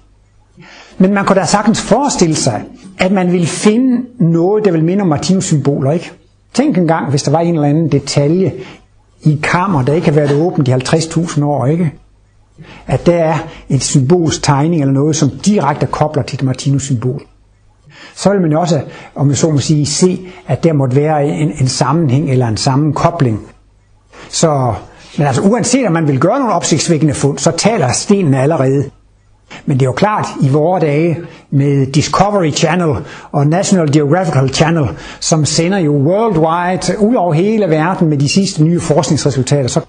Men 0.99 1.15
man 1.15 1.25
kunne 1.25 1.41
da 1.41 1.47
sagtens 1.47 1.81
forestille 1.83 2.35
sig, 2.35 2.65
at 2.99 3.13
man 3.13 3.33
ville 3.33 3.47
finde 3.47 4.07
noget, 4.19 4.65
der 4.65 4.71
vil 4.73 4.85
minde 4.85 5.03
om 5.03 5.09
Martinus 5.09 5.45
symboler, 5.45 5.93
ikke? 5.93 6.13
Tænk 6.55 6.79
engang, 6.79 7.11
hvis 7.11 7.23
der 7.23 7.31
var 7.31 7.41
en 7.41 7.55
eller 7.55 7.69
anden 7.69 7.93
detalje 7.93 8.53
i 9.23 9.33
et 9.33 9.43
kammer, 9.43 9.83
der 9.85 9.93
ikke 9.93 10.07
har 10.07 10.15
været 10.15 10.43
åbent 10.43 10.69
i 10.69 10.73
50.000 10.73 11.45
år, 11.45 11.67
ikke? 11.67 11.93
At 12.87 13.07
der 13.07 13.15
er 13.15 13.39
et 13.69 13.83
symbolsk 13.83 14.43
tegning 14.43 14.83
eller 14.83 14.95
noget, 14.95 15.17
som 15.17 15.31
direkte 15.31 15.87
kobler 15.87 16.23
til 16.23 16.39
det 16.39 16.47
Martinus 16.47 16.83
symbol. 16.83 17.23
Så 18.15 18.31
vil 18.31 18.41
man 18.41 18.57
også, 18.57 18.81
om 19.15 19.29
jeg 19.29 19.37
så 19.37 19.51
må 19.51 19.59
sige, 19.59 19.87
se, 19.87 20.21
at 20.47 20.65
der 20.65 20.73
måtte 20.73 20.97
være 20.97 21.27
en, 21.27 21.53
en 21.61 21.69
sammenhæng 21.69 22.31
eller 22.31 22.49
en 22.49 22.57
sammenkobling. 22.57 23.41
Så, 24.31 24.75
men 25.19 25.27
altså 25.27 25.43
uanset 25.43 25.87
om 25.87 25.93
man 25.93 26.09
vil 26.09 26.21
gøre 26.21 26.39
nogle 26.39 26.55
opsigtsvækkende 26.55 27.15
fund, 27.15 27.39
så 27.39 27.51
taler 27.51 27.93
stenen 27.93 28.35
allerede. 28.35 28.91
Men 29.67 29.77
det 29.77 29.83
er 29.83 29.89
jo 29.89 29.93
klart, 29.93 30.27
i 30.43 30.49
vore 30.49 30.81
dage 30.81 31.17
med 31.51 31.87
Discovery 31.87 32.53
Channel 32.53 32.97
og 33.33 33.47
National 33.47 33.93
Geographical 33.93 34.49
Channel, 34.49 34.89
som 35.21 35.45
sender 35.45 35.79
jo 35.79 35.93
worldwide 35.93 36.99
ud 36.99 37.15
over 37.15 37.33
hele 37.33 37.67
verden 37.71 38.09
med 38.09 38.19
de 38.19 38.29
sidste 38.29 38.65
nye 38.65 38.81
forskningsresultater, 38.81 39.69
så 39.69 39.81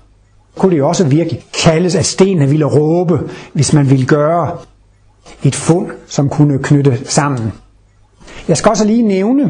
kunne 0.58 0.72
det 0.72 0.78
jo 0.78 0.88
også 0.88 1.04
virkelig 1.04 1.42
kaldes, 1.64 1.96
at 1.96 2.06
stenene 2.06 2.50
ville 2.50 2.66
råbe, 2.66 3.20
hvis 3.54 3.74
man 3.74 3.90
ville 3.90 4.06
gøre 4.06 4.52
et 5.44 5.56
fund, 5.56 5.88
som 6.08 6.30
kunne 6.30 6.60
knytte 6.60 7.00
sammen. 7.06 7.52
Jeg 8.48 8.58
skal 8.58 8.70
også 8.70 8.86
lige 8.86 9.04
nævne 9.04 9.50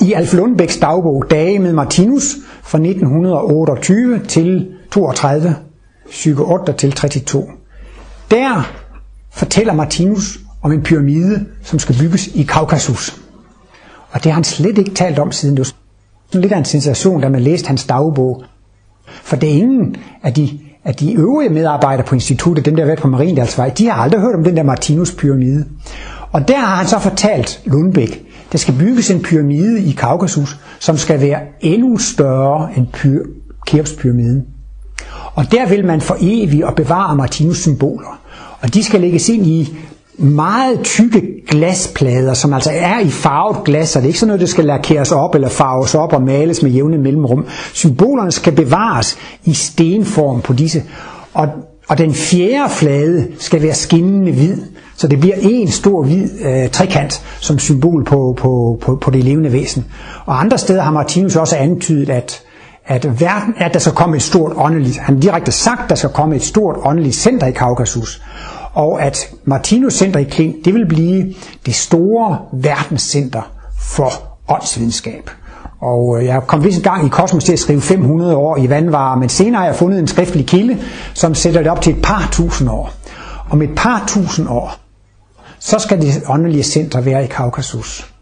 i 0.00 0.12
Alf 0.12 0.34
Lundbæks 0.34 0.76
dagbog 0.76 1.24
Dage 1.30 1.58
med 1.58 1.72
Martinus 1.72 2.36
fra 2.68 2.78
1928 2.78 4.20
til 4.28 4.68
32, 4.90 5.56
psyke 6.10 6.42
8 6.42 6.72
til 6.72 6.92
32. 6.92 7.46
Der 8.30 8.72
fortæller 9.30 9.72
Martinus 9.72 10.38
om 10.62 10.72
en 10.72 10.82
pyramide, 10.82 11.46
som 11.62 11.78
skal 11.78 11.96
bygges 12.00 12.26
i 12.26 12.42
Kaukasus. 12.42 13.20
Og 14.10 14.24
det 14.24 14.32
har 14.32 14.34
han 14.34 14.44
slet 14.44 14.78
ikke 14.78 14.90
talt 14.90 15.18
om 15.18 15.32
siden. 15.32 15.56
Det 15.56 15.60
var 15.60 15.72
sådan 16.26 16.40
lidt 16.40 16.52
af 16.52 16.58
en 16.58 16.64
sensation, 16.64 17.20
da 17.20 17.28
man 17.28 17.40
læste 17.40 17.68
hans 17.68 17.84
dagbog. 17.84 18.44
For 19.06 19.36
det 19.36 19.48
er 19.48 19.54
ingen 19.54 19.96
af 20.22 20.34
de, 20.34 20.58
af 20.84 20.94
de 20.94 21.12
øvrige 21.14 21.50
medarbejdere 21.50 22.06
på 22.06 22.14
instituttet, 22.14 22.64
dem 22.64 22.76
der 22.76 22.82
har 22.82 22.86
været 22.86 22.98
på 22.98 23.08
Mariendalsvej, 23.08 23.68
de 23.68 23.86
har 23.86 24.02
aldrig 24.02 24.20
hørt 24.20 24.34
om 24.34 24.44
den 24.44 24.56
der 24.56 24.62
Martinus 24.62 25.14
pyramide. 25.14 25.64
Og 26.32 26.48
der 26.48 26.58
har 26.58 26.76
han 26.76 26.86
så 26.86 26.98
fortalt 26.98 27.62
Lundbæk, 27.64 28.27
der 28.52 28.58
skal 28.58 28.74
bygges 28.78 29.10
en 29.10 29.22
pyramide 29.22 29.82
i 29.82 29.92
Kaukasus, 29.92 30.58
som 30.78 30.96
skal 30.96 31.20
være 31.20 31.40
endnu 31.60 31.98
større 31.98 32.68
end 32.76 32.86
pyr- 32.96 33.38
Keopspyramiden. 33.66 34.44
Og 35.34 35.52
der 35.52 35.68
vil 35.68 35.84
man 35.84 36.00
for 36.00 36.16
evigt 36.20 36.64
og 36.64 36.74
bevare 36.74 37.16
Martinus 37.16 37.58
symboler. 37.58 38.20
Og 38.60 38.74
de 38.74 38.84
skal 38.84 39.00
lægges 39.00 39.28
ind 39.28 39.46
i 39.46 39.78
meget 40.18 40.80
tykke 40.82 41.22
glasplader, 41.48 42.34
som 42.34 42.52
altså 42.52 42.70
er 42.74 43.00
i 43.00 43.08
farvet 43.08 43.64
glas, 43.64 43.96
og 43.96 44.02
det 44.02 44.06
er 44.06 44.08
ikke 44.08 44.18
sådan 44.18 44.28
noget, 44.28 44.40
der 44.40 44.46
skal 44.46 44.64
lakeres 44.64 45.12
op 45.12 45.34
eller 45.34 45.48
farves 45.48 45.94
op 45.94 46.12
og 46.12 46.22
males 46.22 46.62
med 46.62 46.70
jævne 46.70 46.98
mellemrum. 46.98 47.46
Symbolerne 47.72 48.32
skal 48.32 48.52
bevares 48.52 49.16
i 49.44 49.54
stenform 49.54 50.40
på 50.40 50.52
disse. 50.52 50.82
Og, 51.34 51.48
og 51.88 51.98
den 51.98 52.14
fjerde 52.14 52.70
flade 52.70 53.26
skal 53.38 53.62
være 53.62 53.74
skinnende 53.74 54.32
hvid, 54.32 54.56
så 54.98 55.08
det 55.08 55.20
bliver 55.20 55.36
en 55.40 55.68
stor 55.68 56.02
hvid 56.02 56.28
øh, 56.40 56.70
trekant 56.70 57.22
som 57.40 57.58
symbol 57.58 58.04
på, 58.04 58.34
på, 58.38 58.78
på, 58.80 58.98
på 59.00 59.10
det 59.10 59.24
levende 59.24 59.52
væsen. 59.52 59.84
Og 60.26 60.40
andre 60.40 60.58
steder 60.58 60.82
har 60.82 60.90
Martinus 60.90 61.36
også 61.36 61.56
antydet, 61.56 62.10
at 62.10 62.42
at, 62.90 63.20
verden, 63.20 63.54
at 63.56 63.74
der 63.74 63.78
skal 63.78 63.92
komme 63.92 64.16
et 64.16 64.22
stort 64.22 64.52
åndeligt, 64.56 64.98
han 64.98 65.20
direkte 65.20 65.52
sagt, 65.52 65.80
at 65.82 65.88
der 65.88 65.94
skal 65.94 66.10
komme 66.10 66.36
et 66.36 66.42
stort 66.42 66.76
åndeligt 66.84 67.14
center 67.14 67.46
i 67.46 67.50
Kaukasus, 67.50 68.22
og 68.72 69.02
at 69.02 69.18
Martinus 69.44 69.94
Center 69.94 70.20
i 70.20 70.24
Klint, 70.24 70.64
det 70.64 70.74
vil 70.74 70.86
blive 70.88 71.34
det 71.66 71.74
store 71.74 72.38
verdenscenter 72.52 73.52
for 73.80 74.12
åndsvidenskab. 74.48 75.30
Og 75.80 76.18
øh, 76.18 76.24
jeg 76.24 76.42
kom 76.46 76.64
vist 76.64 76.76
en 76.76 76.82
gang 76.82 77.06
i 77.06 77.08
Kosmos 77.08 77.44
til 77.44 77.52
at 77.52 77.58
skrive 77.58 77.80
500 77.80 78.36
år 78.36 78.56
i 78.56 78.70
vandvarer, 78.70 79.16
men 79.16 79.28
senere 79.28 79.60
har 79.60 79.66
jeg 79.66 79.76
fundet 79.76 79.98
en 79.98 80.06
skriftlig 80.06 80.46
kilde, 80.46 80.78
som 81.14 81.34
sætter 81.34 81.62
det 81.62 81.70
op 81.70 81.80
til 81.80 81.96
et 81.96 82.02
par 82.02 82.28
tusind 82.32 82.70
år. 82.70 82.92
Om 83.50 83.62
et 83.62 83.70
par 83.76 84.04
tusind 84.06 84.48
år, 84.48 84.87
så 85.58 85.78
skal 85.78 86.00
det 86.00 86.22
åndelige 86.28 86.62
center 86.62 87.00
være 87.00 87.24
i 87.24 87.26
Kaukasus. 87.26 88.12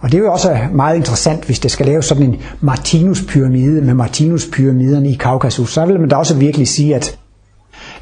Og 0.00 0.12
det 0.12 0.18
er 0.18 0.22
jo 0.22 0.32
også 0.32 0.58
meget 0.72 0.96
interessant, 0.96 1.44
hvis 1.44 1.58
det 1.58 1.70
skal 1.70 1.86
laves 1.86 2.06
sådan 2.06 2.22
en 2.22 2.40
Martinus-pyramide 2.60 3.80
med 3.80 3.94
Martinus-pyramiderne 3.94 5.10
i 5.10 5.14
Kaukasus, 5.14 5.72
så 5.72 5.86
vil 5.86 6.00
man 6.00 6.08
da 6.08 6.16
også 6.16 6.34
virkelig 6.34 6.68
sige, 6.68 6.96
at 6.96 7.18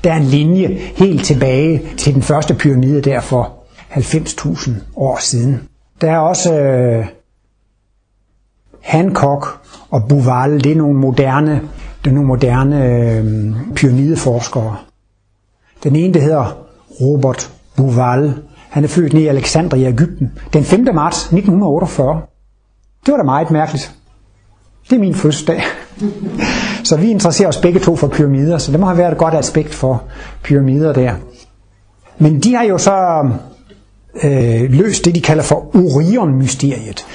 der 0.04 0.12
er 0.12 0.16
en 0.16 0.24
linje 0.24 0.66
helt 0.96 1.24
tilbage 1.24 1.82
til 1.96 2.14
den 2.14 2.22
første 2.22 2.54
pyramide 2.54 3.00
der 3.00 3.20
for 3.20 3.52
90.000 3.90 4.70
år 4.96 5.18
siden. 5.20 5.62
Der 6.00 6.10
er 6.10 6.18
også 6.18 6.60
øh, 6.60 7.06
Hancock 8.80 9.46
og 9.90 10.08
Buval, 10.08 10.64
det 10.64 10.72
er 10.72 10.76
nogle 10.76 10.98
moderne, 10.98 11.62
det 12.04 12.10
er 12.10 12.14
nogle 12.14 12.28
moderne 12.28 12.84
øh, 12.84 13.74
pyramideforskere. 13.74 14.76
Den 15.84 15.96
ene, 15.96 16.14
der 16.14 16.20
hedder 16.20 16.66
Robert 17.00 17.55
Bouval, 17.76 18.34
han 18.70 18.84
er 18.84 18.88
født 18.88 19.12
i 19.12 19.26
Alexandria 19.26 19.88
i 19.88 19.92
Ægypten 19.92 20.32
den 20.52 20.64
5. 20.64 20.88
marts 20.94 21.18
1948. 21.18 22.20
Det 23.06 23.12
var 23.12 23.18
da 23.18 23.24
meget 23.24 23.50
mærkeligt. 23.50 23.94
Det 24.90 24.96
er 24.96 25.00
min 25.00 25.14
fødselsdag. 25.14 25.62
Så 26.84 26.96
vi 26.96 27.10
interesserer 27.10 27.48
os 27.48 27.56
begge 27.56 27.80
to 27.80 27.96
for 27.96 28.08
pyramider, 28.08 28.58
så 28.58 28.72
det 28.72 28.80
må 28.80 28.86
have 28.86 28.98
været 28.98 29.12
et 29.12 29.18
godt 29.18 29.34
aspekt 29.34 29.74
for 29.74 30.02
pyramider 30.42 30.92
der. 30.92 31.14
Men 32.18 32.40
de 32.40 32.54
har 32.54 32.62
jo 32.62 32.78
så 32.78 33.28
øh, 34.24 34.70
løst 34.70 35.04
det, 35.04 35.14
de 35.14 35.20
kalder 35.20 35.42
for 35.42 35.76
Orion-mysteriet. 35.76 37.06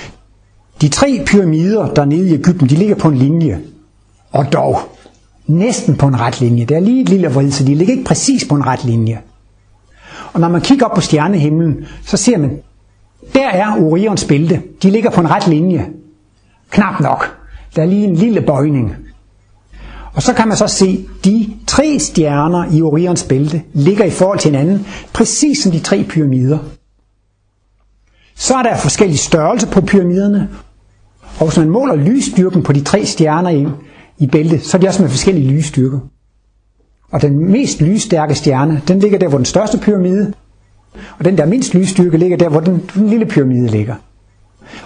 De 0.81 0.89
tre 0.89 1.23
pyramider 1.25 1.93
dernede 1.93 2.29
i 2.29 2.33
Ægypten, 2.33 2.69
de 2.69 2.75
ligger 2.75 2.95
på 2.95 3.07
en 3.07 3.17
linje. 3.17 3.59
Og 4.31 4.53
dog 4.53 4.79
næsten 5.47 5.95
på 5.95 6.07
en 6.07 6.19
ret 6.19 6.41
linje. 6.41 6.65
Det 6.65 6.77
er 6.77 6.81
lige 6.81 7.01
et 7.01 7.09
lille 7.09 7.27
vrid, 7.27 7.51
så 7.51 7.63
de 7.63 7.75
ligger 7.75 7.93
ikke 7.93 8.05
præcis 8.05 8.45
på 8.45 8.55
en 8.55 8.65
ret 8.65 8.85
linje. 8.85 9.19
Og 10.33 10.39
når 10.39 10.49
man 10.49 10.61
kigger 10.61 10.85
op 10.85 10.95
på 10.95 11.01
stjernehimlen, 11.01 11.85
så 12.05 12.17
ser 12.17 12.37
man, 12.37 12.59
der 13.33 13.49
er 13.49 13.75
Orions 13.81 14.25
bælte. 14.25 14.61
De 14.83 14.91
ligger 14.91 15.09
på 15.09 15.21
en 15.21 15.29
ret 15.29 15.47
linje. 15.47 15.89
Knap 16.69 16.99
nok. 16.99 17.37
Der 17.75 17.81
er 17.81 17.85
lige 17.85 18.07
en 18.07 18.15
lille 18.15 18.41
bøjning. 18.41 18.95
Og 20.13 20.21
så 20.21 20.33
kan 20.33 20.47
man 20.47 20.57
så 20.57 20.67
se, 20.67 21.05
de 21.25 21.53
tre 21.67 21.99
stjerner 21.99 22.65
i 22.71 22.81
Orions 22.81 23.23
bælte 23.23 23.61
ligger 23.73 24.05
i 24.05 24.09
forhold 24.09 24.39
til 24.39 24.51
hinanden, 24.51 24.87
præcis 25.13 25.57
som 25.57 25.71
de 25.71 25.79
tre 25.79 26.03
pyramider. 26.09 26.59
Så 28.35 28.55
er 28.55 28.63
der 28.63 28.77
forskellige 28.77 29.17
størrelser 29.17 29.71
på 29.71 29.81
pyramiderne, 29.81 30.49
og 31.39 31.47
hvis 31.47 31.57
man 31.57 31.69
måler 31.69 31.95
lysstyrken 31.95 32.63
på 32.63 32.73
de 32.73 32.83
tre 32.83 33.05
stjerner 33.05 33.49
i, 33.49 33.67
i 34.17 34.27
bæltet, 34.27 34.63
så 34.63 34.77
er 34.77 34.81
de 34.81 34.87
også 34.87 35.01
med 35.01 35.09
forskellige 35.09 35.49
lysstyrker. 35.49 35.99
Og 37.11 37.21
den 37.21 37.51
mest 37.51 37.81
lysstærke 37.81 38.35
stjerne, 38.35 38.81
den 38.87 38.99
ligger 38.99 39.19
der, 39.19 39.27
hvor 39.27 39.37
den 39.37 39.45
største 39.45 39.77
pyramide, 39.77 40.33
og 41.19 41.25
den 41.25 41.37
der 41.37 41.45
mindst 41.45 41.73
lysstyrke 41.73 42.17
ligger 42.17 42.37
der, 42.37 42.49
hvor 42.49 42.59
den, 42.59 42.83
den 42.95 43.09
lille 43.09 43.25
pyramide 43.25 43.67
ligger. 43.67 43.95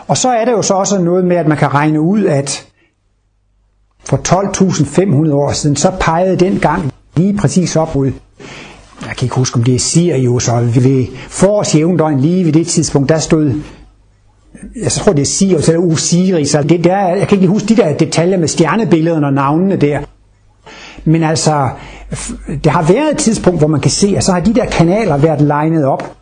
Og 0.08 0.18
så 0.18 0.30
er 0.30 0.46
der 0.46 0.52
jo 0.52 0.62
så 0.62 0.74
også 0.74 1.02
noget 1.02 1.26
med, 1.26 1.36
at 1.36 1.48
man 1.48 1.58
kan 1.58 1.74
regne 1.74 2.02
ud, 2.02 2.26
at 2.26 2.68
for 4.06 4.18
12.500 5.28 5.34
år 5.34 5.52
siden, 5.52 5.76
så 5.76 5.92
pegede 6.00 6.36
den 6.38 6.60
gang 6.60 6.92
lige 7.16 7.38
præcis 7.38 7.76
op 7.76 7.96
ud. 7.96 8.12
Jeg 9.08 9.16
kan 9.18 9.26
ikke 9.26 9.36
huske, 9.36 9.58
om 9.58 9.64
det 9.64 9.76
er 9.76 9.80
Sirius, 9.80 10.50
og 10.50 10.76
ved 10.76 11.06
forårs 11.30 11.76
jævndøgn 11.76 12.20
lige 12.20 12.46
ved 12.46 12.54
det 12.54 12.68
tidspunkt, 12.68 13.10
der 13.10 13.20
stod 13.20 13.54
jeg 14.76 14.92
tror 14.92 15.14
det 15.14 15.22
er 15.22 15.26
Sirius 15.26 15.70
eller 15.70 15.82
Osiris, 15.82 16.56
altså 16.56 16.70
det 16.70 16.84
der, 16.84 17.08
jeg 17.08 17.28
kan 17.28 17.38
ikke 17.38 17.48
huske 17.48 17.68
de 17.68 17.76
der 17.76 17.98
detaljer 17.98 18.38
med 18.38 18.48
stjernebillederne 18.48 19.28
og 19.28 19.34
navnene 19.34 19.76
der. 19.76 20.00
Men 21.06 21.24
altså, 21.24 21.70
der 22.64 22.70
har 22.70 22.82
været 22.84 23.12
et 23.12 23.18
tidspunkt, 23.18 23.60
hvor 23.60 23.68
man 23.68 23.82
kan 23.82 23.92
se, 23.92 24.14
at 24.18 24.24
så 24.24 24.32
har 24.32 24.40
de 24.40 24.54
der 24.54 24.66
kanaler 24.66 25.18
været 25.18 25.42
legnet 25.42 25.86
op, 25.86 26.16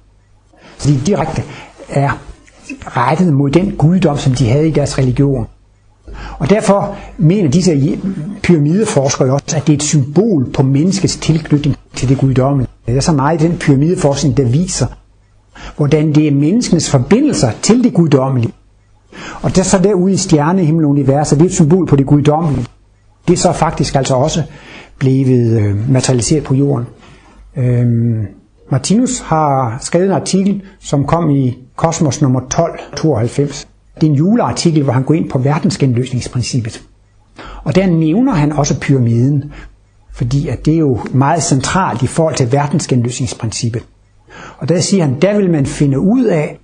så 0.77 0.89
de 0.89 0.99
direkte 1.05 1.43
er 1.89 2.19
rettet 2.85 3.33
mod 3.33 3.49
den 3.49 3.71
guddom, 3.71 4.17
som 4.17 4.33
de 4.33 4.49
havde 4.49 4.67
i 4.67 4.71
deres 4.71 4.97
religion. 4.97 5.47
Og 6.39 6.49
derfor 6.49 6.95
mener 7.17 7.49
disse 7.49 7.99
pyramideforskere 8.43 9.33
også, 9.33 9.55
at 9.57 9.67
det 9.67 9.73
er 9.73 9.77
et 9.77 9.83
symbol 9.83 10.51
på 10.51 10.63
menneskets 10.63 11.17
tilknytning 11.17 11.75
til 11.95 12.09
det 12.09 12.17
guddommelige. 12.17 12.69
Der 12.87 12.95
er 12.95 12.99
så 12.99 13.11
meget 13.11 13.41
i 13.41 13.47
den 13.47 13.57
pyramideforskning, 13.57 14.37
der 14.37 14.43
viser, 14.43 14.87
hvordan 15.77 16.15
det 16.15 16.27
er 16.27 16.31
menneskenes 16.31 16.89
forbindelser 16.89 17.51
til 17.61 17.83
det 17.83 17.93
guddommelige. 17.93 18.53
Og 19.41 19.55
der 19.55 19.63
så 19.63 19.77
derude 19.77 20.13
i 20.13 20.17
stjernehimmeluniverset, 20.17 21.39
det 21.39 21.45
er 21.45 21.49
et 21.49 21.55
symbol 21.55 21.87
på 21.87 21.95
det 21.95 22.05
guddommelige. 22.05 22.65
Det 23.27 23.33
er 23.33 23.37
så 23.37 23.51
faktisk 23.51 23.95
altså 23.95 24.15
også 24.15 24.43
blevet 25.03 25.61
øh, 25.61 25.91
materialiseret 25.91 26.43
på 26.43 26.53
jorden. 26.55 26.87
Øhm, 27.57 28.25
Martinus 28.71 29.19
har 29.19 29.77
skrevet 29.81 30.05
en 30.05 30.11
artikel, 30.11 30.61
som 30.79 31.05
kom 31.05 31.29
i 31.29 31.57
Kosmos 31.75 32.21
nummer 32.21 32.39
1292. 32.39 33.67
Det 33.95 34.07
er 34.07 34.11
en 34.11 34.17
juleartikel, 34.17 34.83
hvor 34.83 34.93
han 34.93 35.03
går 35.03 35.13
ind 35.13 35.29
på 35.29 35.37
verdensgenløsningsprincippet. 35.37 36.83
Og 37.63 37.75
der 37.75 37.87
nævner 37.87 38.31
han 38.33 38.51
også 38.51 38.79
pyramiden, 38.79 39.53
fordi 40.13 40.47
at 40.47 40.65
det 40.65 40.73
er 40.73 40.77
jo 40.77 40.99
meget 41.13 41.43
centralt 41.43 42.01
i 42.01 42.07
forhold 42.07 42.35
til 42.35 42.51
verdensgenløsningsprincippet. 42.51 43.85
Og 44.57 44.69
der 44.69 44.79
siger 44.79 45.03
han, 45.03 45.21
der 45.21 45.37
vil 45.37 45.51
man 45.51 45.65
finde 45.65 45.99
ud 45.99 46.23
af, 46.23 46.59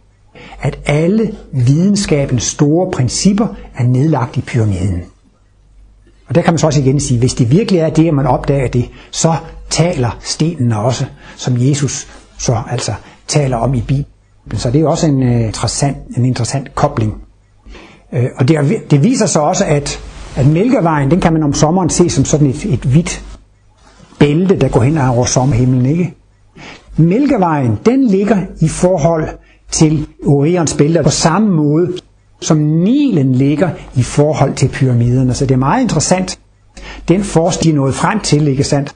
at 0.61 0.79
alle 0.85 1.35
videnskabens 1.51 2.43
store 2.43 2.91
principper 2.91 3.47
er 3.75 3.83
nedlagt 3.83 4.37
i 4.37 4.41
pyramiden. 4.41 5.03
Og 6.29 6.35
der 6.35 6.41
kan 6.41 6.53
man 6.53 6.57
så 6.57 6.67
også 6.67 6.79
igen 6.81 6.99
sige, 6.99 7.19
hvis 7.19 7.33
det 7.33 7.51
virkelig 7.51 7.79
er 7.79 7.89
det, 7.89 8.07
at 8.07 8.13
man 8.13 8.27
opdager 8.27 8.67
det, 8.67 8.89
så 9.11 9.35
taler 9.69 10.17
stenene 10.19 10.79
også, 10.79 11.05
som 11.35 11.53
Jesus 11.57 12.07
så 12.37 12.61
altså 12.69 12.93
taler 13.27 13.57
om 13.57 13.73
i 13.73 13.81
Bibelen. 13.81 14.05
Så 14.53 14.69
det 14.69 14.75
er 14.75 14.79
jo 14.81 14.89
også 14.89 15.07
en 15.07 15.23
øh, 15.23 15.41
interessant, 15.41 15.97
en 16.17 16.25
interessant 16.25 16.75
kobling. 16.75 17.13
Øh, 18.13 18.25
og 18.37 18.47
det, 18.47 18.57
det 18.91 19.03
viser 19.03 19.25
sig 19.25 19.41
også, 19.41 19.65
at, 19.65 19.99
at 20.35 20.45
Mælkevejen, 20.45 21.11
den 21.11 21.21
kan 21.21 21.33
man 21.33 21.43
om 21.43 21.53
sommeren 21.53 21.89
se 21.89 22.09
som 22.09 22.25
sådan 22.25 22.47
et, 22.47 22.65
et 22.65 22.79
hvidt 22.79 23.23
bælte, 24.19 24.59
der 24.59 24.69
går 24.69 24.81
hen 24.81 24.97
over 24.97 25.25
sommerhimlen, 25.25 25.85
ikke? 25.85 26.15
Mælkevejen, 26.97 27.79
den 27.85 28.07
ligger 28.07 28.37
i 28.61 28.67
forhold 28.67 29.27
til 29.71 30.07
Orions 30.25 30.73
bælte 30.77 31.03
på 31.03 31.09
samme 31.09 31.49
måde, 31.49 31.91
som 32.41 32.57
Nilen 32.57 33.35
ligger 33.35 33.69
i 33.95 34.03
forhold 34.03 34.55
til 34.55 34.67
pyramiderne. 34.67 35.33
Så 35.33 35.45
det 35.45 35.53
er 35.53 35.59
meget 35.59 35.81
interessant, 35.81 36.39
den 37.07 37.23
forskning 37.23 37.75
nåede 37.75 37.93
frem 37.93 38.19
til, 38.19 38.47
ikke 38.47 38.63
sandt? 38.63 38.95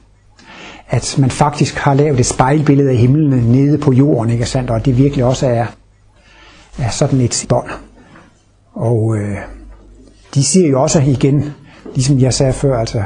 at 0.88 1.14
man 1.18 1.30
faktisk 1.30 1.74
har 1.76 1.94
lavet 1.94 2.20
et 2.20 2.26
spejlbillede 2.26 2.90
af 2.90 2.96
himlen 2.96 3.30
nede 3.30 3.78
på 3.78 3.92
jorden, 3.92 4.30
ikke 4.32 4.46
sandt? 4.46 4.70
og 4.70 4.84
det 4.84 4.98
virkelig 4.98 5.24
også 5.24 5.46
er, 5.46 5.66
er 6.78 6.90
sådan 6.90 7.20
et 7.20 7.46
bånd. 7.48 7.70
Og 8.74 9.16
øh, 9.16 9.36
de 10.34 10.44
siger 10.44 10.68
jo 10.68 10.82
også 10.82 11.00
igen, 11.00 11.52
ligesom 11.94 12.18
jeg 12.18 12.34
sagde 12.34 12.52
før, 12.52 12.78
altså, 12.78 13.02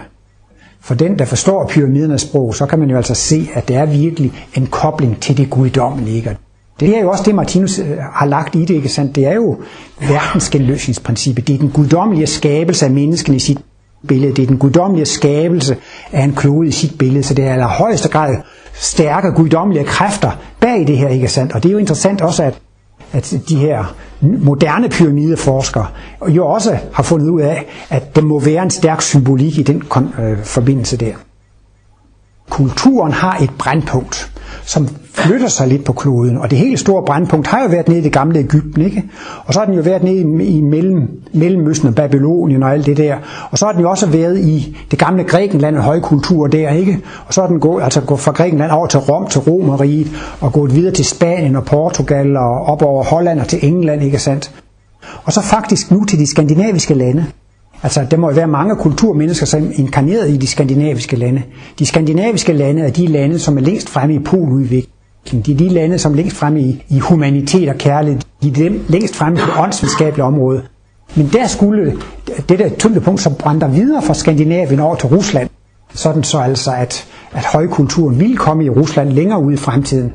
for 0.80 0.94
den, 0.94 1.18
der 1.18 1.24
forstår 1.24 1.66
pyramidernes 1.66 2.22
sprog, 2.22 2.54
så 2.54 2.66
kan 2.66 2.78
man 2.78 2.90
jo 2.90 2.96
altså 2.96 3.14
se, 3.14 3.48
at 3.54 3.68
det 3.68 3.76
er 3.76 3.86
virkelig 3.86 4.32
en 4.54 4.66
kobling 4.66 5.20
til 5.20 5.36
det 5.36 5.50
guddommelige. 5.50 6.36
Det 6.80 6.96
er 6.96 7.00
jo 7.00 7.10
også 7.10 7.22
det, 7.26 7.34
Martinus 7.34 7.78
øh, 7.78 7.98
har 8.12 8.26
lagt 8.26 8.54
i 8.54 8.64
det, 8.64 8.74
ikke 8.74 8.88
sandt? 8.88 9.16
Det 9.16 9.26
er 9.26 9.34
jo 9.34 9.56
verdensgenløsningsprincippet. 10.00 11.48
Det 11.48 11.54
er 11.54 11.58
den 11.58 11.70
guddommelige 11.70 12.26
skabelse 12.26 12.84
af 12.86 12.90
menneskene 12.90 13.36
i 13.36 13.38
sit 13.38 13.58
billede. 14.08 14.34
Det 14.34 14.42
er 14.42 14.46
den 14.46 14.58
guddommelige 14.58 15.06
skabelse 15.06 15.76
af 16.12 16.22
en 16.24 16.34
klode 16.34 16.68
i 16.68 16.70
sit 16.70 16.98
billede. 16.98 17.22
Så 17.22 17.34
det 17.34 17.44
er 17.44 17.56
i 17.56 17.62
højeste 17.62 18.08
grad 18.08 18.36
stærke 18.74 19.32
guddommelige 19.32 19.84
kræfter 19.84 20.30
bag 20.60 20.86
det 20.86 20.98
her, 20.98 21.08
ikke 21.08 21.28
sandt? 21.28 21.52
Og 21.52 21.62
det 21.62 21.68
er 21.68 21.72
jo 21.72 21.78
interessant 21.78 22.20
også, 22.20 22.42
at, 22.42 22.58
at 23.12 23.34
de 23.48 23.56
her 23.56 23.94
moderne 24.20 24.88
pyramideforskere 24.88 25.86
jo 26.28 26.46
også 26.46 26.78
har 26.92 27.02
fundet 27.02 27.28
ud 27.28 27.40
af, 27.40 27.66
at 27.90 28.16
der 28.16 28.22
må 28.22 28.40
være 28.40 28.62
en 28.62 28.70
stærk 28.70 29.02
symbolik 29.02 29.58
i 29.58 29.62
den 29.62 29.82
øh, 30.18 30.38
forbindelse 30.44 30.96
der. 30.96 31.12
Kulturen 32.50 33.12
har 33.12 33.38
et 33.42 33.50
brandpunkt 33.58 34.30
som 34.64 34.88
flytter 35.14 35.48
sig 35.48 35.68
lidt 35.68 35.84
på 35.84 35.92
kloden. 35.92 36.38
Og 36.38 36.50
det 36.50 36.58
helt 36.58 36.80
store 36.80 37.02
brandpunkt 37.06 37.46
har 37.46 37.62
jo 37.62 37.68
været 37.68 37.88
nede 37.88 38.00
i 38.00 38.02
det 38.02 38.12
gamle 38.12 38.38
Ægypten, 38.38 38.82
ikke? 38.82 39.04
Og 39.44 39.54
så 39.54 39.60
har 39.60 39.66
den 39.66 39.74
jo 39.74 39.82
været 39.82 40.02
nede 40.02 40.44
i, 40.44 40.60
mellem, 40.60 41.10
Mellemøsten 41.32 41.88
og 41.88 41.94
Babylonien 41.94 42.62
og 42.62 42.72
alt 42.72 42.86
det 42.86 42.96
der. 42.96 43.16
Og 43.50 43.58
så 43.58 43.64
har 43.64 43.72
den 43.72 43.80
jo 43.80 43.90
også 43.90 44.06
været 44.06 44.38
i 44.38 44.76
det 44.90 44.98
gamle 44.98 45.24
Grækenland 45.24 45.76
og 45.76 45.82
højkultur 45.82 46.46
der, 46.46 46.70
ikke? 46.70 47.00
Og 47.26 47.34
så 47.34 47.40
har 47.40 47.48
den 47.48 47.60
gået, 47.60 47.82
altså 47.82 48.00
gået 48.00 48.20
fra 48.20 48.32
Grækenland 48.32 48.70
over 48.70 48.86
til 48.86 49.00
Rom, 49.00 49.26
til 49.26 49.40
Romeriet, 49.40 50.10
og 50.40 50.52
gået 50.52 50.74
videre 50.74 50.94
til 50.94 51.04
Spanien 51.04 51.56
og 51.56 51.64
Portugal 51.64 52.36
og 52.36 52.62
op 52.62 52.82
over 52.82 53.04
Holland 53.04 53.40
og 53.40 53.48
til 53.48 53.58
England, 53.62 54.02
ikke 54.02 54.18
sandt? 54.18 54.50
Og 55.24 55.32
så 55.32 55.40
faktisk 55.40 55.90
nu 55.90 56.04
til 56.04 56.18
de 56.18 56.26
skandinaviske 56.26 56.94
lande. 56.94 57.26
Altså, 57.82 58.06
der 58.10 58.16
må 58.16 58.32
være 58.32 58.46
mange 58.46 58.76
kulturmennesker, 58.76 59.46
som 59.46 59.64
er 59.64 59.70
inkarneret 59.72 60.30
i 60.30 60.36
de 60.36 60.46
skandinaviske 60.46 61.16
lande. 61.16 61.42
De 61.78 61.86
skandinaviske 61.86 62.52
lande 62.52 62.82
er 62.82 62.90
de 62.90 63.06
lande, 63.06 63.38
som 63.38 63.56
er 63.56 63.60
længst 63.62 63.88
fremme 63.88 64.14
i 64.14 64.18
poludviklingen. 64.18 65.42
De 65.46 65.52
er 65.52 65.56
de 65.56 65.68
lande, 65.68 65.98
som 65.98 66.12
er 66.12 66.16
længst 66.16 66.36
fremme 66.36 66.60
i, 66.60 66.84
i 66.88 66.98
humanitet 66.98 67.68
og 67.68 67.74
kærlighed. 67.74 68.20
De 68.42 68.48
er 68.48 68.52
dem 68.52 68.84
længst 68.88 69.16
fremme 69.16 69.38
på 69.38 69.46
det 69.46 69.54
åndsvidenskabelige 69.64 70.24
område. 70.24 70.62
Men 71.14 71.30
der 71.32 71.46
skulle 71.46 71.96
det 72.48 72.58
der 72.58 72.68
tyngdepunkt, 72.68 73.20
som 73.20 73.34
brænder 73.34 73.68
videre 73.68 74.02
fra 74.02 74.14
Skandinavien 74.14 74.80
over 74.80 74.96
til 74.96 75.08
Rusland, 75.08 75.48
sådan 75.94 76.22
så 76.22 76.38
altså, 76.38 76.72
at, 76.72 77.06
at 77.32 77.44
højkulturen 77.44 78.20
vil 78.20 78.36
komme 78.36 78.64
i 78.64 78.70
Rusland 78.70 79.08
længere 79.08 79.42
ud 79.42 79.52
i 79.52 79.56
fremtiden. 79.56 80.12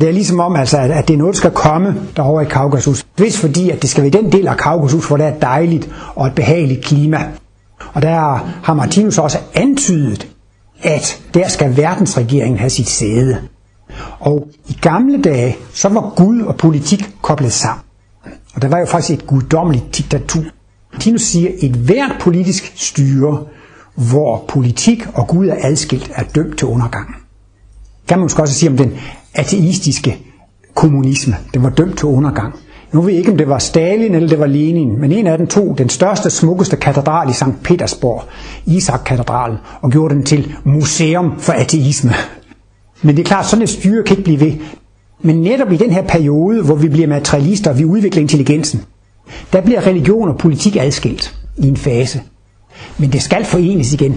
Det 0.00 0.08
er 0.08 0.12
ligesom 0.12 0.40
om, 0.40 0.56
altså, 0.56 0.78
at, 0.78 0.90
at 0.90 1.08
det 1.08 1.14
er 1.14 1.18
noget, 1.18 1.34
der 1.34 1.38
skal 1.38 1.50
komme 1.50 1.94
derovre 2.16 2.42
i 2.42 2.46
Kaukasus. 2.46 3.06
Hvis 3.18 3.40
fordi, 3.40 3.70
at 3.70 3.82
det 3.82 3.90
skal 3.90 4.02
være 4.02 4.22
den 4.22 4.32
del 4.32 4.48
af 4.48 4.56
Kaukasus, 4.56 5.06
hvor 5.06 5.16
der 5.16 5.26
er 5.26 5.38
dejligt 5.38 5.90
og 6.14 6.26
et 6.26 6.34
behageligt 6.34 6.84
klima. 6.84 7.28
Og 7.92 8.02
der 8.02 8.14
har 8.62 8.74
Martinus 8.74 9.18
også 9.18 9.38
antydet, 9.54 10.28
at 10.82 11.22
der 11.34 11.48
skal 11.48 11.76
verdensregeringen 11.76 12.58
have 12.58 12.70
sit 12.70 12.88
sæde. 12.88 13.38
Og 14.20 14.48
i 14.68 14.78
gamle 14.80 15.22
dage, 15.22 15.56
så 15.74 15.88
var 15.88 16.12
Gud 16.16 16.40
og 16.42 16.56
politik 16.56 17.10
koblet 17.22 17.52
sammen. 17.52 17.82
Og 18.54 18.62
der 18.62 18.68
var 18.68 18.78
jo 18.78 18.86
faktisk 18.86 19.20
et 19.20 19.26
guddommeligt 19.26 19.96
diktatur. 19.98 20.42
Martinus 20.92 21.22
siger, 21.22 21.48
at 21.48 21.64
et 21.64 21.72
hvert 21.74 22.16
politisk 22.20 22.72
styre, 22.76 23.44
hvor 23.94 24.44
politik 24.48 25.06
og 25.14 25.28
Gud 25.28 25.46
er 25.48 25.56
adskilt, 25.62 26.10
er 26.14 26.22
dømt 26.34 26.58
til 26.58 26.66
undergang. 26.66 27.08
Kan 28.08 28.18
man 28.18 28.24
måske 28.24 28.42
også 28.42 28.54
sige 28.54 28.70
om 28.70 28.76
den 28.76 28.92
ateistiske 29.34 30.18
kommunisme. 30.74 31.36
Den 31.54 31.62
var 31.62 31.70
dømt 31.70 31.98
til 31.98 32.06
undergang. 32.06 32.54
Nu 32.92 33.00
ved 33.00 33.10
jeg 33.10 33.18
ikke, 33.18 33.30
om 33.30 33.38
det 33.38 33.48
var 33.48 33.58
Stalin 33.58 34.14
eller 34.14 34.28
det 34.28 34.38
var 34.38 34.46
Lenin, 34.46 35.00
men 35.00 35.12
en 35.12 35.26
af 35.26 35.38
dem 35.38 35.46
tog 35.46 35.74
den 35.78 35.88
største, 35.88 36.30
smukkeste 36.30 36.76
katedral 36.76 37.30
i 37.30 37.32
St. 37.32 37.62
Petersborg, 37.64 38.22
Isak-katedralen, 38.66 39.56
og 39.80 39.90
gjorde 39.90 40.14
den 40.14 40.24
til 40.24 40.54
museum 40.64 41.38
for 41.38 41.52
ateisme. 41.52 42.12
Men 43.02 43.16
det 43.16 43.22
er 43.22 43.26
klart, 43.26 43.46
sådan 43.46 43.62
et 43.62 43.68
styre 43.68 44.04
kan 44.04 44.16
ikke 44.16 44.24
blive 44.24 44.40
ved. 44.40 44.52
Men 45.22 45.42
netop 45.42 45.72
i 45.72 45.76
den 45.76 45.90
her 45.90 46.02
periode, 46.02 46.62
hvor 46.62 46.74
vi 46.74 46.88
bliver 46.88 47.08
materialister, 47.08 47.70
og 47.70 47.78
vi 47.78 47.84
udvikler 47.84 48.22
intelligensen, 48.22 48.82
der 49.52 49.60
bliver 49.60 49.86
religion 49.86 50.28
og 50.28 50.38
politik 50.38 50.76
adskilt 50.76 51.34
i 51.56 51.68
en 51.68 51.76
fase. 51.76 52.20
Men 52.98 53.12
det 53.12 53.22
skal 53.22 53.44
forenes 53.44 53.92
igen. 53.92 54.16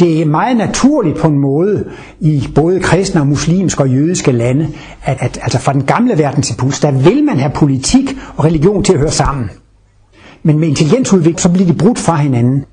Det 0.00 0.22
er 0.22 0.26
meget 0.26 0.56
naturligt 0.56 1.16
på 1.18 1.28
en 1.28 1.38
måde 1.38 1.84
i 2.20 2.48
både 2.54 2.80
kristne 2.80 3.20
og 3.20 3.26
muslimske 3.26 3.82
og 3.82 3.88
jødiske 3.88 4.32
lande, 4.32 4.68
at, 5.02 5.16
at 5.20 5.38
altså 5.42 5.58
fra 5.58 5.72
den 5.72 5.84
gamle 5.84 6.18
verdensimpuls, 6.18 6.80
der 6.80 6.90
vil 6.90 7.24
man 7.24 7.38
have 7.38 7.52
politik 7.54 8.16
og 8.36 8.44
religion 8.44 8.84
til 8.84 8.92
at 8.92 8.98
høre 8.98 9.10
sammen. 9.10 9.50
Men 10.42 10.58
med 10.58 10.68
intelligensudvikling, 10.68 11.40
så 11.40 11.52
bliver 11.52 11.66
de 11.66 11.74
brudt 11.74 11.98
fra 11.98 12.16
hinanden. 12.16 12.64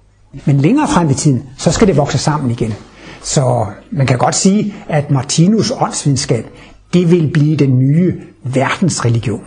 Men 0.45 0.57
længere 0.57 0.87
frem 0.87 1.09
i 1.09 1.13
tiden, 1.13 1.43
så 1.57 1.71
skal 1.71 1.87
det 1.87 1.97
vokse 1.97 2.17
sammen 2.17 2.51
igen. 2.51 2.73
Så 3.21 3.65
man 3.91 4.07
kan 4.07 4.17
godt 4.17 4.35
sige, 4.35 4.73
at 4.89 5.11
Martinus 5.11 5.71
åndsvidenskab, 5.79 6.45
det 6.93 7.11
vil 7.11 7.29
blive 7.33 7.57
den 7.57 7.79
nye 7.79 8.13
verdensreligion. 8.43 9.43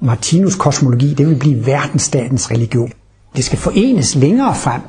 Martinus 0.00 0.54
kosmologi, 0.54 1.14
det 1.14 1.28
vil 1.28 1.36
blive 1.36 1.66
verdensstatens 1.66 2.50
religion. 2.50 2.92
Det 3.36 3.44
skal 3.44 3.58
forenes 3.58 4.14
længere 4.14 4.54
frem. 4.54 4.80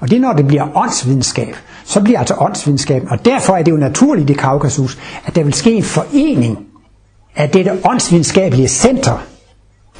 Og 0.00 0.10
det 0.10 0.20
når 0.20 0.32
det 0.32 0.46
bliver 0.46 0.76
åndsvidenskab, 0.76 1.56
så 1.84 2.00
bliver 2.00 2.18
altså 2.18 2.34
åndsvidenskaben, 2.38 3.08
og 3.08 3.24
derfor 3.24 3.56
er 3.56 3.62
det 3.62 3.72
jo 3.72 3.76
naturligt 3.76 4.30
i 4.30 4.32
Kaukasus, 4.32 4.98
at 5.26 5.34
der 5.36 5.44
vil 5.44 5.52
ske 5.54 5.72
en 5.72 5.82
forening 5.82 6.58
af 7.36 7.50
dette 7.50 7.78
åndsvidenskabelige 7.84 8.68
center 8.68 9.22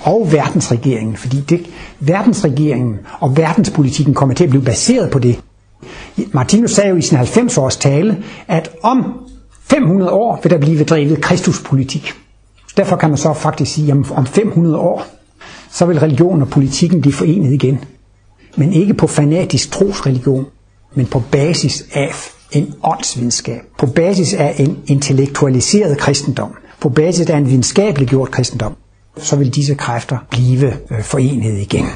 og 0.03 0.33
verdensregeringen, 0.33 1.17
fordi 1.17 1.41
det, 1.41 1.67
verdensregeringen 2.01 2.99
og 3.21 3.37
verdenspolitikken 3.37 4.15
kommer 4.15 4.35
til 4.35 4.45
at 4.45 4.51
blive 4.51 4.65
baseret 4.65 5.11
på 5.11 5.19
det. 5.19 5.41
Martinus 6.33 6.71
sagde 6.71 6.91
jo 6.91 6.97
i 6.97 7.03
sin 7.03 7.19
90-års 7.19 7.77
tale, 7.77 8.23
at 8.49 8.71
om 8.83 9.13
500 9.65 10.11
år 10.11 10.41
vil 10.43 10.51
der 10.51 10.59
blive 10.59 10.85
drevet 10.85 11.21
kristuspolitik. 11.21 12.13
Derfor 12.77 12.97
kan 12.97 13.09
man 13.09 13.19
så 13.19 13.33
faktisk 13.33 13.73
sige, 13.73 13.93
at 13.93 14.11
om 14.11 14.27
500 14.27 14.77
år, 14.77 15.07
så 15.71 15.87
vil 15.87 16.01
religion 16.01 16.43
og 16.43 16.49
politikken 16.49 17.01
blive 17.01 17.13
forenet 17.13 17.53
igen 17.53 17.85
men 18.57 18.73
ikke 18.73 18.95
på 18.95 19.07
fanatisk 19.07 19.71
trosreligion, 19.71 20.47
men 20.95 21.07
på 21.07 21.23
basis 21.33 21.85
af 21.93 22.15
en 22.53 22.75
åndsvidenskab, 22.85 23.61
på 23.79 23.87
basis 23.87 24.35
af 24.35 24.55
en 24.59 24.79
intellektualiseret 24.87 25.99
kristendom, 25.99 26.55
på 26.81 26.89
basis 26.89 27.31
af 27.31 27.37
en 27.37 27.47
videnskabelig 27.47 28.09
gjort 28.09 28.31
kristendom. 28.31 28.77
så 29.17 29.37
vil 29.37 29.55
disse 29.55 29.75
kræfter 29.75 30.19
blive 30.31 30.73
øh, 30.91 31.03
forenet 31.03 31.59
igen. 31.59 31.87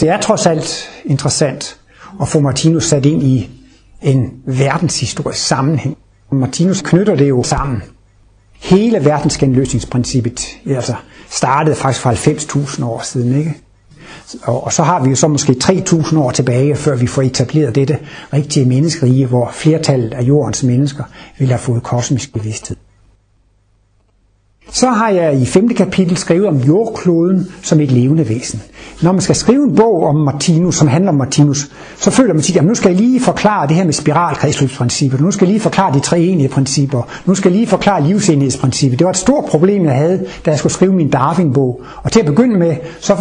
Det 0.00 0.08
er 0.08 0.20
trods 0.20 0.46
alt 0.46 0.90
interessant 1.04 1.80
at 2.20 2.28
få 2.28 2.40
Martinus 2.40 2.84
sat 2.84 3.06
ind 3.06 3.22
i 3.22 3.50
en 4.02 4.32
verdenshistorisk 4.46 5.46
sammenhæng. 5.46 5.96
Martinus 6.32 6.82
knytter 6.82 7.16
det 7.16 7.28
jo 7.28 7.42
sammen. 7.42 7.82
Hele 8.52 9.04
verdensgenløsningsprincippet 9.04 10.46
altså 10.66 10.94
startede 11.30 11.76
faktisk 11.76 12.00
for 12.02 12.10
90.000 12.10 12.84
år 12.84 13.00
siden. 13.02 13.38
Ikke? 13.38 13.54
Og, 14.42 14.64
og 14.64 14.72
så 14.72 14.82
har 14.82 15.02
vi 15.02 15.10
jo 15.10 15.16
så 15.16 15.28
måske 15.28 15.56
3.000 15.64 16.18
år 16.18 16.30
tilbage, 16.30 16.76
før 16.76 16.96
vi 16.96 17.06
får 17.06 17.22
etableret 17.22 17.74
dette 17.74 17.98
rigtige 18.32 18.66
menneskerige, 18.66 19.26
hvor 19.26 19.50
flertallet 19.52 20.14
af 20.14 20.22
jordens 20.22 20.62
mennesker 20.62 21.04
vil 21.38 21.48
have 21.48 21.58
fået 21.58 21.82
kosmisk 21.82 22.32
bevidsthed. 22.32 22.76
Så 24.72 24.90
har 24.90 25.08
jeg 25.08 25.40
i 25.40 25.46
5. 25.46 25.68
kapitel 25.68 26.16
skrevet 26.16 26.46
om 26.46 26.56
jordkloden 26.56 27.46
som 27.62 27.80
et 27.80 27.92
levende 27.92 28.28
væsen. 28.28 28.62
Når 29.02 29.12
man 29.12 29.20
skal 29.20 29.34
skrive 29.34 29.64
en 29.64 29.76
bog 29.76 30.04
om 30.04 30.16
Martinus, 30.16 30.76
som 30.76 30.88
handler 30.88 31.10
om 31.10 31.14
Martinus, 31.14 31.70
så 31.96 32.10
føler 32.10 32.34
man 32.34 32.42
sig, 32.42 32.56
at 32.56 32.64
nu 32.64 32.74
skal 32.74 32.88
jeg 32.88 33.00
lige 33.00 33.20
forklare 33.20 33.68
det 33.68 33.76
her 33.76 33.84
med 33.84 33.92
spiralkredsløbsprincippet, 33.92 35.20
nu 35.20 35.30
skal 35.30 35.46
jeg 35.46 35.52
lige 35.52 35.60
forklare 35.60 35.94
de 35.94 36.00
tre 36.00 36.20
enige 36.20 36.48
principper, 36.48 37.02
nu 37.26 37.34
skal 37.34 37.50
jeg 37.50 37.56
lige 37.58 37.68
forklare 37.68 38.02
livsenighedsprincippet. 38.02 38.98
Det 38.98 39.04
var 39.04 39.10
et 39.10 39.16
stort 39.16 39.44
problem, 39.44 39.84
jeg 39.84 39.94
havde, 39.94 40.26
da 40.46 40.50
jeg 40.50 40.58
skulle 40.58 40.72
skrive 40.72 40.92
min 40.92 41.10
Darwin-bog. 41.10 41.80
Og 42.02 42.12
til 42.12 42.20
at 42.20 42.26
begynde 42.26 42.58
med, 42.58 42.76
så 43.00 43.16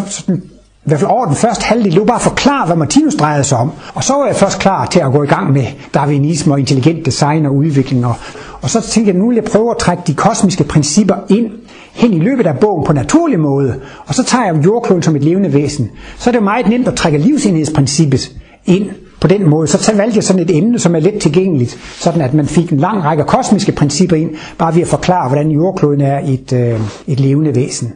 i 0.88 0.90
hvert 0.90 1.00
fald 1.00 1.12
over 1.12 1.26
den 1.26 1.36
første 1.36 1.66
halvdel, 1.66 1.92
det 1.92 2.00
var 2.00 2.06
bare 2.06 2.16
at 2.16 2.22
forklare, 2.22 2.66
hvad 2.66 2.76
Martinus 2.76 3.16
drejede 3.16 3.44
sig 3.44 3.58
om. 3.58 3.72
Og 3.94 4.04
så 4.04 4.14
var 4.14 4.26
jeg 4.26 4.36
først 4.36 4.60
klar 4.60 4.86
til 4.86 5.00
at 5.00 5.12
gå 5.12 5.24
i 5.24 5.28
gang 5.28 5.52
med 5.52 5.66
darwinisme 5.94 6.54
og 6.54 6.60
intelligent 6.60 7.06
design 7.06 7.46
og 7.46 7.56
udvikling. 7.56 8.06
Og, 8.06 8.16
og 8.62 8.70
så 8.70 8.82
tænkte 8.82 9.12
jeg, 9.12 9.20
nu 9.20 9.28
vil 9.28 9.36
jeg 9.36 9.44
prøve 9.44 9.72
at 9.72 9.78
trække 9.78 10.04
de 10.08 10.14
kosmiske 10.14 10.64
principper 10.64 11.16
ind 11.30 11.52
hen 11.94 12.14
i 12.14 12.20
løbet 12.20 12.48
af 12.48 12.60
bogen 12.60 12.86
på 12.86 12.94
naturlig 12.94 13.40
måde. 13.40 13.76
Og 14.06 14.16
så 14.16 14.24
tager 14.24 14.46
jeg 14.46 14.66
jordkloden 14.66 15.04
som 15.04 15.16
et 15.16 15.24
levende 15.24 15.54
væsen. 15.54 15.90
Så 16.18 16.30
er 16.30 16.32
det 16.32 16.44
meget 16.44 16.68
nemt 16.68 16.88
at 16.88 16.96
trække 16.96 17.18
livsenhedsprincippet 17.18 18.32
ind 18.66 18.90
på 19.22 19.28
den 19.28 19.50
måde. 19.50 19.68
Så 19.68 19.94
valgte 19.96 20.16
jeg 20.16 20.24
sådan 20.24 20.42
et 20.42 20.58
emne, 20.58 20.80
som 20.80 20.96
er 20.96 21.00
let 21.00 21.22
tilgængeligt, 21.22 21.78
sådan 22.00 22.22
at 22.22 22.34
man 22.34 22.46
fik 22.46 22.70
en 22.72 22.80
lang 22.80 23.04
række 23.04 23.24
kosmiske 23.24 23.72
principper 23.72 24.16
ind, 24.16 24.30
bare 24.58 24.76
ved 24.76 24.82
at 24.82 24.88
forklare, 24.88 25.28
hvordan 25.28 25.52
jordkloden 25.52 26.02
er 26.02 26.20
et, 26.20 26.54
øh, 26.54 26.80
et 27.08 27.20
levende 27.20 27.56
væsen. 27.56 27.94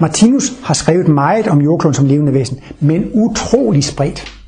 Martinus 0.00 0.52
har 0.62 0.74
skrevet 0.74 1.08
meget 1.08 1.48
om 1.48 1.60
jordkloden 1.60 1.94
som 1.94 2.06
levende 2.06 2.34
væsen, 2.34 2.58
men 2.80 3.10
utrolig 3.14 3.84
spredt. 3.84 4.40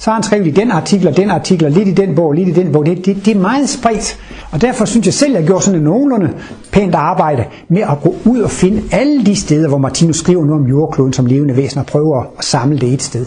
Så 0.00 0.10
har 0.10 0.14
han 0.14 0.22
skrevet 0.22 0.46
i 0.46 0.50
den 0.50 0.70
artikel 0.70 1.08
og 1.08 1.16
den 1.16 1.30
artikel, 1.30 1.66
og 1.66 1.72
lidt 1.72 1.88
i 1.88 1.92
den 1.92 2.14
bog, 2.14 2.32
lidt 2.32 2.48
i 2.48 2.52
den 2.52 2.72
bog. 2.72 2.86
Det, 2.86 3.06
det, 3.06 3.16
det 3.24 3.36
er 3.36 3.40
meget 3.40 3.68
spredt. 3.68 4.18
Og 4.50 4.60
derfor 4.60 4.84
synes 4.84 5.06
jeg 5.06 5.14
selv, 5.14 5.34
at 5.34 5.40
jeg 5.40 5.46
gjorde 5.46 5.64
sådan 5.64 5.80
en 5.80 5.84
nogenlunde 5.84 6.30
pænt 6.72 6.94
arbejde 6.94 7.44
med 7.68 7.82
at 7.82 8.00
gå 8.02 8.14
ud 8.24 8.40
og 8.40 8.50
finde 8.50 8.82
alle 8.92 9.24
de 9.26 9.36
steder, 9.36 9.68
hvor 9.68 9.78
Martinus 9.78 10.16
skriver 10.16 10.44
noget 10.44 10.62
om 10.62 10.68
jordkloden 10.68 11.12
som 11.12 11.26
levende 11.26 11.56
væsen, 11.56 11.80
og 11.80 11.86
prøve 11.86 12.20
at 12.20 12.44
samle 12.44 12.78
det 12.78 12.92
et 12.92 13.02
sted. 13.02 13.26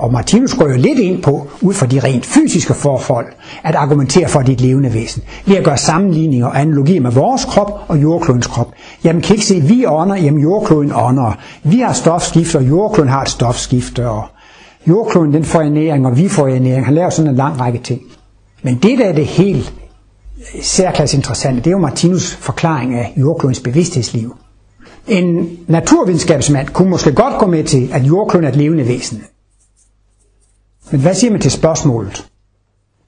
Og 0.00 0.12
Martinus 0.12 0.54
går 0.54 0.68
jo 0.68 0.76
lidt 0.76 0.98
ind 0.98 1.22
på, 1.22 1.48
ud 1.60 1.74
fra 1.74 1.86
de 1.86 2.00
rent 2.00 2.26
fysiske 2.26 2.74
forhold, 2.74 3.26
at 3.64 3.74
argumentere 3.74 4.28
for 4.28 4.42
dit 4.42 4.60
levende 4.60 4.94
væsen. 4.94 5.22
Ved 5.46 5.56
at 5.56 5.64
gøre 5.64 5.78
sammenligninger 5.78 6.46
og 6.46 6.60
analogier 6.60 7.00
med 7.00 7.10
vores 7.10 7.44
krop 7.44 7.84
og 7.88 8.02
jordklodens 8.02 8.46
krop. 8.46 8.72
Jamen 9.04 9.22
kan 9.22 9.34
ikke 9.36 9.46
se, 9.46 9.60
vi 9.60 9.86
ånder, 9.86 10.16
jamen 10.16 10.42
jordkloden 10.42 10.92
ånder. 10.94 11.38
Vi 11.62 11.78
har 11.78 11.92
stofskifte, 11.92 12.56
og 12.56 12.68
jordkloden 12.68 13.10
har 13.10 13.22
et 13.22 13.28
stofskifte, 13.28 14.08
og 14.08 14.24
jordkloden 14.88 15.32
den 15.32 15.44
får 15.44 15.60
ernæring, 15.60 16.06
og 16.06 16.16
vi 16.16 16.28
får 16.28 16.48
ernæring. 16.48 16.84
Han 16.84 16.94
laver 16.94 17.10
sådan 17.10 17.30
en 17.30 17.36
lang 17.36 17.60
række 17.60 17.78
ting. 17.78 18.00
Men 18.62 18.74
det 18.74 18.98
der 18.98 19.04
er 19.04 19.12
det 19.12 19.26
helt 19.26 19.72
særklasse 20.62 21.16
interessante, 21.16 21.60
det 21.60 21.66
er 21.66 21.70
jo 21.70 21.78
Martinus 21.78 22.34
forklaring 22.34 22.94
af 22.94 23.12
jordklodens 23.16 23.60
bevidsthedsliv. 23.60 24.36
En 25.08 25.48
naturvidenskabsmand 25.66 26.68
kunne 26.68 26.90
måske 26.90 27.12
godt 27.12 27.34
gå 27.38 27.46
med 27.46 27.64
til, 27.64 27.90
at 27.92 28.02
jordkloden 28.02 28.44
er 28.44 28.48
et 28.48 28.56
levende 28.56 28.88
væsen. 28.88 29.22
Men 30.90 31.00
hvad 31.00 31.14
siger 31.14 31.30
man 31.30 31.40
til 31.40 31.50
spørgsmålet? 31.50 32.26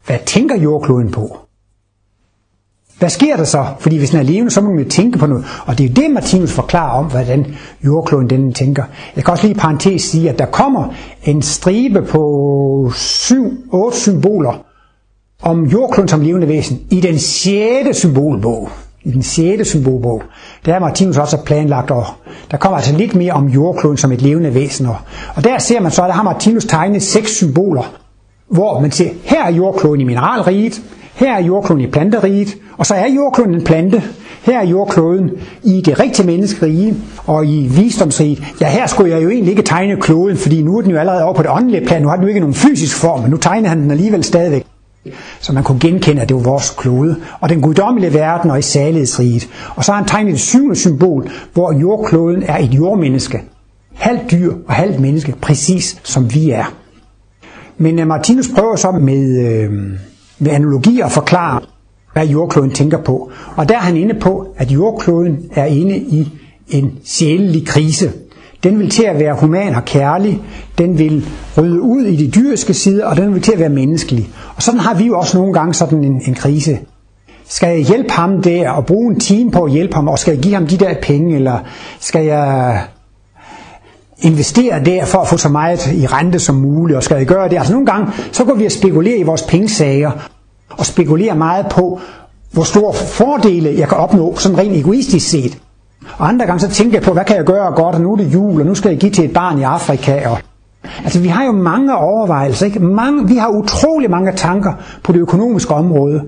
Hvad 0.06 0.18
tænker 0.26 0.56
jordkloden 0.56 1.10
på? 1.10 1.38
Hvad 2.98 3.10
sker 3.10 3.36
der 3.36 3.44
så? 3.44 3.66
Fordi 3.78 3.98
hvis 3.98 4.10
den 4.10 4.18
er 4.18 4.22
levende, 4.22 4.50
så 4.50 4.60
må 4.60 4.70
man 4.70 4.82
jo 4.84 4.88
tænke 4.88 5.18
på 5.18 5.26
noget. 5.26 5.44
Og 5.66 5.78
det 5.78 5.90
er 5.90 5.94
det, 5.94 6.10
Martinus 6.10 6.52
forklarer 6.52 6.98
om, 6.98 7.06
hvordan 7.06 7.54
jordkloden 7.84 8.30
den 8.30 8.52
tænker. 8.52 8.84
Jeg 9.16 9.24
kan 9.24 9.32
også 9.32 9.46
lige 9.46 9.54
i 9.54 9.58
parentes 9.58 10.02
sige, 10.02 10.30
at 10.30 10.38
der 10.38 10.46
kommer 10.46 10.94
en 11.24 11.42
stribe 11.42 12.02
på 12.02 12.92
7-8 12.94 13.94
symboler 13.94 14.64
om 15.42 15.64
jordkloden 15.64 16.08
som 16.08 16.20
levende 16.20 16.48
væsen 16.48 16.80
i 16.90 17.00
den 17.00 17.18
sjette 17.18 17.94
symbolbog. 17.94 18.70
I 19.04 19.10
den 19.10 19.22
6. 19.22 19.68
symbolbog. 19.68 20.22
Der 20.66 20.74
er 20.74 20.80
Martinus 20.80 21.16
også 21.16 21.36
planlagt, 21.36 21.90
og 21.90 22.04
der 22.50 22.56
kommer 22.56 22.76
altså 22.76 22.96
lidt 22.96 23.14
mere 23.14 23.32
om 23.32 23.46
jordkloden 23.46 23.96
som 23.96 24.12
et 24.12 24.22
levende 24.22 24.54
væsen. 24.54 24.86
Og 25.34 25.44
der 25.44 25.58
ser 25.58 25.80
man 25.80 25.90
så, 25.90 26.02
at 26.02 26.08
der 26.08 26.14
har 26.14 26.22
Martinus 26.22 26.64
tegnet 26.64 27.02
seks 27.02 27.30
symboler, 27.30 27.92
hvor 28.48 28.80
man 28.80 28.90
ser, 28.90 29.08
her 29.22 29.44
er 29.44 29.52
jordkloden 29.52 30.00
i 30.00 30.04
mineralriget, 30.04 30.82
her 31.14 31.34
er 31.34 31.42
jordkloden 31.42 31.84
i 31.84 31.86
planteriget, 31.86 32.56
og 32.78 32.86
så 32.86 32.94
er 32.94 33.06
jordkloden 33.08 33.54
en 33.54 33.64
plante. 33.64 34.02
Her 34.42 34.60
er 34.60 34.66
jordkloden 34.66 35.30
i 35.62 35.80
det 35.80 36.00
rigtige 36.00 36.26
menneskerige 36.26 36.94
og 37.26 37.46
i 37.46 37.66
visdomsriget. 37.66 38.42
Ja, 38.60 38.70
her 38.70 38.86
skulle 38.86 39.10
jeg 39.14 39.22
jo 39.22 39.28
egentlig 39.28 39.50
ikke 39.50 39.62
tegne 39.62 39.96
kloden, 40.00 40.36
fordi 40.36 40.62
nu 40.62 40.78
er 40.78 40.82
den 40.82 40.90
jo 40.90 40.96
allerede 40.96 41.24
over 41.24 41.34
på 41.34 41.42
det 41.42 41.50
åndelige 41.50 41.86
plan. 41.86 42.02
Nu 42.02 42.08
har 42.08 42.16
den 42.16 42.22
jo 42.22 42.28
ikke 42.28 42.40
nogen 42.40 42.54
fysisk 42.54 42.96
form, 42.96 43.20
men 43.20 43.30
nu 43.30 43.36
tegner 43.36 43.68
han 43.68 43.80
den 43.82 43.90
alligevel 43.90 44.24
stadigvæk. 44.24 44.71
Så 45.40 45.52
man 45.52 45.64
kunne 45.64 45.80
genkende, 45.80 46.22
at 46.22 46.28
det 46.28 46.36
var 46.36 46.42
vores 46.42 46.70
klode. 46.70 47.16
Og 47.40 47.48
den 47.48 47.60
guddommelige 47.60 48.14
verden 48.14 48.50
og 48.50 48.58
i 48.58 48.62
salighedsriget. 48.62 49.48
Og 49.76 49.84
så 49.84 49.92
har 49.92 49.98
han 49.98 50.08
tegnet 50.08 50.32
et 50.32 50.40
syvende 50.40 50.76
symbol, 50.76 51.28
hvor 51.52 51.72
jordkloden 51.72 52.42
er 52.42 52.58
et 52.58 52.74
jordmenneske. 52.74 53.42
Halvt 53.94 54.30
dyr 54.30 54.52
og 54.68 54.74
halvt 54.74 55.00
menneske, 55.00 55.34
præcis 55.40 56.00
som 56.02 56.34
vi 56.34 56.50
er. 56.50 56.74
Men 57.78 57.98
øh, 57.98 58.06
Martinus 58.06 58.48
prøver 58.48 58.76
så 58.76 58.90
med, 58.90 59.46
øh, 59.46 59.72
med 60.38 60.50
analogi 60.52 61.00
at 61.00 61.12
forklare, 61.12 61.60
hvad 62.12 62.26
jordkloden 62.26 62.70
tænker 62.70 62.98
på. 62.98 63.30
Og 63.56 63.68
der 63.68 63.74
er 63.74 63.80
han 63.80 63.96
inde 63.96 64.14
på, 64.20 64.54
at 64.56 64.70
jordkloden 64.70 65.38
er 65.52 65.64
inde 65.64 65.96
i 65.96 66.28
en 66.68 66.98
sjælelig 67.04 67.66
krise. 67.66 68.12
Den 68.64 68.78
vil 68.78 68.90
til 68.90 69.04
at 69.04 69.18
være 69.18 69.34
human 69.34 69.74
og 69.74 69.84
kærlig, 69.84 70.40
den 70.78 70.98
vil 70.98 71.26
rydde 71.58 71.80
ud 71.80 72.04
i 72.04 72.16
de 72.16 72.30
dyriske 72.30 72.74
sider, 72.74 73.06
og 73.06 73.16
den 73.16 73.34
vil 73.34 73.42
til 73.42 73.52
at 73.52 73.58
være 73.58 73.68
menneskelig. 73.68 74.28
Og 74.56 74.62
sådan 74.62 74.80
har 74.80 74.94
vi 74.94 75.04
jo 75.04 75.18
også 75.18 75.38
nogle 75.38 75.52
gange 75.52 75.74
sådan 75.74 76.04
en, 76.04 76.22
en 76.26 76.34
krise. 76.34 76.78
Skal 77.48 77.68
jeg 77.68 77.78
hjælpe 77.78 78.10
ham 78.10 78.42
der 78.42 78.70
og 78.70 78.86
bruge 78.86 79.14
en 79.14 79.20
time 79.20 79.50
på 79.50 79.64
at 79.64 79.72
hjælpe 79.72 79.94
ham, 79.94 80.08
og 80.08 80.18
skal 80.18 80.34
jeg 80.34 80.42
give 80.42 80.54
ham 80.54 80.66
de 80.66 80.76
der 80.76 80.94
penge, 81.02 81.36
eller 81.36 81.58
skal 82.00 82.24
jeg 82.24 82.80
investere 84.18 84.84
der 84.84 85.04
for 85.04 85.18
at 85.18 85.28
få 85.28 85.36
så 85.36 85.48
meget 85.48 85.92
i 85.92 86.06
rente 86.06 86.38
som 86.38 86.54
muligt, 86.54 86.96
og 86.96 87.02
skal 87.02 87.16
jeg 87.16 87.26
gøre 87.26 87.48
det? 87.48 87.56
Altså 87.56 87.72
nogle 87.72 87.86
gange, 87.86 88.12
så 88.32 88.44
går 88.44 88.54
vi 88.54 88.66
og 88.66 88.72
spekulerer 88.72 89.16
i 89.16 89.22
vores 89.22 89.42
pengesager, 89.42 90.10
og 90.70 90.86
spekulerer 90.86 91.34
meget 91.34 91.66
på, 91.70 92.00
hvor 92.50 92.62
store 92.62 92.94
fordele 92.94 93.74
jeg 93.78 93.88
kan 93.88 93.98
opnå, 93.98 94.36
sådan 94.36 94.58
rent 94.58 94.76
egoistisk 94.76 95.28
set. 95.28 95.58
Og 96.18 96.28
andre 96.28 96.46
gange 96.46 96.60
så 96.60 96.68
tænker 96.68 96.96
jeg 96.96 97.02
på, 97.02 97.12
hvad 97.12 97.24
kan 97.24 97.36
jeg 97.36 97.44
gøre 97.44 97.72
godt, 97.72 97.94
og 97.94 98.00
nu 98.00 98.12
er 98.12 98.16
det 98.16 98.34
jul, 98.34 98.60
og 98.60 98.66
nu 98.66 98.74
skal 98.74 98.88
jeg 98.88 98.98
give 98.98 99.12
til 99.12 99.24
et 99.24 99.32
barn 99.32 99.58
i 99.58 99.62
Afrika. 99.62 100.28
Og 100.28 100.38
altså 101.04 101.20
vi 101.20 101.28
har 101.28 101.44
jo 101.44 101.52
mange 101.52 101.96
overvejelser, 101.96 102.66
ikke? 102.66 102.80
Mange, 102.80 103.28
vi 103.28 103.36
har 103.36 103.48
utrolig 103.48 104.10
mange 104.10 104.32
tanker 104.36 104.72
på 105.04 105.12
det 105.12 105.18
økonomiske 105.18 105.74
område. 105.74 106.22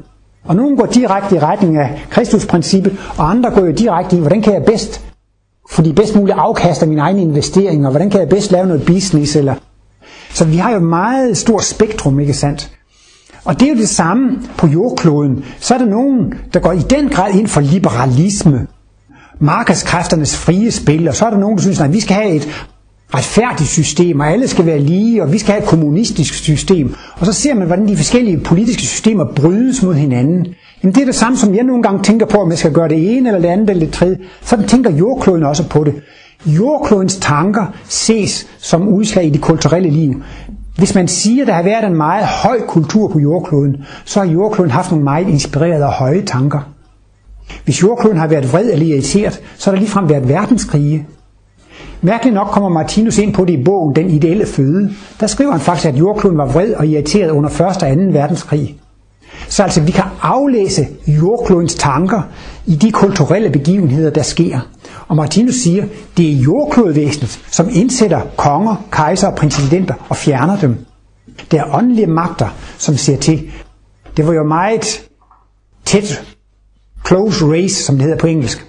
Og 0.44 0.56
nogle 0.56 0.76
går 0.76 0.86
direkte 0.86 1.36
i 1.36 1.38
retning 1.38 1.76
af 1.76 2.04
Kristusprincippet, 2.10 2.96
og 3.18 3.30
andre 3.30 3.50
går 3.50 3.60
jo 3.60 3.72
direkte 3.72 4.16
i, 4.16 4.20
hvordan 4.20 4.42
kan 4.42 4.52
jeg 4.54 4.64
bedst 4.64 5.04
fordi 5.70 5.92
bedst 5.92 6.16
muligt 6.16 6.38
afkaster 6.38 6.86
mine 6.86 7.00
egne 7.00 7.22
investeringer, 7.22 7.90
hvordan 7.90 8.10
kan 8.10 8.20
jeg 8.20 8.28
bedst 8.28 8.52
lave 8.52 8.66
noget 8.66 8.86
business, 8.86 9.36
eller... 9.36 9.54
Så 10.34 10.44
vi 10.44 10.56
har 10.56 10.70
jo 10.70 10.76
et 10.76 10.82
meget 10.82 11.36
stort 11.36 11.64
spektrum, 11.64 12.20
ikke 12.20 12.32
sandt? 12.34 12.70
Og 13.44 13.60
det 13.60 13.68
er 13.68 13.72
jo 13.72 13.78
det 13.78 13.88
samme 13.88 14.38
på 14.58 14.66
jordkloden. 14.66 15.44
Så 15.60 15.74
er 15.74 15.78
der 15.78 15.86
nogen, 15.86 16.34
der 16.54 16.60
går 16.60 16.72
i 16.72 16.78
den 16.78 17.08
grad 17.08 17.34
ind 17.34 17.46
for 17.46 17.60
liberalisme, 17.60 18.66
markedskræfternes 19.38 20.36
frie 20.36 20.70
spil, 20.70 21.08
og 21.08 21.14
så 21.14 21.26
er 21.26 21.30
der 21.30 21.38
nogen, 21.38 21.56
der 21.56 21.62
synes, 21.62 21.80
at 21.80 21.92
vi 21.92 22.00
skal 22.00 22.16
have 22.16 22.28
et 22.28 22.48
retfærdigt 23.14 23.68
system, 23.68 24.20
og 24.20 24.30
alle 24.30 24.48
skal 24.48 24.66
være 24.66 24.78
lige, 24.78 25.22
og 25.22 25.32
vi 25.32 25.38
skal 25.38 25.52
have 25.52 25.62
et 25.62 25.68
kommunistisk 25.68 26.34
system. 26.34 26.94
Og 27.18 27.26
så 27.26 27.32
ser 27.32 27.54
man, 27.54 27.66
hvordan 27.66 27.88
de 27.88 27.96
forskellige 27.96 28.38
politiske 28.38 28.82
systemer 28.82 29.24
brydes 29.36 29.82
mod 29.82 29.94
hinanden. 29.94 30.46
Jamen 30.82 30.94
det 30.94 31.00
er 31.00 31.06
det 31.06 31.14
samme, 31.14 31.38
som 31.38 31.54
jeg 31.54 31.64
nogle 31.64 31.82
gange 31.82 32.02
tænker 32.02 32.26
på, 32.26 32.38
om 32.38 32.50
jeg 32.50 32.58
skal 32.58 32.72
gøre 32.72 32.88
det 32.88 33.16
ene 33.16 33.28
eller 33.28 33.40
det 33.40 33.48
andet 33.48 33.70
eller 33.70 33.84
det 33.84 33.94
tredje. 33.94 34.18
Sådan 34.42 34.68
tænker 34.68 34.90
jordkloden 34.90 35.42
også 35.42 35.68
på 35.68 35.84
det. 35.84 35.94
Jordklodens 36.46 37.16
tanker 37.16 37.66
ses 37.84 38.46
som 38.58 38.88
udslag 38.88 39.26
i 39.26 39.30
det 39.30 39.40
kulturelle 39.40 39.90
liv. 39.90 40.22
Hvis 40.76 40.94
man 40.94 41.08
siger, 41.08 41.42
at 41.42 41.46
der 41.48 41.54
har 41.54 41.62
været 41.62 41.84
en 41.84 41.96
meget 41.96 42.26
høj 42.26 42.60
kultur 42.60 43.08
på 43.08 43.18
jordkloden, 43.18 43.76
så 44.04 44.20
har 44.20 44.26
jordkloden 44.26 44.70
haft 44.70 44.90
nogle 44.90 45.04
meget 45.04 45.28
inspirerede 45.28 45.84
og 45.84 45.92
høje 45.92 46.22
tanker. 46.22 46.73
Hvis 47.64 47.82
jordkloden 47.82 48.18
har 48.18 48.26
været 48.26 48.52
vred 48.52 48.70
eller 48.72 48.86
irriteret, 48.86 49.40
så 49.56 49.70
har 49.70 49.72
der 49.72 49.80
ligefrem 49.80 50.08
været 50.08 50.28
verdenskrige. 50.28 51.06
Mærkeligt 52.02 52.34
nok 52.34 52.46
kommer 52.46 52.68
Martinus 52.68 53.18
ind 53.18 53.34
på 53.34 53.44
det 53.44 53.52
i 53.52 53.64
bogen 53.64 53.96
Den 53.96 54.10
ideelle 54.10 54.46
føde. 54.46 54.92
Der 55.20 55.26
skriver 55.26 55.50
han 55.50 55.60
faktisk, 55.60 55.86
at 55.86 55.98
jordkloden 55.98 56.38
var 56.38 56.46
vred 56.46 56.72
og 56.74 56.86
irriteret 56.86 57.30
under 57.30 57.50
1. 57.50 57.60
og 57.60 57.76
2. 57.80 57.86
verdenskrig. 58.20 58.76
Så 59.48 59.62
altså, 59.62 59.80
vi 59.80 59.90
kan 59.90 60.04
aflæse 60.22 60.86
jordklodens 61.06 61.74
tanker 61.74 62.22
i 62.66 62.76
de 62.76 62.92
kulturelle 62.92 63.50
begivenheder, 63.50 64.10
der 64.10 64.22
sker. 64.22 64.60
Og 65.08 65.16
Martinus 65.16 65.54
siger, 65.54 65.84
det 66.16 66.32
er 66.32 66.36
jordklodvæsenet, 66.36 67.40
som 67.50 67.68
indsætter 67.72 68.20
konger, 68.36 68.84
kejser 68.92 69.28
og 69.28 69.34
præsidenter 69.34 69.94
og 70.08 70.16
fjerner 70.16 70.60
dem. 70.60 70.76
Det 71.50 71.58
er 71.58 71.74
åndelige 71.74 72.06
magter, 72.06 72.48
som 72.78 72.96
ser 72.96 73.16
til. 73.16 73.50
Det 74.16 74.26
var 74.26 74.32
jo 74.32 74.44
meget 74.44 75.08
tæt, 75.84 76.24
close 77.06 77.44
race, 77.46 77.84
som 77.84 77.94
det 77.94 78.02
hedder 78.04 78.18
på 78.18 78.26
engelsk, 78.26 78.66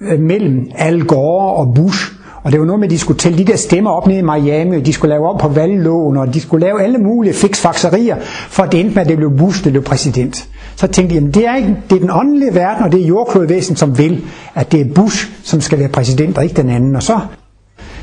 øh, 0.00 0.20
mellem 0.20 0.70
Al 0.74 1.04
Gore 1.04 1.54
og 1.54 1.74
Bush. 1.74 2.12
Og 2.42 2.52
det 2.52 2.60
var 2.60 2.66
noget 2.66 2.80
med, 2.80 2.88
at 2.88 2.90
de 2.90 2.98
skulle 2.98 3.18
tælle 3.18 3.38
de 3.38 3.44
der 3.44 3.56
stemmer 3.56 3.90
op 3.90 4.06
nede 4.06 4.18
i 4.18 4.22
Miami, 4.22 4.76
og 4.76 4.86
de 4.86 4.92
skulle 4.92 5.10
lave 5.14 5.28
op 5.28 5.38
på 5.40 5.48
valgloven, 5.48 6.16
og 6.16 6.34
de 6.34 6.40
skulle 6.40 6.66
lave 6.66 6.82
alle 6.82 6.98
mulige 6.98 7.34
fiksfakserier, 7.34 8.16
for 8.48 8.62
at 8.62 8.72
det 8.72 8.80
endte 8.80 8.94
med, 8.94 9.02
at 9.02 9.08
det 9.08 9.16
blev 9.16 9.36
Bush, 9.38 9.64
det 9.64 9.72
blev 9.72 9.82
præsident. 9.84 10.48
Så 10.76 10.86
tænkte 10.86 11.10
de, 11.10 11.14
jamen 11.14 11.34
det 11.34 11.46
er, 11.46 11.56
ikke, 11.56 11.76
det 11.90 11.96
er 11.96 12.00
den 12.00 12.10
åndelige 12.10 12.54
verden, 12.54 12.84
og 12.84 12.92
det 12.92 13.02
er 13.02 13.06
jordklodvæsen, 13.06 13.76
som 13.76 13.98
vil, 13.98 14.24
at 14.54 14.72
det 14.72 14.80
er 14.80 14.94
Bush, 14.94 15.28
som 15.42 15.60
skal 15.60 15.78
være 15.78 15.88
præsident, 15.88 16.38
og 16.38 16.44
ikke 16.44 16.56
den 16.56 16.70
anden. 16.70 16.96
Og 16.96 17.02
så, 17.02 17.20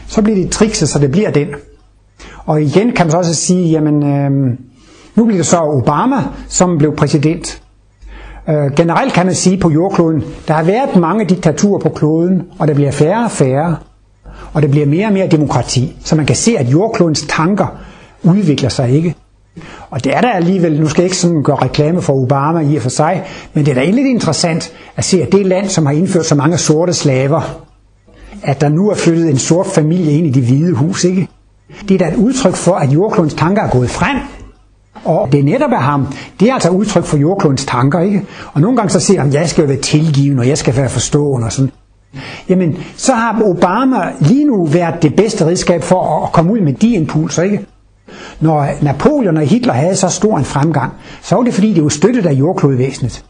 så 0.07 0.21
bliver 0.21 0.35
det 0.37 0.49
trikset, 0.49 0.89
så 0.89 0.99
det 0.99 1.11
bliver 1.11 1.31
den. 1.31 1.47
Og 2.45 2.61
igen 2.61 2.91
kan 2.91 3.05
man 3.05 3.11
så 3.11 3.17
også 3.17 3.33
sige, 3.35 3.69
jamen 3.69 4.03
øh, 4.03 4.31
nu 5.15 5.25
bliver 5.25 5.37
det 5.39 5.45
så 5.45 5.59
Obama, 5.59 6.23
som 6.47 6.77
blev 6.77 6.95
præsident. 6.95 7.60
Øh, 8.49 8.71
generelt 8.75 9.13
kan 9.13 9.25
man 9.25 9.35
sige 9.35 9.57
på 9.57 9.69
jordkloden, 9.71 10.23
der 10.47 10.53
har 10.53 10.63
været 10.63 10.95
mange 10.95 11.25
diktaturer 11.25 11.79
på 11.79 11.89
kloden, 11.89 12.43
og 12.59 12.67
der 12.67 12.73
bliver 12.73 12.91
færre 12.91 13.25
og 13.25 13.31
færre, 13.31 13.75
og 14.53 14.61
der 14.61 14.67
bliver 14.67 14.85
mere 14.85 15.07
og 15.07 15.13
mere 15.13 15.27
demokrati. 15.27 15.95
Så 16.03 16.15
man 16.15 16.25
kan 16.25 16.35
se, 16.35 16.57
at 16.57 16.67
jordklodens 16.67 17.25
tanker 17.29 17.67
udvikler 18.23 18.69
sig 18.69 18.89
ikke. 18.89 19.15
Og 19.89 20.03
det 20.03 20.15
er 20.15 20.21
der 20.21 20.31
alligevel, 20.31 20.79
nu 20.79 20.87
skal 20.87 21.01
jeg 21.01 21.05
ikke 21.05 21.17
sådan 21.17 21.43
gøre 21.43 21.55
reklame 21.55 22.01
for 22.01 22.13
Obama 22.13 22.59
i 22.59 22.75
og 22.75 22.81
for 22.81 22.89
sig, 22.89 23.23
men 23.53 23.65
det 23.65 23.71
er 23.71 23.75
da 23.75 23.89
lidt 23.89 24.07
interessant 24.07 24.73
at 24.95 25.05
se, 25.05 25.21
at 25.21 25.31
det 25.31 25.45
land, 25.45 25.69
som 25.69 25.85
har 25.85 25.93
indført 25.93 26.25
så 26.25 26.35
mange 26.35 26.57
sorte 26.57 26.93
slaver, 26.93 27.61
at 28.43 28.61
der 28.61 28.69
nu 28.69 28.89
er 28.89 28.95
flyttet 28.95 29.29
en 29.29 29.37
sort 29.37 29.67
familie 29.67 30.11
ind 30.11 30.27
i 30.27 30.29
det 30.29 30.43
hvide 30.43 30.73
hus, 30.73 31.03
ikke? 31.03 31.27
Det 31.87 31.91
er 31.91 31.97
da 31.97 32.07
et 32.07 32.15
udtryk 32.15 32.55
for, 32.55 32.75
at 32.75 32.89
jordklodens 32.89 33.33
tanker 33.33 33.61
er 33.61 33.69
gået 33.69 33.89
frem. 33.89 34.17
Og 35.05 35.31
det 35.31 35.39
er 35.39 35.43
netop 35.43 35.71
af 35.71 35.81
ham, 35.83 36.07
det 36.39 36.49
er 36.49 36.53
altså 36.53 36.69
udtryk 36.69 37.03
for 37.03 37.17
jordklodens 37.17 37.65
tanker, 37.65 37.99
ikke? 37.99 38.25
Og 38.53 38.61
nogle 38.61 38.77
gange 38.77 38.89
så 38.89 38.99
siger 38.99 39.21
han, 39.21 39.33
jeg 39.33 39.49
skal 39.49 39.61
jo 39.61 39.67
være 39.67 39.77
tilgivende, 39.77 40.41
og 40.41 40.47
jeg 40.47 40.57
skal 40.57 40.75
være 40.75 40.89
forstående 40.89 41.45
og 41.45 41.51
sådan. 41.51 41.71
Jamen, 42.49 42.77
så 42.97 43.13
har 43.13 43.41
Obama 43.45 43.97
lige 44.19 44.45
nu 44.45 44.65
været 44.65 45.01
det 45.01 45.15
bedste 45.15 45.45
redskab 45.45 45.83
for 45.83 46.23
at 46.25 46.31
komme 46.31 46.53
ud 46.53 46.59
med 46.59 46.73
de 46.73 46.93
impulser, 46.93 47.43
ikke? 47.43 47.65
Når 48.39 48.67
Napoleon 48.81 49.37
og 49.37 49.43
Hitler 49.43 49.73
havde 49.73 49.95
så 49.95 50.09
stor 50.09 50.37
en 50.37 50.45
fremgang, 50.45 50.93
så 51.21 51.35
var 51.35 51.43
det 51.43 51.53
fordi, 51.53 51.73
det 51.73 51.83
var 51.83 51.89
støttet 51.89 52.25
af 52.25 52.33
jordklodvæsenet. 52.33 53.25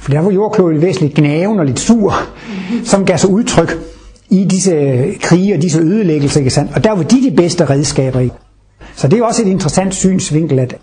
For 0.00 0.10
der 0.10 0.20
var 0.20 0.30
jordklodvæsenet 0.30 1.00
lidt 1.00 1.14
gnaven 1.14 1.58
og 1.58 1.66
lidt 1.66 1.80
sur, 1.80 2.14
som 2.84 3.04
gav 3.04 3.18
sig 3.18 3.30
udtryk 3.30 3.78
i 4.30 4.44
disse 4.44 4.72
øh, 4.72 5.18
krige 5.20 5.54
og 5.54 5.62
disse 5.62 5.80
ødelæggelser, 5.80 6.40
ikke 6.40 6.50
sandt? 6.50 6.72
Og 6.74 6.84
der 6.84 6.92
var 6.92 7.02
de 7.02 7.30
de 7.30 7.36
bedste 7.36 7.64
redskaber 7.70 8.20
i. 8.20 8.30
Så 8.96 9.08
det 9.08 9.18
er 9.18 9.24
også 9.24 9.42
et 9.42 9.48
interessant 9.48 9.94
synsvinkel, 9.94 10.58
at 10.58 10.76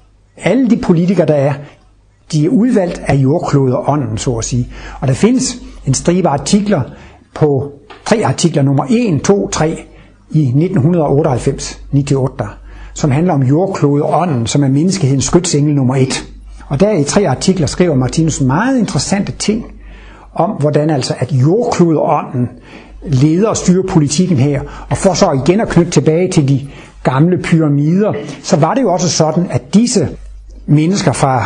alle 0.44 0.70
de 0.70 0.78
politikere, 0.78 1.28
der 1.28 1.34
er, 1.34 1.54
de 2.32 2.46
er 2.46 2.50
udvalgt 2.50 3.02
af 3.08 3.16
jordkloder 3.16 3.90
ånden, 3.90 4.18
så 4.18 4.32
at 4.32 4.46
sige. 4.46 4.70
Og 5.02 5.08
der 5.08 5.14
findes 5.14 5.58
en 5.86 5.94
stribe 5.94 6.28
artikler 6.28 6.82
på 7.36 7.72
tre 8.06 8.22
artikler, 8.26 8.64
nummer 8.64 8.86
1, 8.90 9.22
2, 9.22 9.50
3 9.50 9.70
i 10.32 10.40
1998, 10.40 11.82
98, 11.92 12.50
som 12.94 13.12
handler 13.12 13.34
om 13.34 13.44
jordklode 13.44 14.04
ånden, 14.04 14.48
som 14.48 14.64
er 14.64 14.68
menneskehedens 14.68 15.26
skytsengel 15.26 15.76
nummer 15.76 15.96
1. 15.96 16.26
Og 16.68 16.80
der 16.80 16.92
i 16.92 17.04
tre 17.04 17.28
artikler 17.28 17.68
skriver 17.68 17.96
Martinus 17.96 18.42
meget 18.42 18.80
interessante 18.80 19.32
ting 19.32 19.66
om, 20.34 20.50
hvordan 20.52 20.90
altså 20.90 21.14
at 21.20 21.32
jordklode 21.32 22.00
ånden 22.00 22.50
leder 23.06 23.50
og 23.50 23.58
styrer 23.58 23.84
politikken 23.90 24.38
her. 24.38 24.62
Og 24.90 24.98
for 24.98 25.14
så 25.14 25.42
igen 25.46 25.62
at 25.62 25.70
knytte 25.70 25.92
tilbage 25.92 26.32
til 26.32 26.48
de 26.48 26.68
gamle 27.04 27.38
pyramider, 27.38 28.14
så 28.44 28.56
var 28.58 28.74
det 28.74 28.82
jo 28.82 28.94
også 28.94 29.10
sådan, 29.10 29.48
at 29.50 29.74
disse 29.74 30.10
mennesker 30.70 31.12
fra 31.12 31.46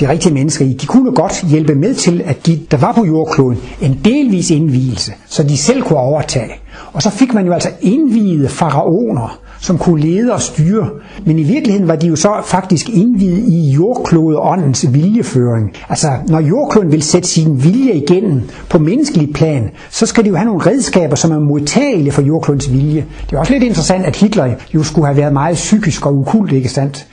de 0.00 0.08
rigtige 0.08 0.34
mennesker 0.34 0.64
i, 0.64 0.72
de 0.72 0.86
kunne 0.86 1.12
godt 1.12 1.44
hjælpe 1.48 1.74
med 1.74 1.94
til, 1.94 2.22
at 2.24 2.46
de, 2.46 2.60
der 2.70 2.76
var 2.76 2.92
på 2.92 3.04
jordkloden, 3.04 3.58
en 3.80 4.00
delvis 4.04 4.50
indvielse, 4.50 5.12
så 5.26 5.42
de 5.42 5.56
selv 5.56 5.82
kunne 5.82 5.98
overtage. 5.98 6.52
Og 6.92 7.02
så 7.02 7.10
fik 7.10 7.34
man 7.34 7.46
jo 7.46 7.52
altså 7.52 7.70
indviede 7.80 8.48
faraoner, 8.48 9.38
som 9.60 9.78
kunne 9.78 10.00
lede 10.00 10.32
og 10.32 10.40
styre. 10.40 10.88
Men 11.24 11.38
i 11.38 11.42
virkeligheden 11.42 11.88
var 11.88 11.96
de 11.96 12.06
jo 12.06 12.16
så 12.16 12.32
faktisk 12.44 12.88
indvidet 12.88 13.48
i 13.48 13.70
jordklodeåndens 13.70 14.86
viljeføring. 14.92 15.72
Altså, 15.88 16.08
når 16.28 16.40
jordkloden 16.40 16.92
vil 16.92 17.02
sætte 17.02 17.28
sin 17.28 17.64
vilje 17.64 17.92
igennem 17.92 18.42
på 18.70 18.78
menneskelig 18.78 19.32
plan, 19.34 19.70
så 19.90 20.06
skal 20.06 20.24
de 20.24 20.28
jo 20.28 20.36
have 20.36 20.46
nogle 20.46 20.66
redskaber, 20.66 21.16
som 21.16 21.30
er 21.30 21.38
modtagelige 21.38 22.12
for 22.12 22.22
jordklodens 22.22 22.72
vilje. 22.72 23.04
Det 23.30 23.36
er 23.36 23.40
også 23.40 23.52
lidt 23.52 23.64
interessant, 23.64 24.04
at 24.04 24.16
Hitler 24.16 24.54
jo 24.74 24.82
skulle 24.82 25.06
have 25.06 25.16
været 25.16 25.32
meget 25.32 25.54
psykisk 25.54 26.06
og 26.06 26.14
ukult, 26.14 26.52
ikke 26.52 26.68
sandt? 26.68 27.06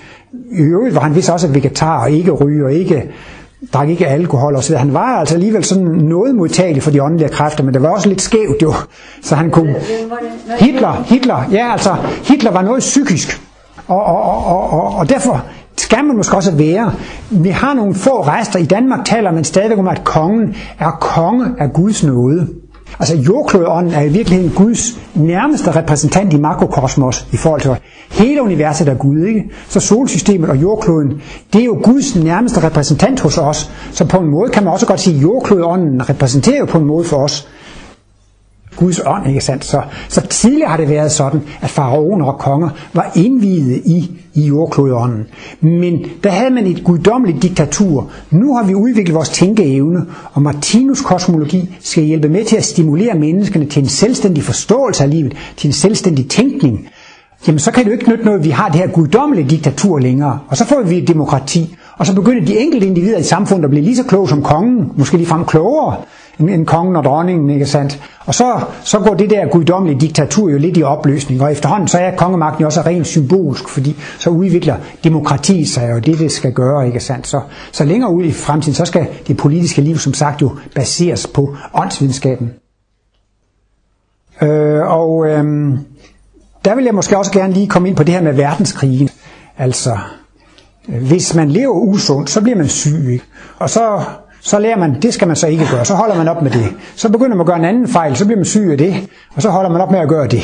I 0.52 0.62
øvrigt 0.62 0.96
var 0.96 1.02
han 1.02 1.16
vist 1.16 1.30
også 1.30 1.48
vegetar 1.48 2.02
og 2.02 2.12
ikke 2.12 2.32
ryger 2.32 2.66
og 2.66 2.74
ikke 2.74 3.10
drak 3.74 3.90
ikke 3.90 4.08
alkohol 4.08 4.56
og 4.56 4.64
så 4.64 4.78
Han 4.78 4.94
var 4.94 5.20
altså 5.20 5.36
alligevel 5.36 5.64
sådan 5.64 5.84
noget 5.84 6.36
modtagelig 6.36 6.84
for 6.84 6.92
de 6.92 7.04
åndelige 7.04 7.30
kræfter, 7.30 7.64
men 7.64 7.74
det 7.74 7.82
var 7.82 7.90
også 7.90 8.10
lidt 8.10 8.22
skævt 8.22 8.62
jo. 8.62 8.74
Så 9.22 9.36
han 9.36 9.52
kunne... 9.52 9.76
Hitler, 10.60 11.04
Hitler, 11.06 11.50
ja 11.52 11.72
altså, 11.72 11.96
Hitler 12.24 12.52
var 12.52 12.62
noget 12.62 12.80
psykisk. 12.80 13.42
Og, 13.88 14.04
og, 14.04 14.46
og, 14.46 14.70
og, 14.70 14.96
og 14.96 15.10
derfor 15.10 15.46
skal 15.78 16.06
man 16.06 16.18
måske 16.18 16.36
også 16.36 16.52
være. 16.52 16.94
Vi 17.30 17.50
har 17.50 17.74
nogle 17.74 17.96
få 17.96 18.22
rester. 18.22 18.60
I 18.60 18.66
Danmark 18.66 19.06
taler 19.06 19.32
man 19.32 19.44
stadig 19.44 19.78
om, 19.78 19.88
at 19.88 20.04
kongen 20.04 20.56
er 20.80 20.92
konge 20.92 21.46
af 21.60 21.74
Guds 21.74 22.04
nåde. 22.04 22.48
Altså 23.00 23.16
jordklodånden 23.16 23.94
er 23.94 24.02
i 24.02 24.10
virkeligheden 24.10 24.54
Guds 24.56 25.00
nærmeste 25.16 25.72
repræsentant 25.76 26.34
i 26.34 26.38
makrokosmos 26.38 27.28
i 27.32 27.38
forhold 27.38 27.62
til 27.62 27.72
hele 28.12 28.42
universet 28.42 28.88
er 28.90 28.94
Gud, 28.94 29.26
ikke? 29.26 29.50
Så 29.70 29.80
solsystemet 29.80 30.50
og 30.50 30.62
jordkloden, 30.62 31.22
det 31.54 31.62
er 31.62 31.66
jo 31.66 31.80
Guds 31.84 32.16
nærmeste 32.16 32.64
repræsentant 32.64 33.20
hos 33.20 33.38
os. 33.38 33.72
Så 33.92 34.06
på 34.06 34.18
en 34.18 34.28
måde 34.28 34.52
kan 34.52 34.64
man 34.64 34.74
også 34.74 34.86
godt 34.86 35.00
sige, 35.00 35.16
at 35.16 35.22
jordklodånden 35.22 36.10
repræsenterer 36.10 36.60
jo 36.60 36.66
på 36.66 36.78
en 36.78 36.86
måde 36.86 37.06
for 37.06 37.18
os 37.18 37.48
Guds 38.76 39.02
ånd, 39.06 39.28
ikke 39.28 39.42
sandt? 39.42 39.66
Så, 39.66 39.82
så 40.10 40.22
tidligere 40.22 40.70
har 40.70 40.78
det 40.78 40.90
været 40.90 41.12
sådan, 41.12 41.42
at 41.62 41.70
faraoner 41.70 42.26
og 42.26 42.40
konger 42.40 42.70
var 42.94 43.12
indviede 43.16 43.80
i, 43.80 44.23
i 44.34 44.46
jordklodånden. 44.46 45.26
Men 45.62 46.06
der 46.24 46.30
havde 46.30 46.54
man 46.54 46.68
et 46.68 46.84
guddommeligt 46.84 47.42
diktatur. 47.44 48.10
Nu 48.32 48.56
har 48.56 48.64
vi 48.64 48.76
udviklet 48.76 49.16
vores 49.16 49.30
tænkeevne, 49.30 50.06
og 50.34 50.42
Martinus 50.42 51.02
kosmologi 51.02 51.76
skal 51.80 52.04
hjælpe 52.04 52.30
med 52.30 52.46
til 52.46 52.56
at 52.56 52.66
stimulere 52.66 53.14
menneskene 53.20 53.66
til 53.66 53.82
en 53.84 53.90
selvstændig 53.90 54.44
forståelse 54.44 55.04
af 55.04 55.10
livet, 55.10 55.34
til 55.58 55.68
en 55.68 55.74
selvstændig 55.74 56.30
tænkning. 56.30 56.88
Jamen 57.48 57.60
så 57.60 57.72
kan 57.72 57.84
det 57.84 57.90
jo 57.92 57.94
ikke 57.94 58.10
nytte 58.10 58.26
noget, 58.26 58.40
at 58.40 58.46
vi 58.46 58.50
har 58.50 58.68
det 58.68 58.76
her 58.76 58.88
guddommelige 58.88 59.50
diktatur 59.50 60.00
længere. 60.00 60.40
Og 60.48 60.58
så 60.58 60.66
får 60.66 60.82
vi 60.82 60.98
et 60.98 61.08
demokrati. 61.08 61.76
Og 61.98 62.06
så 62.06 62.16
begynder 62.16 62.46
de 62.46 62.60
enkelte 62.60 62.88
individer 62.88 63.18
i 63.18 63.24
samfundet 63.24 63.64
at 63.64 63.70
blive 63.70 63.84
lige 63.84 63.96
så 63.96 64.04
kloge 64.04 64.30
som 64.30 64.44
kongen, 64.44 64.92
måske 64.98 65.18
ligefrem 65.18 65.46
klogere 65.46 65.96
end, 66.40 66.50
end 66.50 66.66
kongen 66.66 66.96
og 66.96 67.04
dronningen, 67.04 67.50
ikke 67.50 67.66
sandt? 67.66 68.02
Og 68.26 68.36
så, 68.36 68.62
så 68.84 69.00
går 69.00 69.14
det 69.14 69.30
der 69.30 69.48
guddommelige 69.48 70.00
diktatur 70.00 70.50
jo 70.50 70.58
lidt 70.58 70.78
i 70.78 70.84
opløsning, 70.84 71.42
og 71.42 71.52
efterhånden 71.52 71.88
så 71.88 71.98
er 71.98 72.16
kongemagten 72.16 72.62
jo 72.62 72.66
også 72.66 72.82
rent 72.82 73.08
symbolsk, 73.08 73.70
fordi 73.70 73.96
så 74.20 74.30
udvikler 74.30 74.76
demokrati 75.04 75.66
sig, 75.66 75.94
og 75.94 76.06
det 76.06 76.20
det 76.20 76.32
skal 76.32 76.54
gøre, 76.54 76.88
ikke 76.88 77.00
sandt? 77.00 77.28
Så, 77.28 77.42
så 77.72 77.84
længere 77.84 78.14
ud 78.14 78.24
i 78.24 78.32
fremtiden, 78.32 78.76
så 78.76 78.86
skal 78.86 79.08
det 79.28 79.38
politiske 79.38 79.82
liv, 79.82 79.98
som 79.98 80.14
sagt, 80.14 80.42
jo 80.42 80.52
baseres 80.76 81.28
på 81.28 81.56
åndsvidenskaben. 81.74 82.54
Øh, 84.42 84.82
og 84.82 85.28
øh, 85.28 85.44
der 86.66 86.76
vil 86.76 86.86
jeg 86.86 86.96
måske 86.96 87.18
også 87.18 87.32
gerne 87.32 87.54
lige 87.54 87.68
komme 87.68 87.88
ind 87.88 87.98
på 87.98 88.04
det 88.04 88.14
her 88.14 88.22
med 88.22 88.34
verdenskrigen. 88.34 89.10
Altså, 89.58 89.98
øh, 90.90 91.08
hvis 91.08 91.36
man 91.36 91.52
lever 91.52 91.74
usundt, 91.74 92.30
så 92.30 92.42
bliver 92.42 92.58
man 92.58 92.68
syg, 92.68 93.10
ikke? 93.12 93.26
Og 93.60 93.70
så 93.70 94.04
så 94.44 94.60
lærer 94.60 94.78
man, 94.78 95.02
det 95.02 95.14
skal 95.14 95.28
man 95.28 95.36
så 95.36 95.48
ikke 95.48 95.66
gøre, 95.72 95.86
så 95.86 95.94
holder 95.94 96.16
man 96.16 96.28
op 96.28 96.42
med 96.42 96.52
det. 96.52 96.66
Så 96.96 97.10
begynder 97.10 97.36
man 97.36 97.40
at 97.40 97.46
gøre 97.46 97.58
en 97.58 97.66
anden 97.66 97.88
fejl, 97.88 98.16
så 98.16 98.26
bliver 98.26 98.38
man 98.38 98.46
syg 98.46 98.68
af 98.72 98.78
det, 98.78 99.10
og 99.36 99.42
så 99.42 99.50
holder 99.50 99.70
man 99.70 99.82
op 99.82 99.92
med 99.92 100.00
at 100.00 100.10
gøre 100.10 100.28
det. 100.28 100.42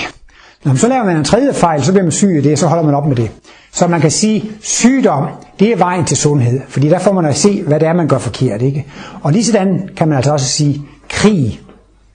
Når 0.65 0.75
så 0.75 0.87
laver 0.87 1.03
man 1.03 1.17
en 1.17 1.23
tredje 1.23 1.53
fejl, 1.53 1.83
så 1.83 1.91
bliver 1.91 2.03
man 2.03 2.11
syg 2.11 2.33
af 2.37 2.43
det, 2.43 2.51
og 2.51 2.57
så 2.57 2.67
holder 2.67 2.83
man 2.83 2.95
op 2.95 3.07
med 3.07 3.15
det. 3.15 3.31
Så 3.71 3.87
man 3.87 4.01
kan 4.01 4.11
sige, 4.11 4.51
sygdom, 4.61 5.27
det 5.59 5.71
er 5.71 5.75
vejen 5.75 6.05
til 6.05 6.17
sundhed, 6.17 6.59
fordi 6.67 6.89
der 6.89 6.99
får 6.99 7.13
man 7.13 7.25
at 7.25 7.35
se, 7.35 7.63
hvad 7.63 7.79
det 7.79 7.87
er, 7.87 7.93
man 7.93 8.07
gør 8.07 8.17
forkert. 8.17 8.61
Ikke? 8.61 8.85
Og 9.21 9.31
lige 9.31 9.45
sådan 9.45 9.89
kan 9.97 10.07
man 10.07 10.17
altså 10.17 10.31
også 10.31 10.45
sige, 10.45 10.81
krig, 11.09 11.59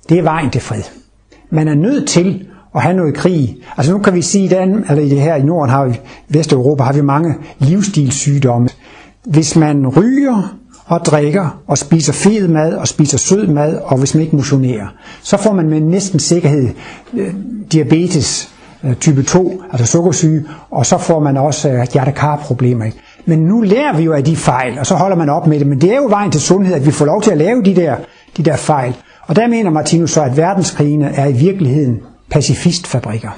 det 0.09 0.19
er 0.19 0.23
vejen 0.23 0.51
til 0.51 0.61
fred. 0.61 0.83
Man 1.51 1.69
er 1.69 1.75
nødt 1.75 2.09
til 2.09 2.47
at 2.75 2.83
have 2.83 2.97
noget 2.97 3.15
krig. 3.15 3.57
Altså 3.77 3.93
nu 3.93 3.99
kan 3.99 4.15
vi 4.15 4.23
sige, 4.23 4.49
den, 4.49 4.85
eller 4.89 5.03
i 5.03 5.09
det 5.09 5.21
her 5.21 5.35
i 5.35 5.43
Norden 5.43 5.71
har 5.71 5.85
vi, 5.85 6.01
Vesteuropa 6.29 6.83
har 6.83 6.93
vi 6.93 7.01
mange 7.01 7.35
livsstilssygdomme. 7.59 8.69
Hvis 9.25 9.57
man 9.57 9.89
ryger, 9.89 10.57
og 10.87 11.01
drikker 11.05 11.63
og 11.67 11.79
spiser 11.79 12.13
fed 12.13 12.49
mad 12.49 12.75
og 12.75 12.89
spiser 12.89 13.19
sød 13.19 13.47
mad, 13.47 13.77
og 13.85 13.99
hvis 13.99 14.15
man 14.15 14.23
ikke 14.23 14.37
motionerer, 14.37 14.87
så 15.23 15.37
får 15.37 15.53
man 15.53 15.69
med 15.69 15.81
næsten 15.81 16.21
sikkerhed 16.21 16.69
øh, 17.15 17.35
diabetes 17.73 18.49
øh, 18.85 18.95
type 18.97 19.23
2, 19.23 19.63
altså 19.73 19.87
sukkersyge, 19.87 20.45
og 20.71 20.87
så 20.87 20.99
får 20.99 21.21
man 21.21 21.37
også 21.37 21.71
øh, 21.71 21.87
hjertekarproblemer. 21.93 22.91
Men 23.27 23.39
nu 23.39 23.61
lærer 23.61 23.97
vi 23.97 24.03
jo 24.03 24.13
af 24.13 24.25
de 24.25 24.37
fejl, 24.37 24.79
og 24.79 24.87
så 24.87 24.95
holder 24.95 25.17
man 25.17 25.29
op 25.29 25.47
med 25.47 25.59
det. 25.59 25.67
Men 25.67 25.81
det 25.81 25.93
er 25.93 25.97
jo 25.97 26.07
vejen 26.09 26.31
til 26.31 26.41
sundhed, 26.41 26.75
at 26.75 26.87
vi 26.87 26.91
får 26.91 27.05
lov 27.05 27.23
til 27.23 27.31
at 27.31 27.39
lave 27.39 27.63
de 27.63 27.77
der, 27.77 27.97
de 28.37 28.43
der 28.43 28.57
fejl. 28.57 28.97
Og 29.27 29.37
der 29.37 29.47
mener 29.47 29.71
Martinus 29.71 30.11
så, 30.11 30.23
at 30.23 30.37
verdenskrigene 30.37 31.07
er 31.07 31.27
i 31.27 31.33
virkeligheden 31.33 32.01
pacifistfabrikker. 32.31 33.31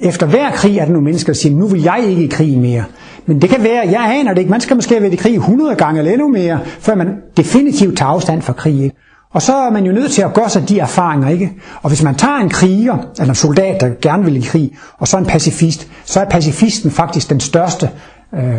Efter 0.00 0.26
hver 0.26 0.50
krig 0.50 0.78
er 0.78 0.84
der 0.84 0.92
nogle 0.92 1.04
mennesker, 1.04 1.32
der 1.32 1.38
siger, 1.38 1.56
nu 1.56 1.66
vil 1.66 1.82
jeg 1.82 2.04
ikke 2.06 2.24
i 2.24 2.26
krig 2.26 2.58
mere. 2.58 2.84
Men 3.26 3.42
det 3.42 3.50
kan 3.50 3.62
være, 3.62 3.88
jeg 3.90 4.14
aner 4.18 4.34
det 4.34 4.38
ikke, 4.38 4.50
man 4.50 4.60
skal 4.60 4.76
måske 4.76 4.94
have 4.94 5.02
været 5.02 5.12
i 5.12 5.16
krig 5.16 5.34
100 5.34 5.74
gange 5.74 5.98
eller 5.98 6.12
endnu 6.12 6.28
mere, 6.28 6.60
før 6.80 6.94
man 6.94 7.08
definitivt 7.36 7.98
tager 7.98 8.08
afstand 8.10 8.42
fra 8.42 8.52
krig. 8.52 8.82
Ikke? 8.82 8.96
Og 9.32 9.42
så 9.42 9.54
er 9.54 9.70
man 9.70 9.84
jo 9.84 9.92
nødt 9.92 10.12
til 10.12 10.22
at 10.22 10.34
gøre 10.34 10.48
sig 10.48 10.68
de 10.68 10.78
erfaringer, 10.78 11.28
ikke? 11.28 11.52
Og 11.82 11.88
hvis 11.88 12.02
man 12.02 12.14
tager 12.14 12.36
en 12.36 12.48
kriger, 12.48 12.98
eller 13.18 13.28
en 13.28 13.34
soldat, 13.34 13.80
der 13.80 13.90
gerne 14.02 14.24
vil 14.24 14.36
i 14.36 14.40
krig, 14.40 14.72
og 14.98 15.08
så 15.08 15.18
en 15.18 15.26
pacifist, 15.26 15.88
så 16.04 16.20
er 16.20 16.24
pacifisten 16.24 16.90
faktisk 16.90 17.30
den 17.30 17.40
største, 17.40 17.90
øh, 18.34 18.54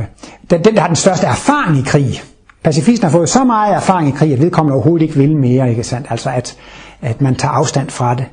den, 0.49 0.63
den, 0.63 0.75
der 0.75 0.79
har 0.79 0.88
den 0.88 0.95
største 0.95 1.27
erfaring 1.27 1.77
i 1.77 1.81
krig. 1.81 2.21
Pacifisten 2.63 3.05
har 3.09 3.11
fået 3.11 3.29
så 3.29 3.43
meget 3.43 3.75
erfaring 3.75 4.09
i 4.09 4.11
krig, 4.11 4.34
at 4.34 4.41
vedkommende 4.41 4.73
overhovedet 4.73 5.05
ikke 5.05 5.17
vil 5.17 5.36
mere, 5.36 5.69
ikke 5.69 5.84
sandt? 5.84 6.07
Altså 6.09 6.29
at, 6.29 6.57
at 7.01 7.21
man 7.21 7.36
tager 7.36 7.51
afstand 7.51 7.89
fra 7.89 8.15
det 8.15 8.25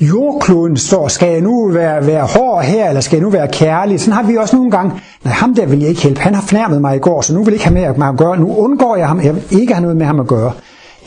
jordkloden 0.00 0.76
står, 0.76 1.08
skal 1.08 1.32
jeg 1.32 1.40
nu 1.40 1.68
være, 1.68 2.06
være 2.06 2.22
hård 2.22 2.64
her, 2.64 2.88
eller 2.88 3.00
skal 3.00 3.16
jeg 3.16 3.22
nu 3.22 3.30
være 3.30 3.48
kærlig? 3.48 4.00
Sådan 4.00 4.12
har 4.12 4.22
vi 4.22 4.36
også 4.36 4.56
nogle 4.56 4.70
gange, 4.70 4.92
nej, 5.24 5.32
ham 5.32 5.54
der 5.54 5.66
vil 5.66 5.80
jeg 5.80 5.88
ikke 5.88 6.02
hjælpe, 6.02 6.20
han 6.20 6.34
har 6.34 6.42
fornærmet 6.42 6.80
mig 6.80 6.96
i 6.96 6.98
går, 6.98 7.20
så 7.20 7.34
nu 7.34 7.38
vil 7.38 7.52
jeg 7.52 7.54
ikke 7.54 7.64
have 7.64 7.98
med 7.98 8.08
at 8.08 8.16
gøre, 8.16 8.36
nu 8.36 8.56
undgår 8.56 8.96
jeg 8.96 9.08
ham, 9.08 9.20
jeg 9.20 9.34
vil 9.34 9.42
ikke 9.50 9.74
have 9.74 9.82
noget 9.82 9.96
med 9.96 10.06
ham 10.06 10.20
at 10.20 10.26
gøre. 10.26 10.52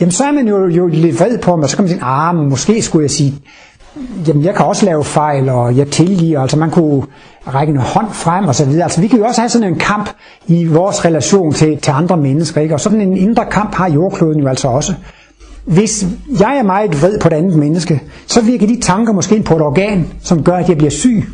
Jamen 0.00 0.12
så 0.12 0.24
er 0.24 0.32
man 0.32 0.48
jo, 0.48 0.66
jo 0.66 0.86
lidt 0.86 1.20
vred 1.20 1.38
på 1.38 1.50
ham, 1.50 1.60
og 1.60 1.70
så 1.70 1.76
kan 1.76 1.82
man 1.82 1.88
sige, 1.88 2.02
ah, 2.02 2.36
men 2.36 2.48
måske 2.48 2.82
skulle 2.82 3.02
jeg 3.02 3.10
sige, 3.10 3.34
jamen 4.26 4.44
jeg 4.44 4.54
kan 4.54 4.66
også 4.66 4.86
lave 4.86 5.04
fejl, 5.04 5.48
og 5.48 5.76
jeg 5.76 5.86
tilgiver, 5.86 6.40
altså 6.40 6.58
man 6.58 6.70
kunne 6.70 7.02
række 7.54 7.70
en 7.70 7.78
hånd 7.78 8.10
frem 8.12 8.48
og 8.48 8.54
så 8.54 8.64
videre. 8.64 8.82
Altså 8.82 9.00
vi 9.00 9.06
kan 9.06 9.18
jo 9.18 9.24
også 9.24 9.40
have 9.40 9.48
sådan 9.48 9.68
en 9.68 9.78
kamp 9.78 10.10
i 10.46 10.66
vores 10.66 11.04
relation 11.04 11.52
til, 11.52 11.78
til 11.80 11.90
andre 11.90 12.16
mennesker, 12.16 12.60
ikke? 12.60 12.74
og 12.74 12.80
sådan 12.80 13.00
en 13.00 13.16
indre 13.16 13.44
kamp 13.50 13.74
har 13.74 13.90
jordkloden 13.90 14.40
jo 14.40 14.48
altså 14.48 14.68
også. 14.68 14.94
Hvis 15.70 16.06
jeg 16.40 16.56
er 16.58 16.62
meget 16.62 17.02
vred 17.02 17.18
på 17.18 17.28
et 17.28 17.32
andet 17.32 17.56
menneske, 17.56 18.02
så 18.26 18.40
virker 18.40 18.66
de 18.66 18.80
tanker 18.80 19.12
måske 19.12 19.36
ind 19.36 19.44
på 19.44 19.56
et 19.56 19.62
organ, 19.62 20.06
som 20.22 20.42
gør, 20.42 20.56
at 20.56 20.68
jeg 20.68 20.76
bliver 20.76 20.90
syg. 20.90 21.24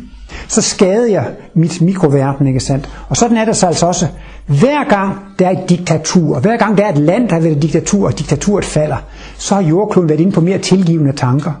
Så 0.47 0.61
skader 0.61 1.07
jeg 1.07 1.25
mit 1.53 1.81
mikroverden, 1.81 2.47
ikke 2.47 2.59
sandt? 2.59 2.89
Og 3.09 3.17
sådan 3.17 3.37
er 3.37 3.45
det 3.45 3.55
så 3.55 3.67
altså 3.67 3.85
også. 3.85 4.07
Hver 4.45 4.89
gang 4.89 5.15
der 5.39 5.47
er 5.47 5.51
et 5.51 5.69
diktatur, 5.69 6.39
hver 6.39 6.57
gang 6.57 6.77
der 6.77 6.85
er 6.85 6.91
et 6.91 6.97
land, 6.97 7.27
der 7.29 7.33
har 7.33 7.41
været 7.41 7.55
et 7.55 7.61
diktatur, 7.61 8.05
og 8.05 8.19
diktaturet 8.19 8.65
falder, 8.65 8.97
så 9.37 9.55
har 9.55 9.61
jordkloden 9.61 10.09
været 10.09 10.19
inde 10.19 10.31
på 10.31 10.41
mere 10.41 10.57
tilgivende 10.57 11.11
tanker. 11.11 11.51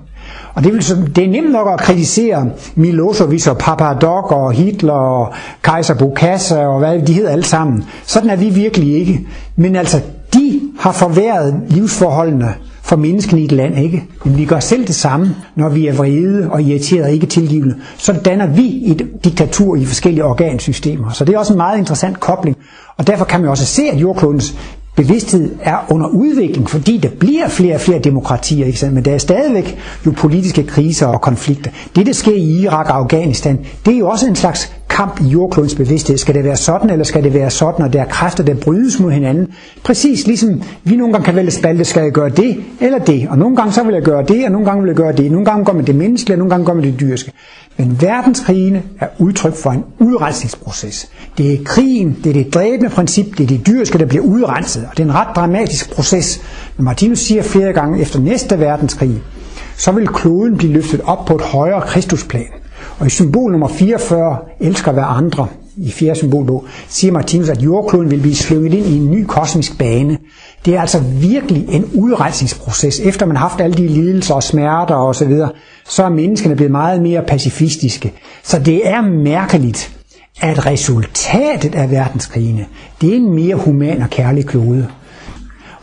Og 0.53 0.63
det, 0.63 0.73
vil, 0.73 1.15
det 1.15 1.23
er 1.23 1.29
nemt 1.29 1.51
nok 1.51 1.67
at 1.73 1.79
kritisere 1.79 2.49
Milosevic 2.75 3.47
og 3.47 3.57
Papadok 3.57 4.31
og 4.31 4.51
Hitler 4.51 4.93
og 4.93 5.33
Kaiser 5.63 5.93
Bokassa 5.93 6.67
og 6.67 6.79
hvad 6.79 7.01
de 7.01 7.13
hedder 7.13 7.29
alle 7.29 7.45
sammen. 7.45 7.83
Sådan 8.05 8.29
er 8.29 8.35
vi 8.35 8.49
virkelig 8.49 8.95
ikke. 8.95 9.27
Men 9.55 9.75
altså, 9.75 10.01
de 10.33 10.61
har 10.79 10.91
forværret 10.91 11.61
livsforholdene 11.69 12.53
for 12.81 12.95
menneskene 12.95 13.41
i 13.41 13.45
et 13.45 13.51
land, 13.51 13.79
ikke? 13.79 14.03
Men 14.25 14.37
vi 14.37 14.45
gør 14.45 14.59
selv 14.59 14.87
det 14.87 14.95
samme, 14.95 15.35
når 15.55 15.69
vi 15.69 15.87
er 15.87 15.93
vrede 15.93 16.49
og 16.51 16.61
irriterede 16.61 17.05
og 17.05 17.11
ikke 17.11 17.27
tilgivende. 17.27 17.75
Så 17.97 18.13
danner 18.25 18.47
vi 18.47 18.91
et 18.91 19.09
diktatur 19.23 19.75
i 19.75 19.85
forskellige 19.85 20.25
organsystemer. 20.25 21.11
Så 21.11 21.25
det 21.25 21.35
er 21.35 21.39
også 21.39 21.53
en 21.53 21.57
meget 21.57 21.77
interessant 21.77 22.19
kobling. 22.19 22.57
Og 22.97 23.07
derfor 23.07 23.25
kan 23.25 23.41
man 23.41 23.49
også 23.49 23.65
se, 23.65 23.81
at 23.93 23.97
jordklodens 24.01 24.55
bevidsthed 24.97 25.55
er 25.63 25.85
under 25.89 26.07
udvikling, 26.07 26.69
fordi 26.69 26.97
der 26.97 27.09
bliver 27.19 27.47
flere 27.47 27.75
og 27.75 27.81
flere 27.81 27.99
demokratier, 27.99 28.65
ikke 28.65 28.79
sandt? 28.79 28.93
men 28.93 29.05
der 29.05 29.11
er 29.13 29.17
stadigvæk 29.17 29.77
jo 30.05 30.11
politiske 30.11 30.63
kriser 30.63 31.07
og 31.07 31.21
konflikter. 31.21 31.71
Det, 31.95 32.05
der 32.05 32.13
sker 32.13 32.35
i 32.35 32.61
Irak 32.61 32.89
og 32.89 32.95
Afghanistan, 32.95 33.59
det 33.85 33.93
er 33.93 33.97
jo 33.97 34.09
også 34.09 34.27
en 34.27 34.35
slags 34.35 34.71
kamp 34.89 35.21
i 35.21 35.23
jordklodens 35.23 35.75
bevidsthed. 35.75 36.17
Skal 36.17 36.35
det 36.35 36.43
være 36.43 36.55
sådan, 36.55 36.89
eller 36.89 37.05
skal 37.05 37.23
det 37.23 37.33
være 37.33 37.49
sådan, 37.49 37.85
og 37.85 37.93
der 37.93 38.01
er 38.01 38.05
kræfter, 38.05 38.43
der 38.43 38.55
brydes 38.55 38.99
mod 38.99 39.11
hinanden? 39.11 39.47
Præcis 39.83 40.27
ligesom 40.27 40.61
vi 40.83 40.95
nogle 40.95 41.13
gange 41.13 41.25
kan 41.25 41.35
vælge 41.35 41.51
spalte, 41.51 41.85
skal 41.85 42.03
jeg 42.03 42.11
gøre 42.11 42.29
det 42.29 42.57
eller 42.81 42.99
det? 42.99 43.27
Og 43.29 43.37
nogle 43.37 43.55
gange 43.55 43.73
så 43.73 43.83
vil 43.83 43.93
jeg 43.93 44.03
gøre 44.03 44.23
det, 44.27 44.45
og 44.45 44.51
nogle 44.51 44.65
gange 44.65 44.81
vil 44.81 44.87
jeg 44.89 44.95
gøre 44.95 45.11
det. 45.13 45.31
Nogle 45.31 45.45
gange 45.45 45.65
går 45.65 45.73
man 45.73 45.85
det 45.85 45.95
menneskelige, 45.95 46.35
og 46.35 46.39
nogle 46.39 46.49
gange 46.49 46.65
går 46.65 46.73
man 46.73 46.83
det 46.83 46.99
dyrske. 46.99 47.31
Men 47.77 48.01
verdenskrigene 48.01 48.83
er 48.99 49.07
udtryk 49.19 49.55
for 49.55 49.71
en 49.71 49.83
udrensningsproces. 49.99 51.09
Det 51.37 51.53
er 51.53 51.63
krigen, 51.65 52.17
det 52.23 52.29
er 52.29 52.33
det 52.33 52.53
dræbende 52.53 52.89
princip, 52.89 53.37
det 53.37 53.43
er 53.43 53.47
det 53.47 53.67
dyrske, 53.67 53.97
der 53.97 54.05
bliver 54.05 54.23
udrenset. 54.23 54.87
Og 54.91 54.97
det 54.97 55.03
er 55.03 55.07
en 55.07 55.15
ret 55.15 55.35
dramatisk 55.35 55.95
proces. 55.95 56.41
Men 56.77 56.85
Martinus 56.85 57.19
siger 57.19 57.43
flere 57.43 57.73
gange, 57.73 58.01
efter 58.01 58.19
næste 58.19 58.59
verdenskrig, 58.59 59.21
så 59.77 59.91
vil 59.91 60.07
kloden 60.07 60.57
blive 60.57 60.73
løftet 60.73 61.01
op 61.01 61.25
på 61.25 61.35
et 61.35 61.41
højere 61.41 61.81
kristusplan. 61.81 62.47
Og 62.99 63.07
i 63.07 63.09
symbol 63.09 63.51
nummer 63.51 63.67
44, 63.67 64.37
elsker 64.59 64.91
hver 64.91 65.05
andre, 65.05 65.47
i 65.77 65.91
fjerde 65.91 66.15
symbolbog, 66.15 66.65
siger 66.87 67.11
Martinus, 67.11 67.49
at 67.49 67.61
jordkloden 67.61 68.11
vil 68.11 68.19
blive 68.19 68.35
slynget 68.35 68.73
ind 68.73 68.85
i 68.85 68.97
en 68.97 69.11
ny 69.11 69.25
kosmisk 69.25 69.77
bane. 69.77 70.17
Det 70.65 70.75
er 70.75 70.81
altså 70.81 70.99
virkelig 70.99 71.65
en 71.69 71.85
udrensningsproces. 71.93 72.99
Efter 72.99 73.25
man 73.25 73.35
har 73.35 73.49
haft 73.49 73.61
alle 73.61 73.77
de 73.77 73.87
lidelser 73.87 74.33
og 74.35 74.43
smerter 74.43 74.95
og 74.95 75.15
så 75.15 75.25
videre, 75.25 75.51
så 75.89 76.03
er 76.03 76.09
menneskene 76.09 76.55
blevet 76.55 76.71
meget 76.71 77.01
mere 77.01 77.23
pacifistiske. 77.27 78.13
Så 78.43 78.59
det 78.59 78.87
er 78.87 79.01
mærkeligt, 79.01 79.97
at 80.41 80.65
resultatet 80.65 81.75
af 81.75 81.91
verdenskrigene, 81.91 82.65
det 83.01 83.09
er 83.09 83.15
en 83.15 83.35
mere 83.35 83.55
human 83.55 84.01
og 84.01 84.09
kærlig 84.09 84.45
klode 84.45 84.87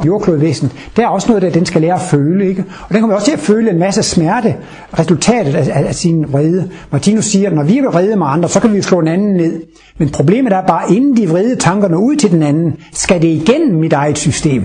jordklodvæsen, 0.07 0.73
der 0.97 1.03
er 1.03 1.09
også 1.09 1.29
noget, 1.29 1.43
der 1.43 1.51
den 1.51 1.67
skal 1.67 1.81
lære 1.81 1.95
at 1.95 2.01
føle. 2.01 2.49
Ikke? 2.49 2.65
Og 2.81 2.95
den 2.95 3.01
kommer 3.01 3.15
også 3.17 3.27
til 3.27 3.33
at 3.33 3.39
føle 3.39 3.71
en 3.71 3.79
masse 3.79 4.03
smerte, 4.03 4.55
resultatet 4.99 5.55
af, 5.55 5.79
af, 5.81 5.89
af 5.89 5.95
sin 5.95 6.33
vrede. 6.33 6.71
Martinus 6.91 7.25
siger, 7.25 7.49
at 7.51 7.57
når 7.57 7.63
vi 7.63 7.79
er 7.79 7.91
vrede 7.91 8.17
med 8.17 8.27
andre, 8.27 8.49
så 8.49 8.61
kan 8.61 8.73
vi 8.73 8.83
slå 8.83 9.01
en 9.01 9.09
anden 9.09 9.35
ned. 9.37 9.63
Men 9.99 10.09
problemet 10.09 10.53
er 10.53 10.67
bare, 10.67 10.93
inden 10.93 11.17
de 11.17 11.29
vrede 11.29 11.57
tanker 11.57 11.97
ud 11.97 12.17
til 12.17 12.31
den 12.31 12.43
anden, 12.43 12.77
skal 12.93 13.23
det 13.23 13.29
igennem 13.29 13.81
mit 13.81 13.93
eget 13.93 14.19
system. 14.19 14.65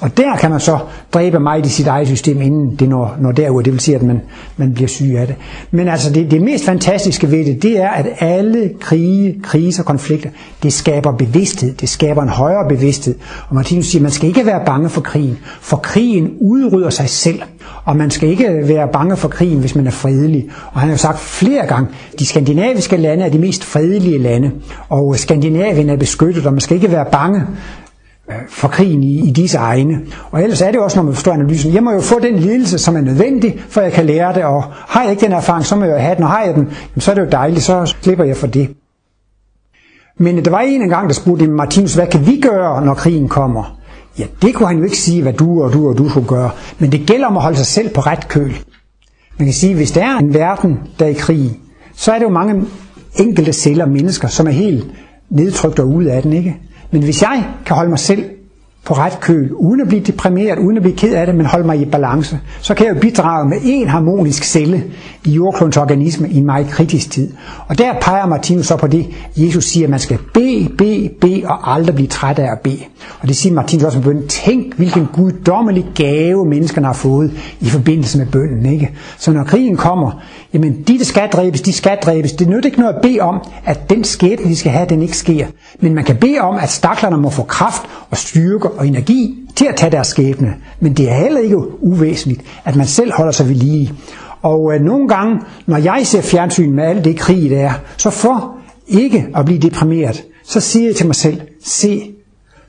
Og 0.00 0.16
der 0.16 0.36
kan 0.36 0.50
man 0.50 0.60
så 0.60 0.78
dræbe 1.14 1.40
mig 1.40 1.66
i 1.66 1.68
sit 1.68 1.86
eget 1.86 2.08
system, 2.08 2.40
inden 2.40 2.76
det 2.76 2.88
når, 2.88 3.16
når 3.20 3.32
derud. 3.32 3.62
Det 3.62 3.72
vil 3.72 3.80
sige, 3.80 3.94
at 3.94 4.02
man, 4.02 4.20
man 4.56 4.74
bliver 4.74 4.88
syg 4.88 5.14
af 5.18 5.26
det. 5.26 5.36
Men 5.70 5.88
altså 5.88 6.12
det, 6.12 6.30
det 6.30 6.42
mest 6.42 6.64
fantastiske 6.64 7.30
ved 7.30 7.44
det, 7.44 7.62
det 7.62 7.78
er, 7.78 7.88
at 7.88 8.06
alle 8.20 8.70
krige, 8.80 9.40
kriser 9.42 9.82
og 9.82 9.86
konflikter, 9.86 10.30
det 10.62 10.72
skaber 10.72 11.12
bevidsthed. 11.12 11.74
Det 11.74 11.88
skaber 11.88 12.22
en 12.22 12.28
højere 12.28 12.68
bevidsthed. 12.68 13.14
Og 13.48 13.54
Martinus 13.54 13.86
siger, 13.86 14.00
at 14.00 14.02
man 14.02 14.12
skal 14.12 14.28
ikke 14.28 14.46
være 14.46 14.62
bange 14.66 14.88
for 14.88 15.00
krigen. 15.00 15.38
For 15.60 15.76
krigen 15.76 16.30
udrydder 16.40 16.90
sig 16.90 17.08
selv. 17.08 17.42
Og 17.84 17.96
man 17.96 18.10
skal 18.10 18.28
ikke 18.28 18.60
være 18.62 18.88
bange 18.92 19.16
for 19.16 19.28
krigen, 19.28 19.58
hvis 19.58 19.74
man 19.74 19.86
er 19.86 19.90
fredelig. 19.90 20.48
Og 20.72 20.80
han 20.80 20.88
har 20.88 20.94
jo 20.94 20.98
sagt 20.98 21.18
flere 21.18 21.66
gange, 21.66 21.88
de 22.18 22.26
skandinaviske 22.26 22.96
lande 22.96 23.24
er 23.24 23.28
de 23.28 23.38
mest 23.38 23.64
fredelige 23.64 24.18
lande. 24.18 24.50
Og 24.88 25.16
Skandinavien 25.16 25.90
er 25.90 25.96
beskyttet, 25.96 26.46
og 26.46 26.52
man 26.52 26.60
skal 26.60 26.74
ikke 26.74 26.92
være 26.92 27.06
bange 27.12 27.42
Øh, 28.30 28.36
for 28.48 28.68
krigen 28.68 29.02
i, 29.02 29.28
i 29.28 29.30
disse 29.30 29.58
egne. 29.58 30.00
Og 30.30 30.42
ellers 30.42 30.60
er 30.60 30.70
det 30.70 30.80
også, 30.80 30.98
når 30.98 31.04
man 31.04 31.14
forstår 31.14 31.32
analysen, 31.32 31.74
jeg 31.74 31.82
må 31.82 31.92
jo 31.92 32.00
få 32.00 32.20
den 32.20 32.36
lidelse, 32.38 32.78
som 32.78 32.96
er 32.96 33.00
nødvendig, 33.00 33.64
for 33.68 33.80
jeg 33.80 33.92
kan 33.92 34.06
lære 34.06 34.34
det, 34.34 34.44
og 34.44 34.62
har 34.72 35.02
jeg 35.02 35.10
ikke 35.10 35.24
den 35.24 35.32
erfaring, 35.32 35.64
så 35.64 35.76
må 35.76 35.84
jeg 35.84 35.92
jo 35.92 35.98
have 35.98 36.14
den, 36.14 36.22
og 36.22 36.30
har 36.30 36.42
jeg 36.42 36.54
den, 36.54 36.68
så 36.98 37.10
er 37.10 37.14
det 37.14 37.22
jo 37.22 37.28
dejligt, 37.30 37.62
så 37.62 37.94
slipper 38.02 38.24
jeg 38.24 38.36
for 38.36 38.46
det. 38.46 38.68
Men 40.18 40.44
der 40.44 40.50
var 40.50 40.60
en 40.60 40.88
gang, 40.88 41.08
der 41.08 41.14
spurgte 41.14 41.48
Martinus, 41.48 41.94
hvad 41.94 42.06
kan 42.06 42.26
vi 42.26 42.40
gøre, 42.40 42.84
når 42.84 42.94
krigen 42.94 43.28
kommer? 43.28 43.78
Ja, 44.18 44.24
det 44.42 44.54
kunne 44.54 44.68
han 44.68 44.78
jo 44.78 44.84
ikke 44.84 44.98
sige, 44.98 45.22
hvad 45.22 45.32
du 45.32 45.62
og 45.62 45.72
du 45.72 45.88
og 45.88 45.98
du 45.98 46.08
skulle 46.08 46.28
gøre, 46.28 46.50
men 46.78 46.92
det 46.92 47.06
gælder 47.06 47.26
om 47.26 47.36
at 47.36 47.42
holde 47.42 47.56
sig 47.56 47.66
selv 47.66 47.88
på 47.88 48.00
ret 48.00 48.28
køl. 48.28 48.56
Man 49.38 49.46
kan 49.46 49.54
sige, 49.54 49.74
hvis 49.74 49.90
der 49.90 50.04
er 50.04 50.18
en 50.18 50.34
verden, 50.34 50.78
der 50.98 51.04
er 51.04 51.10
i 51.10 51.12
krig, 51.12 51.60
så 51.94 52.12
er 52.12 52.18
det 52.18 52.24
jo 52.24 52.30
mange 52.30 52.64
enkelte 53.18 53.52
celler, 53.52 53.86
mennesker, 53.86 54.28
som 54.28 54.46
er 54.46 54.50
helt 54.50 54.86
nedtrykt 55.30 55.78
og 55.78 55.88
ude 55.88 56.12
af 56.12 56.22
den, 56.22 56.32
ikke? 56.32 56.56
Men 56.90 57.02
hvis 57.02 57.22
jeg 57.22 57.44
kan 57.66 57.76
holde 57.76 57.90
mig 57.90 57.98
selv 57.98 58.24
på 58.86 58.94
ret 58.94 59.20
køl, 59.20 59.52
uden 59.52 59.80
at 59.80 59.88
blive 59.88 60.02
deprimeret, 60.02 60.58
uden 60.58 60.76
at 60.76 60.82
blive 60.82 60.96
ked 60.96 61.14
af 61.14 61.26
det, 61.26 61.34
men 61.34 61.46
holde 61.46 61.66
mig 61.66 61.80
i 61.80 61.84
balance, 61.84 62.40
så 62.60 62.74
kan 62.74 62.86
jeg 62.86 62.94
jo 62.94 63.00
bidrage 63.00 63.48
med 63.48 63.56
en 63.62 63.88
harmonisk 63.88 64.44
celle 64.44 64.84
i 65.24 65.30
jordklodens 65.30 65.76
organisme 65.76 66.28
i 66.28 66.36
en 66.36 66.46
meget 66.46 66.68
kritisk 66.68 67.10
tid. 67.10 67.32
Og 67.68 67.78
der 67.78 67.94
peger 68.00 68.26
Martinus 68.26 68.66
så 68.66 68.76
på 68.76 68.86
det, 68.86 69.06
Jesus 69.36 69.64
siger, 69.64 69.86
at 69.86 69.90
man 69.90 69.98
skal 69.98 70.18
bede, 70.34 70.68
bede, 70.78 71.10
bede 71.20 71.42
og 71.46 71.72
aldrig 71.74 71.94
blive 71.94 72.08
træt 72.08 72.38
af 72.38 72.52
at 72.52 72.60
bede. 72.60 72.80
Og 73.20 73.28
det 73.28 73.36
siger 73.36 73.54
Martinus 73.54 73.84
også 73.84 73.98
med 73.98 74.04
bønnen. 74.04 74.28
Tænk, 74.28 74.74
hvilken 74.76 75.08
guddommelig 75.12 75.86
gave 75.94 76.46
menneskerne 76.46 76.86
har 76.86 76.94
fået 76.94 77.32
i 77.60 77.68
forbindelse 77.68 78.18
med 78.18 78.26
bønnen. 78.26 78.66
Ikke? 78.72 78.90
Så 79.18 79.32
når 79.32 79.44
krigen 79.44 79.76
kommer, 79.76 80.22
jamen 80.56 80.82
de, 80.82 80.98
der 80.98 81.04
skal 81.04 81.28
dræbes, 81.28 81.60
de 81.60 81.72
skal 81.72 81.98
dræbes. 82.02 82.32
Det 82.32 82.48
nytter 82.48 82.66
ikke 82.66 82.80
noget 82.80 82.94
at 82.94 83.02
bede 83.02 83.20
om, 83.20 83.40
at 83.64 83.90
den 83.90 84.04
skæbne, 84.04 84.50
de 84.50 84.56
skal 84.56 84.72
have, 84.72 84.88
den 84.88 85.02
ikke 85.02 85.16
sker. 85.16 85.46
Men 85.80 85.94
man 85.94 86.04
kan 86.04 86.16
bede 86.16 86.38
om, 86.40 86.56
at 86.56 86.70
staklerne 86.70 87.16
må 87.16 87.30
få 87.30 87.42
kraft 87.42 87.82
og 88.10 88.16
styrke 88.16 88.70
og 88.70 88.86
energi 88.86 89.38
til 89.56 89.66
at 89.66 89.76
tage 89.76 89.92
deres 89.92 90.06
skæbne. 90.06 90.54
Men 90.80 90.94
det 90.94 91.10
er 91.10 91.14
heller 91.14 91.40
ikke 91.40 91.82
uvæsentligt, 91.82 92.42
at 92.64 92.76
man 92.76 92.86
selv 92.86 93.12
holder 93.12 93.32
sig 93.32 93.48
ved 93.48 93.54
lige. 93.54 93.92
Og 94.42 94.74
øh, 94.74 94.80
nogle 94.80 95.08
gange, 95.08 95.40
når 95.66 95.76
jeg 95.76 96.00
ser 96.04 96.22
fjernsyn 96.22 96.72
med 96.72 96.84
alt 96.84 97.04
det 97.04 97.18
krig, 97.18 97.50
der 97.50 97.58
er, 97.58 97.72
så 97.96 98.10
for 98.10 98.56
ikke 98.88 99.26
at 99.36 99.44
blive 99.44 99.60
deprimeret, 99.60 100.24
så 100.44 100.60
siger 100.60 100.86
jeg 100.86 100.96
til 100.96 101.06
mig 101.06 101.14
selv, 101.14 101.40
se, 101.64 102.10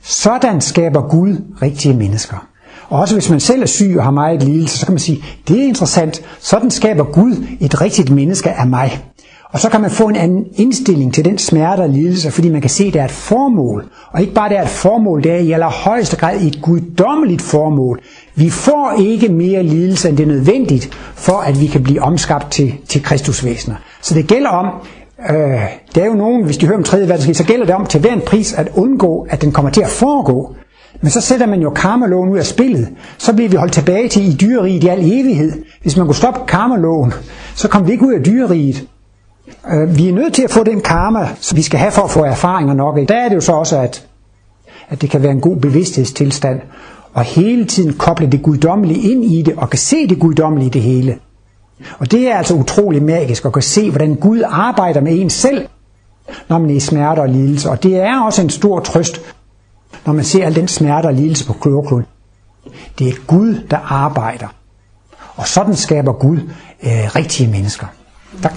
sådan 0.02 0.62
skaber 0.62 1.02
Gud 1.10 1.36
rigtige 1.62 1.94
mennesker. 1.94 2.48
Og 2.90 3.00
også 3.00 3.16
hvis 3.16 3.30
man 3.30 3.40
selv 3.40 3.62
er 3.62 3.66
syg 3.66 3.96
og 3.98 4.04
har 4.04 4.12
meget 4.12 4.44
lidelse, 4.44 4.78
så 4.78 4.86
kan 4.86 4.94
man 4.94 5.00
sige, 5.00 5.24
det 5.48 5.60
er 5.60 5.68
interessant, 5.68 6.22
sådan 6.40 6.72
skaber 6.72 7.04
Gud 7.04 7.46
et 7.60 7.82
rigtigt 7.82 8.10
menneske 8.10 8.52
af 8.52 8.68
mig. 8.68 9.00
Og 9.52 9.60
så 9.60 9.70
kan 9.70 9.82
man 9.82 9.92
få 9.92 10.08
en 10.08 10.16
anden 10.16 10.46
indstilling 10.56 11.14
til 11.14 11.26
den 11.26 11.38
smerte 11.38 11.82
og 11.82 11.90
lidelse, 11.90 12.32
fordi 12.32 12.50
man 12.50 12.62
kan 12.62 12.70
se, 12.70 12.84
at 12.84 12.94
det 12.94 13.02
er 13.02 13.06
et 13.06 13.12
formål. 13.12 13.86
Og 14.12 14.22
ikke 14.22 14.34
bare 14.34 14.50
det 14.50 14.58
er 14.58 14.62
et 14.62 14.68
formål, 14.70 15.24
det 15.24 15.32
er 15.32 15.38
i 15.38 15.52
allerhøjeste 15.52 16.18
grad 16.18 16.42
et 16.42 16.60
guddommeligt 16.62 17.42
formål. 17.42 18.00
Vi 18.36 18.50
får 18.50 18.96
ikke 19.00 19.30
mere 19.30 19.64
lidelse, 19.64 20.10
end 20.10 20.18
det 20.18 20.24
er 20.24 20.28
nødvendigt, 20.28 20.90
for 21.16 21.38
at 21.38 21.62
vi 21.62 21.68
kan 21.68 21.84
blive 21.84 22.02
omskabt 22.02 22.52
til, 22.52 22.74
til 22.88 23.04
Kristusvæsener. 23.04 23.76
Så 24.02 24.14
det 24.14 24.28
gælder 24.28 24.50
om, 24.50 24.66
øh, 25.30 25.62
det 25.96 26.04
er 26.04 26.08
jo 26.08 26.14
nogen, 26.14 26.44
hvis 26.44 26.58
de 26.58 26.66
hører 26.66 26.78
om 26.78 26.84
3. 26.84 27.00
verdenskrig, 27.00 27.36
så 27.36 27.44
gælder 27.44 27.66
det 27.66 27.76
om 27.76 27.86
til 27.86 28.00
hver 28.02 28.14
en 28.14 28.22
pris 28.28 28.54
at 28.54 28.70
undgå, 28.76 29.28
at 29.30 29.42
den 29.42 29.52
kommer 29.52 29.72
til 29.72 29.82
at 29.82 29.90
foregå. 29.90 30.56
Men 31.02 31.12
så 31.12 31.22
sætter 31.22 31.46
man 31.46 31.62
jo 31.62 31.70
karmaloven 31.70 32.30
ud 32.30 32.38
af 32.38 32.46
spillet. 32.46 32.90
Så 33.18 33.34
bliver 33.34 33.50
vi 33.50 33.56
holdt 33.56 33.74
tilbage 33.74 34.10
til 34.10 34.28
i 34.28 34.34
dyreriget 34.34 34.84
i 34.84 34.88
al 34.88 35.00
evighed. 35.00 35.52
Hvis 35.82 35.98
man 35.98 36.06
kunne 36.06 36.16
stoppe 36.16 36.40
karmaloven, 36.48 37.14
så 37.56 37.68
kom 37.68 37.88
vi 37.88 37.92
ikke 37.92 38.06
ud 38.06 38.14
af 38.14 38.24
dyreriget. 38.24 38.88
Øh, 39.74 39.98
vi 39.98 40.10
er 40.10 40.14
nødt 40.14 40.34
til 40.34 40.44
at 40.44 40.52
få 40.52 40.64
den 40.64 40.82
karma, 40.82 41.30
som 41.40 41.58
vi 41.58 41.62
skal 41.62 41.80
have 41.80 41.92
for 41.92 42.02
at 42.02 42.12
få 42.12 42.24
erfaringer 42.24 42.74
nok. 42.74 42.98
Der 43.10 43.16
er 43.16 43.30
det 43.30 43.36
jo 43.36 43.42
så 43.42 43.52
også, 43.52 43.78
at, 43.78 44.08
at 44.90 45.02
det 45.02 45.10
kan 45.10 45.24
være 45.24 45.32
en 45.32 45.42
god 45.42 45.56
bevidsthedstilstand, 45.56 46.62
og 47.14 47.24
hele 47.24 47.66
tiden 47.66 47.94
koble 47.94 48.28
det 48.28 48.42
guddommelige 48.44 49.12
ind 49.12 49.26
i 49.26 49.42
det, 49.42 49.54
og 49.58 49.70
kan 49.70 49.80
se 49.80 50.08
det 50.08 50.20
guddommelige 50.20 50.68
i 50.68 50.70
det 50.70 50.82
hele. 50.82 51.18
Og 52.00 52.12
det 52.12 52.32
er 52.32 52.38
altså 52.38 52.54
utrolig 52.54 53.04
magisk 53.04 53.46
at 53.46 53.52
kunne 53.52 53.62
se, 53.62 53.90
hvordan 53.90 54.16
Gud 54.16 54.42
arbejder 54.46 55.02
med 55.02 55.20
en 55.20 55.30
selv, 55.30 55.68
når 56.50 56.58
man 56.58 56.70
er 56.70 56.76
i 56.76 56.80
smerte 56.80 57.20
og 57.20 57.30
lidelse. 57.30 57.70
Og 57.70 57.84
det 57.84 57.96
er 57.96 58.22
også 58.22 58.42
en 58.42 58.50
stor 58.50 58.80
trøst, 58.80 59.22
når 60.06 60.14
man 60.14 60.24
ser 60.24 60.46
al 60.46 60.56
den 60.56 60.68
smerte 60.68 61.08
og 61.08 61.14
lidelse 61.14 61.46
på 61.46 61.54
klogklod. 61.54 62.04
Det 63.00 63.08
er 63.08 63.14
Gud, 63.28 63.68
der 63.72 63.78
arbejder. 63.78 64.48
Og 65.36 65.48
sådan 65.48 65.76
skaber 65.76 66.14
Gud 66.14 66.38
øh, 66.84 67.16
rigtige 67.16 67.52
mennesker. 67.52 67.88
Tak. 68.42 68.54